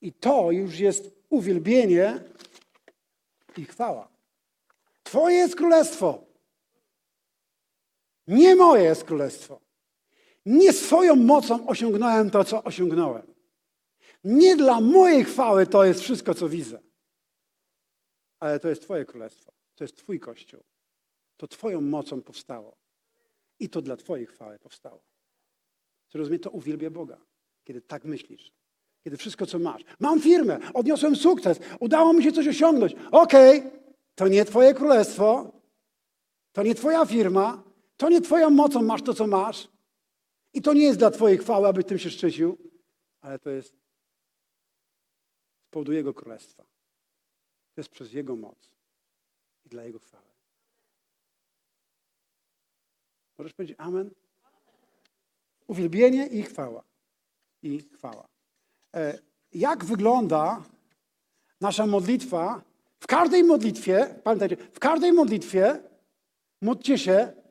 I 0.00 0.12
to 0.12 0.50
już 0.50 0.78
jest 0.78 1.10
uwielbienie 1.30 2.20
i 3.56 3.64
chwała. 3.64 4.08
Twoje 5.02 5.36
jest 5.36 5.56
królestwo. 5.56 6.24
Nie 8.26 8.56
moje 8.56 8.84
jest 8.84 9.04
królestwo. 9.04 9.60
Nie 10.46 10.72
swoją 10.72 11.16
mocą 11.16 11.66
osiągnąłem 11.66 12.30
to, 12.30 12.44
co 12.44 12.64
osiągnąłem. 12.64 13.34
Nie 14.24 14.56
dla 14.56 14.80
mojej 14.80 15.24
chwały 15.24 15.66
to 15.66 15.84
jest 15.84 16.00
wszystko, 16.00 16.34
co 16.34 16.48
widzę. 16.48 16.80
Ale 18.40 18.60
to 18.60 18.68
jest 18.68 18.82
Twoje 18.82 19.04
królestwo. 19.04 19.52
To 19.74 19.84
jest 19.84 19.96
Twój 19.96 20.20
kościół. 20.20 20.60
To 21.36 21.48
Twoją 21.48 21.80
mocą 21.80 22.22
powstało. 22.22 22.76
I 23.58 23.68
to 23.68 23.82
dla 23.82 23.96
Twojej 23.96 24.26
chwały 24.26 24.58
powstało. 24.58 25.02
Czy 26.08 26.18
rozumiesz? 26.18 26.40
To 26.40 26.50
uwielbia 26.50 26.90
Boga, 26.90 27.20
kiedy 27.64 27.80
tak 27.80 28.04
myślisz. 28.04 28.52
Kiedy 29.04 29.16
wszystko, 29.16 29.46
co 29.46 29.58
masz. 29.58 29.82
Mam 30.00 30.20
firmę, 30.20 30.58
odniosłem 30.74 31.16
sukces, 31.16 31.60
udało 31.80 32.12
mi 32.12 32.24
się 32.24 32.32
coś 32.32 32.48
osiągnąć. 32.48 32.94
Okej, 33.12 33.62
to 34.14 34.28
nie 34.28 34.44
Twoje 34.44 34.74
królestwo, 34.74 35.52
to 36.52 36.62
nie 36.62 36.74
Twoja 36.74 37.06
firma, 37.06 37.62
to 37.96 38.08
nie 38.08 38.20
Twoją 38.20 38.50
mocą 38.50 38.82
masz 38.82 39.02
to, 39.02 39.14
co 39.14 39.26
masz. 39.26 39.68
I 40.52 40.62
to 40.62 40.72
nie 40.72 40.84
jest 40.84 40.98
dla 40.98 41.10
Twojej 41.10 41.38
chwały, 41.38 41.68
aby 41.68 41.84
tym 41.84 41.98
się 41.98 42.10
szczycił, 42.10 42.58
ale 43.20 43.38
to 43.38 43.50
jest 43.50 43.74
z 45.66 45.70
powodu 45.70 45.92
Jego 45.92 46.14
królestwa. 46.14 46.62
To 47.74 47.80
jest 47.80 47.90
przez 47.90 48.12
Jego 48.12 48.36
moc 48.36 48.70
i 49.64 49.68
dla 49.68 49.84
Jego 49.84 49.98
chwały. 49.98 50.24
Możesz 53.38 53.52
powiedzieć 53.52 53.76
Amen? 53.80 54.10
Uwielbienie 55.66 56.26
i 56.26 56.42
chwała. 56.42 56.84
I 57.62 57.78
chwała. 57.78 58.28
E, 58.94 59.18
jak 59.52 59.84
wygląda 59.84 60.62
nasza 61.60 61.86
modlitwa? 61.86 62.62
W 63.00 63.06
każdej 63.06 63.44
modlitwie, 63.44 64.20
pamiętajcie, 64.24 64.56
w 64.56 64.78
każdej 64.78 65.12
modlitwie 65.12 65.82
módlcie 66.60 66.98
się 66.98 67.43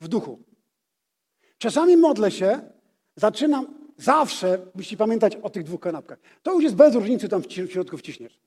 w 0.00 0.08
duchu. 0.08 0.42
Czasami 1.58 1.96
modlę 1.96 2.30
się, 2.30 2.60
zaczynam 3.16 3.90
zawsze, 3.96 4.66
musicie 4.74 4.96
pamiętać 4.96 5.36
o 5.36 5.50
tych 5.50 5.64
dwóch 5.64 5.80
kanapkach. 5.80 6.18
To 6.42 6.54
już 6.54 6.62
jest 6.62 6.76
bez 6.76 6.94
różnicy, 6.94 7.28
tam 7.28 7.42
w 7.42 7.72
środku 7.72 7.98
wciśniesz. 7.98 8.40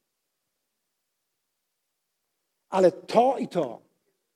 Ale 2.69 2.91
to 2.91 3.37
i 3.37 3.47
to, 3.47 3.81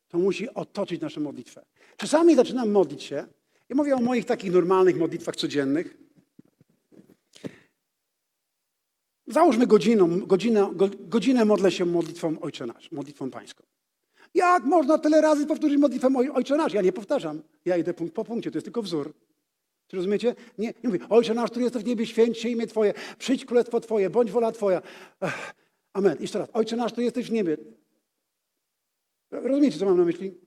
to 0.08 0.18
musi 0.18 0.50
otoczyć 0.50 1.02
naszą 1.02 1.22
modlitwę. 1.22 1.66
Czasami 1.98 2.36
zaczynam 2.36 2.72
modlić 2.72 3.04
się, 3.04 3.28
ja 3.70 3.76
mówię 3.76 3.96
o 3.96 4.00
moich 4.00 4.26
takich 4.26 4.52
normalnych 4.52 4.98
modlitwach 4.98 5.36
codziennych. 5.36 5.98
Załóżmy 9.28 9.68
godziną, 9.68 10.20
godzinę, 10.20 10.70
go- 10.74 10.90
godzinę 11.00 11.46
modlę 11.46 11.72
się 11.72 11.86
modlitwą 11.86 12.40
Ojcze 12.40 12.66
Nasz, 12.66 12.92
modlitwą 12.92 13.32
pańską. 13.32 13.64
Jak 14.36 14.64
można 14.64 14.98
tyle 14.98 15.22
razy 15.22 15.46
powtórzyć 15.48 15.80
modlitwę 15.80 16.08
Oj- 16.08 16.32
Ojcze 16.34 16.56
Nasz? 16.58 16.74
Ja 16.74 16.82
nie 16.82 16.94
powtarzam. 16.94 17.42
Ja 17.66 17.78
idę 17.78 17.94
punkt 17.94 18.14
po 18.16 18.24
punkcie, 18.26 18.52
to 18.52 18.58
jest 18.58 18.66
tylko 18.66 18.82
wzór. 18.82 19.14
Czy 19.88 19.96
rozumiecie? 19.98 20.36
Nie, 20.58 20.68
nie 20.68 20.90
mówię, 20.90 21.00
Ojcze 21.10 21.34
Nasz, 21.34 21.50
który 21.50 21.64
jesteś 21.64 21.84
w 21.84 21.86
niebie, 21.88 22.06
święć 22.06 22.38
się 22.40 22.50
imię 22.50 22.68
Twoje, 22.68 22.94
przyjdź 23.18 23.46
królestwo 23.46 23.80
Twoje, 23.80 24.10
bądź 24.10 24.32
wola 24.32 24.52
Twoja. 24.52 24.82
Amen. 25.94 26.18
Jeszcze 26.20 26.40
raz. 26.40 26.50
Ojcze 26.54 26.76
Nasz, 26.76 26.92
który 26.92 27.06
jesteś 27.06 27.30
w 27.30 27.32
niebie. 27.32 27.58
Rozumiecie, 29.32 29.80
co 29.80 29.86
mam 29.86 29.98
na 29.98 30.06
myśli? 30.06 30.38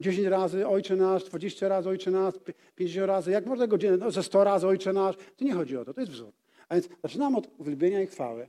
10 0.00 0.26
razy 0.26 0.66
Ojcze 0.68 0.96
Nasz, 0.96 1.24
20 1.24 1.68
razy 1.68 1.88
Ojcze 1.88 2.10
Nasz, 2.10 2.34
pi- 2.44 2.52
50 2.74 3.06
razy, 3.06 3.30
jak 3.30 3.46
można 3.46 3.66
godzinę, 3.66 3.96
no, 3.96 4.10
ze 4.10 4.22
100 4.22 4.44
razy 4.44 4.66
Ojcze 4.66 4.92
Nasz. 4.92 5.16
To 5.36 5.44
nie 5.44 5.54
chodzi 5.54 5.76
o 5.76 5.84
to, 5.84 5.94
to 5.94 6.00
jest 6.00 6.12
wzór. 6.12 6.32
A 6.68 6.74
więc 6.74 6.88
zaczynam 7.02 7.36
od 7.36 7.48
uwielbienia 7.58 8.02
i 8.02 8.06
chwały. 8.06 8.48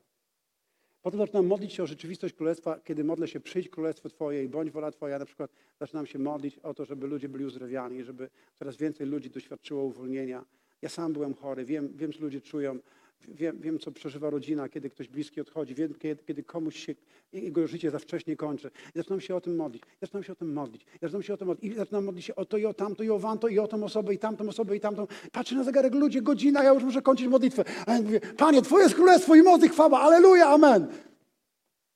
Potem 1.04 1.20
zaczynam 1.20 1.46
modlić 1.46 1.74
się 1.74 1.84
o 1.84 1.88
rzeczywistość 1.88 2.34
Królestwa, 2.34 2.80
kiedy 2.80 3.04
modlę 3.04 3.28
się, 3.28 3.40
przyjdź 3.40 3.70
Królestwo 3.70 4.10
Twoje 4.10 4.44
i 4.44 4.50
bądź 4.50 4.72
wola 4.72 4.92
Twoja. 4.92 5.20
Na 5.20 5.26
przykład 5.26 5.52
zaczynam 5.80 6.06
się 6.06 6.20
modlić 6.20 6.60
o 6.60 6.74
to, 6.74 6.86
żeby 6.86 7.08
ludzie 7.08 7.30
byli 7.30 7.46
uzdrawiani, 7.46 8.04
żeby 8.04 8.30
coraz 8.56 8.78
więcej 8.78 9.08
ludzi 9.08 9.30
doświadczyło 9.30 9.84
uwolnienia. 9.84 10.46
Ja 10.82 10.90
sam 10.90 11.14
byłem 11.14 11.34
chory, 11.34 11.66
wiem, 11.66 11.90
wiem 11.96 12.14
co 12.14 12.20
ludzie 12.22 12.42
czują, 12.42 12.80
wiem, 13.28 13.60
wiem 13.62 13.80
co 13.80 13.92
przeżywa 13.92 14.30
rodzina, 14.30 14.70
kiedy 14.70 14.90
ktoś 14.90 15.08
bliski 15.08 15.42
odchodzi, 15.42 15.76
wiem, 15.76 15.94
kiedy, 15.94 16.24
kiedy 16.24 16.44
komuś 16.44 16.86
się, 16.86 16.96
jego 17.34 17.68
życie 17.68 17.92
za 17.92 18.00
wcześnie 18.00 18.36
kończy. 18.36 18.72
Zaczynam 18.96 19.22
się 19.22 19.36
o 19.36 19.42
tym 19.42 19.56
modlić, 19.56 19.84
zaczynam 20.02 20.24
się 20.24 20.34
o 20.34 20.36
tym 20.36 20.54
modlić, 20.54 20.86
zaczynam 21.02 21.24
się 21.24 21.34
o 21.34 21.38
tym 21.38 21.48
modlić 21.48 21.74
i 21.74 21.76
zaczynam 21.76 22.04
modlić 22.04 22.26
się 22.26 22.36
o 22.36 22.46
to 22.46 22.58
i 22.58 22.66
o 22.66 22.74
tamto 22.74 23.04
i 23.04 23.10
o 23.10 23.20
wanto 23.20 23.48
i 23.48 23.60
o 23.60 23.68
tą 23.68 23.84
osobę 23.84 24.14
i 24.14 24.20
tamtą 24.20 24.50
osobę 24.50 24.76
i 24.76 24.80
tamtą. 24.80 25.08
Patrzę 25.32 25.56
na 25.56 25.64
zegarek, 25.64 25.94
ludzie, 25.94 26.22
godzina, 26.22 26.64
ja 26.64 26.74
już 26.74 26.84
muszę 26.84 27.02
kończyć 27.02 27.28
modlitwę. 27.28 27.64
A 27.88 27.94
ja 27.94 28.02
mówię, 28.02 28.20
Panie, 28.38 28.62
Twoje 28.62 28.84
jest 28.84 28.96
królestwo 28.96 29.36
i 29.36 29.42
moc 29.42 29.64
i 29.64 29.70
chwała, 29.70 30.00
aleluja, 30.00 30.48
amen. 30.48 30.88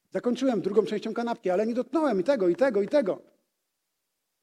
Zakończyłem 0.10 0.62
drugą 0.62 0.86
częścią 0.86 1.14
kanapki, 1.14 1.50
ale 1.50 1.68
nie 1.68 1.74
dotknąłem 1.74 2.20
i 2.20 2.24
tego, 2.24 2.50
i 2.50 2.56
tego, 2.56 2.82
i 2.82 2.88
tego. 2.88 3.22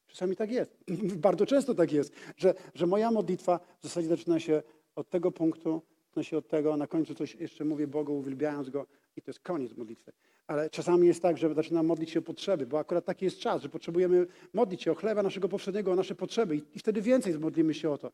Czasami 0.07 0.35
tak 0.35 0.51
jest. 0.51 0.77
Bardzo 1.27 1.45
często 1.45 1.73
tak 1.73 1.91
jest, 1.91 2.13
że, 2.37 2.53
że 2.73 2.87
moja 2.87 3.11
modlitwa 3.11 3.59
w 3.79 3.83
zasadzie 3.83 4.07
zaczyna 4.07 4.39
się 4.39 4.63
od 4.95 5.09
tego 5.09 5.31
punktu, 5.31 5.81
się 6.23 6.37
od 6.37 6.47
tego, 6.47 6.77
na 6.77 6.87
końcu 6.87 7.15
coś 7.15 7.35
jeszcze 7.35 7.65
mówię 7.65 7.87
Bogu, 7.87 8.17
uwielbiając 8.17 8.69
Go 8.69 8.87
i 9.17 9.21
to 9.21 9.29
jest 9.29 9.39
koniec 9.39 9.77
modlitwy. 9.77 10.11
Ale 10.47 10.69
czasami 10.69 11.07
jest 11.07 11.21
tak, 11.21 11.37
że 11.37 11.53
zaczynam 11.53 11.85
modlić 11.85 12.09
się 12.09 12.19
o 12.19 12.21
potrzeby, 12.21 12.65
bo 12.65 12.79
akurat 12.79 13.05
taki 13.05 13.25
jest 13.25 13.39
czas, 13.39 13.61
że 13.61 13.69
potrzebujemy 13.69 14.27
modlić 14.53 14.83
się 14.83 14.91
o 14.91 14.95
chleba 14.95 15.23
naszego 15.23 15.49
powszedniego, 15.49 15.91
o 15.91 15.95
nasze 15.95 16.15
potrzeby 16.15 16.55
i, 16.55 16.61
i 16.75 16.79
wtedy 16.79 17.01
więcej 17.01 17.39
modlimy 17.39 17.73
się 17.73 17.91
o 17.91 17.97
to. 17.97 18.11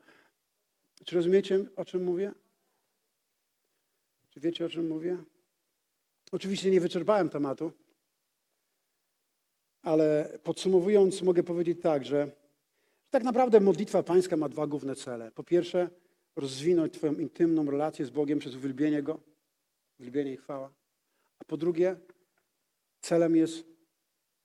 Czy 1.06 1.16
rozumiecie, 1.16 1.66
o 1.76 1.86
czym 1.86 2.04
mówię? 2.04 2.32
Czy 4.30 4.40
wiecie, 4.40 4.66
o 4.66 4.70
czym 4.70 4.88
mówię? 4.88 5.18
Oczywiście 6.32 6.72
nie 6.72 6.82
wyczerpałem 6.82 7.30
tematu, 7.30 7.72
ale 9.82 10.40
podsumowując, 10.44 11.22
mogę 11.22 11.44
powiedzieć 11.44 11.82
tak, 11.82 12.06
że 12.06 12.32
tak 13.10 13.24
naprawdę 13.24 13.60
modlitwa 13.60 14.04
pańska 14.04 14.38
ma 14.38 14.50
dwa 14.50 14.68
główne 14.68 14.96
cele. 14.96 15.32
Po 15.32 15.44
pierwsze, 15.44 15.90
rozwinąć 16.42 16.94
Twoją 16.94 17.14
intymną 17.14 17.72
relację 17.72 18.06
z 18.06 18.10
Bogiem 18.10 18.40
przez 18.40 18.56
uwielbienie 18.56 19.04
Go, 19.04 19.20
uwielbienie 20.00 20.34
i 20.34 20.38
chwała. 20.38 20.74
A 21.40 21.44
po 21.46 21.58
drugie, 21.58 21.96
celem 23.02 23.36
jest 23.36 23.66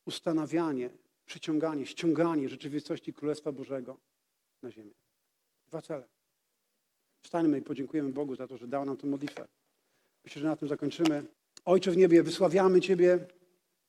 ustanawianie, 0.04 0.90
przyciąganie, 1.26 1.86
ściąganie 1.86 2.48
rzeczywistości 2.48 3.12
Królestwa 3.12 3.52
Bożego 3.52 3.96
na 4.62 4.70
ziemię. 4.70 4.94
Dwa 5.66 5.82
cele. 5.82 6.08
Wstańmy 7.22 7.58
i 7.58 7.62
podziękujemy 7.62 8.12
Bogu 8.12 8.36
za 8.36 8.46
to, 8.48 8.56
że 8.56 8.68
dał 8.68 8.84
nam 8.84 8.96
tę 8.96 9.06
modlitwę. 9.06 9.48
Myślę, 10.24 10.42
że 10.42 10.48
na 10.48 10.56
tym 10.56 10.68
zakończymy. 10.68 11.24
Ojcze 11.64 11.90
w 11.90 11.96
niebie, 11.96 12.22
wysławiamy 12.22 12.80
Ciebie 12.80 13.26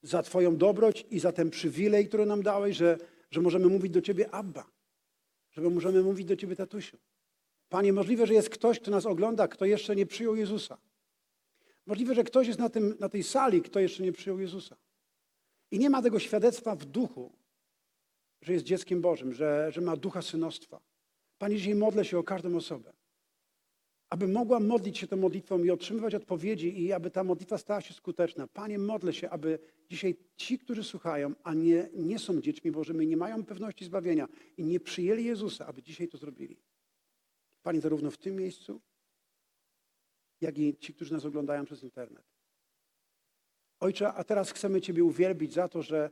za 0.01 0.23
Twoją 0.23 0.57
dobroć 0.57 1.05
i 1.11 1.19
za 1.19 1.31
ten 1.31 1.49
przywilej, 1.49 2.07
który 2.07 2.25
nam 2.25 2.43
dałeś, 2.43 2.77
że, 2.77 2.97
że 3.31 3.41
możemy 3.41 3.67
mówić 3.67 3.91
do 3.93 4.01
Ciebie 4.01 4.31
Abba, 4.31 4.71
że 5.51 5.61
możemy 5.61 6.03
mówić 6.03 6.27
do 6.27 6.35
Ciebie 6.35 6.55
tatusiu. 6.55 6.97
Panie, 7.69 7.93
możliwe, 7.93 8.27
że 8.27 8.33
jest 8.33 8.49
ktoś, 8.49 8.79
kto 8.79 8.91
nas 8.91 9.05
ogląda, 9.05 9.47
kto 9.47 9.65
jeszcze 9.65 9.95
nie 9.95 10.05
przyjął 10.05 10.35
Jezusa. 10.35 10.77
Możliwe, 11.85 12.15
że 12.15 12.23
ktoś 12.23 12.47
jest 12.47 12.59
na, 12.59 12.69
tym, 12.69 12.95
na 12.99 13.09
tej 13.09 13.23
sali, 13.23 13.61
kto 13.61 13.79
jeszcze 13.79 14.03
nie 14.03 14.11
przyjął 14.11 14.39
Jezusa. 14.39 14.75
I 15.71 15.79
nie 15.79 15.89
ma 15.89 16.01
tego 16.01 16.19
świadectwa 16.19 16.75
w 16.75 16.85
duchu, 16.85 17.33
że 18.41 18.53
jest 18.53 18.65
dzieckiem 18.65 19.01
Bożym, 19.01 19.33
że, 19.33 19.71
że 19.71 19.81
ma 19.81 19.95
ducha 19.95 20.21
synostwa. 20.21 20.81
Panie, 21.37 21.57
dzisiaj 21.57 21.75
modlę 21.75 22.05
się 22.05 22.17
o 22.17 22.23
każdą 22.23 22.55
osobę 22.55 22.93
aby 24.09 24.27
mogła 24.27 24.59
modlić 24.59 24.97
się 24.97 25.07
tą 25.07 25.17
modlitwą 25.17 25.63
i 25.63 25.71
otrzymywać 25.71 26.15
odpowiedzi 26.15 26.81
i 26.81 26.93
aby 26.93 27.11
ta 27.11 27.23
modlitwa 27.23 27.57
stała 27.57 27.81
się 27.81 27.93
skuteczna. 27.93 28.47
Panie, 28.47 28.79
modlę 28.79 29.13
się, 29.13 29.29
aby 29.29 29.59
dzisiaj 29.89 30.15
ci, 30.35 30.59
którzy 30.59 30.83
słuchają, 30.83 31.33
a 31.43 31.53
nie, 31.53 31.89
nie 31.93 32.19
są 32.19 32.41
dziećmi 32.41 32.71
Bożymi, 32.71 33.07
nie 33.07 33.17
mają 33.17 33.45
pewności 33.45 33.85
zbawienia 33.85 34.27
i 34.57 34.63
nie 34.63 34.79
przyjęli 34.79 35.23
Jezusa, 35.23 35.65
aby 35.65 35.83
dzisiaj 35.83 36.07
to 36.07 36.17
zrobili. 36.17 36.57
Panie, 37.67 37.81
zarówno 37.81 38.11
w 38.11 38.17
tym 38.17 38.35
miejscu, 38.35 38.81
jak 40.41 40.57
i 40.57 40.77
ci, 40.77 40.93
którzy 40.93 41.13
nas 41.13 41.25
oglądają 41.25 41.65
przez 41.65 41.83
internet. 41.83 42.23
Ojcze, 43.79 44.13
a 44.13 44.23
teraz 44.23 44.51
chcemy 44.51 44.81
Ciebie 44.81 45.03
uwielbić 45.03 45.53
za 45.53 45.67
to, 45.67 45.81
że 45.81 46.11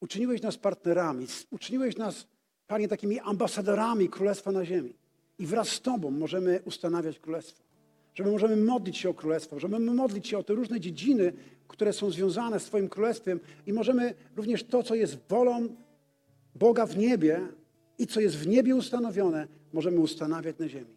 uczyniłeś 0.00 0.42
nas 0.42 0.56
partnerami, 0.56 1.26
uczyniłeś 1.50 1.96
nas, 1.96 2.26
Panie, 2.66 2.88
takimi 2.88 3.20
ambasadorami 3.20 4.08
Królestwa 4.08 4.52
na 4.52 4.64
ziemi. 4.64 4.94
I 5.38 5.46
wraz 5.46 5.68
z 5.68 5.80
Tobą 5.80 6.10
możemy 6.10 6.60
ustanawiać 6.64 7.18
Królestwo. 7.18 7.62
Że 8.14 8.24
my 8.24 8.30
możemy 8.30 8.56
modlić 8.56 8.98
się 8.98 9.10
o 9.10 9.14
Królestwo, 9.14 9.60
że 9.60 9.68
możemy 9.68 9.94
modlić 9.94 10.28
się 10.28 10.38
o 10.38 10.42
te 10.42 10.54
różne 10.54 10.80
dziedziny, 10.80 11.32
które 11.68 11.92
są 11.92 12.10
związane 12.10 12.60
z 12.60 12.64
Twoim 12.64 12.88
Królestwem 12.88 13.40
i 13.66 13.72
możemy 13.72 14.14
również 14.36 14.64
to, 14.64 14.82
co 14.82 14.94
jest 14.94 15.18
wolą 15.28 15.76
Boga 16.54 16.86
w 16.86 16.96
niebie 16.96 17.48
i 17.98 18.06
co 18.06 18.20
jest 18.20 18.36
w 18.36 18.46
niebie 18.46 18.76
ustanowione, 18.76 19.59
możemy 19.72 20.00
ustanawiać 20.00 20.58
na 20.58 20.68
ziemi. 20.68 20.94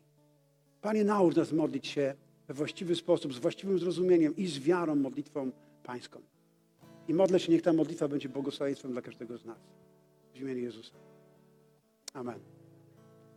Panie, 0.81 1.03
naucz 1.03 1.35
nas 1.35 1.51
modlić 1.51 1.87
się 1.87 2.15
we 2.47 2.53
właściwy 2.53 2.95
sposób, 2.95 3.33
z 3.33 3.37
właściwym 3.37 3.79
zrozumieniem 3.79 4.35
i 4.35 4.47
z 4.47 4.59
wiarą 4.59 4.95
modlitwą 4.95 5.51
pańską. 5.83 6.21
I 7.07 7.13
modlę 7.13 7.39
się, 7.39 7.51
niech 7.51 7.61
ta 7.61 7.73
modlitwa 7.73 8.07
będzie 8.07 8.29
błogosławieństwem 8.29 8.91
dla 8.91 9.01
każdego 9.01 9.37
z 9.37 9.45
nas. 9.45 9.57
W 10.33 10.39
imieniu 10.39 10.61
Jezusa. 10.61 10.93
Amen. 12.13 12.52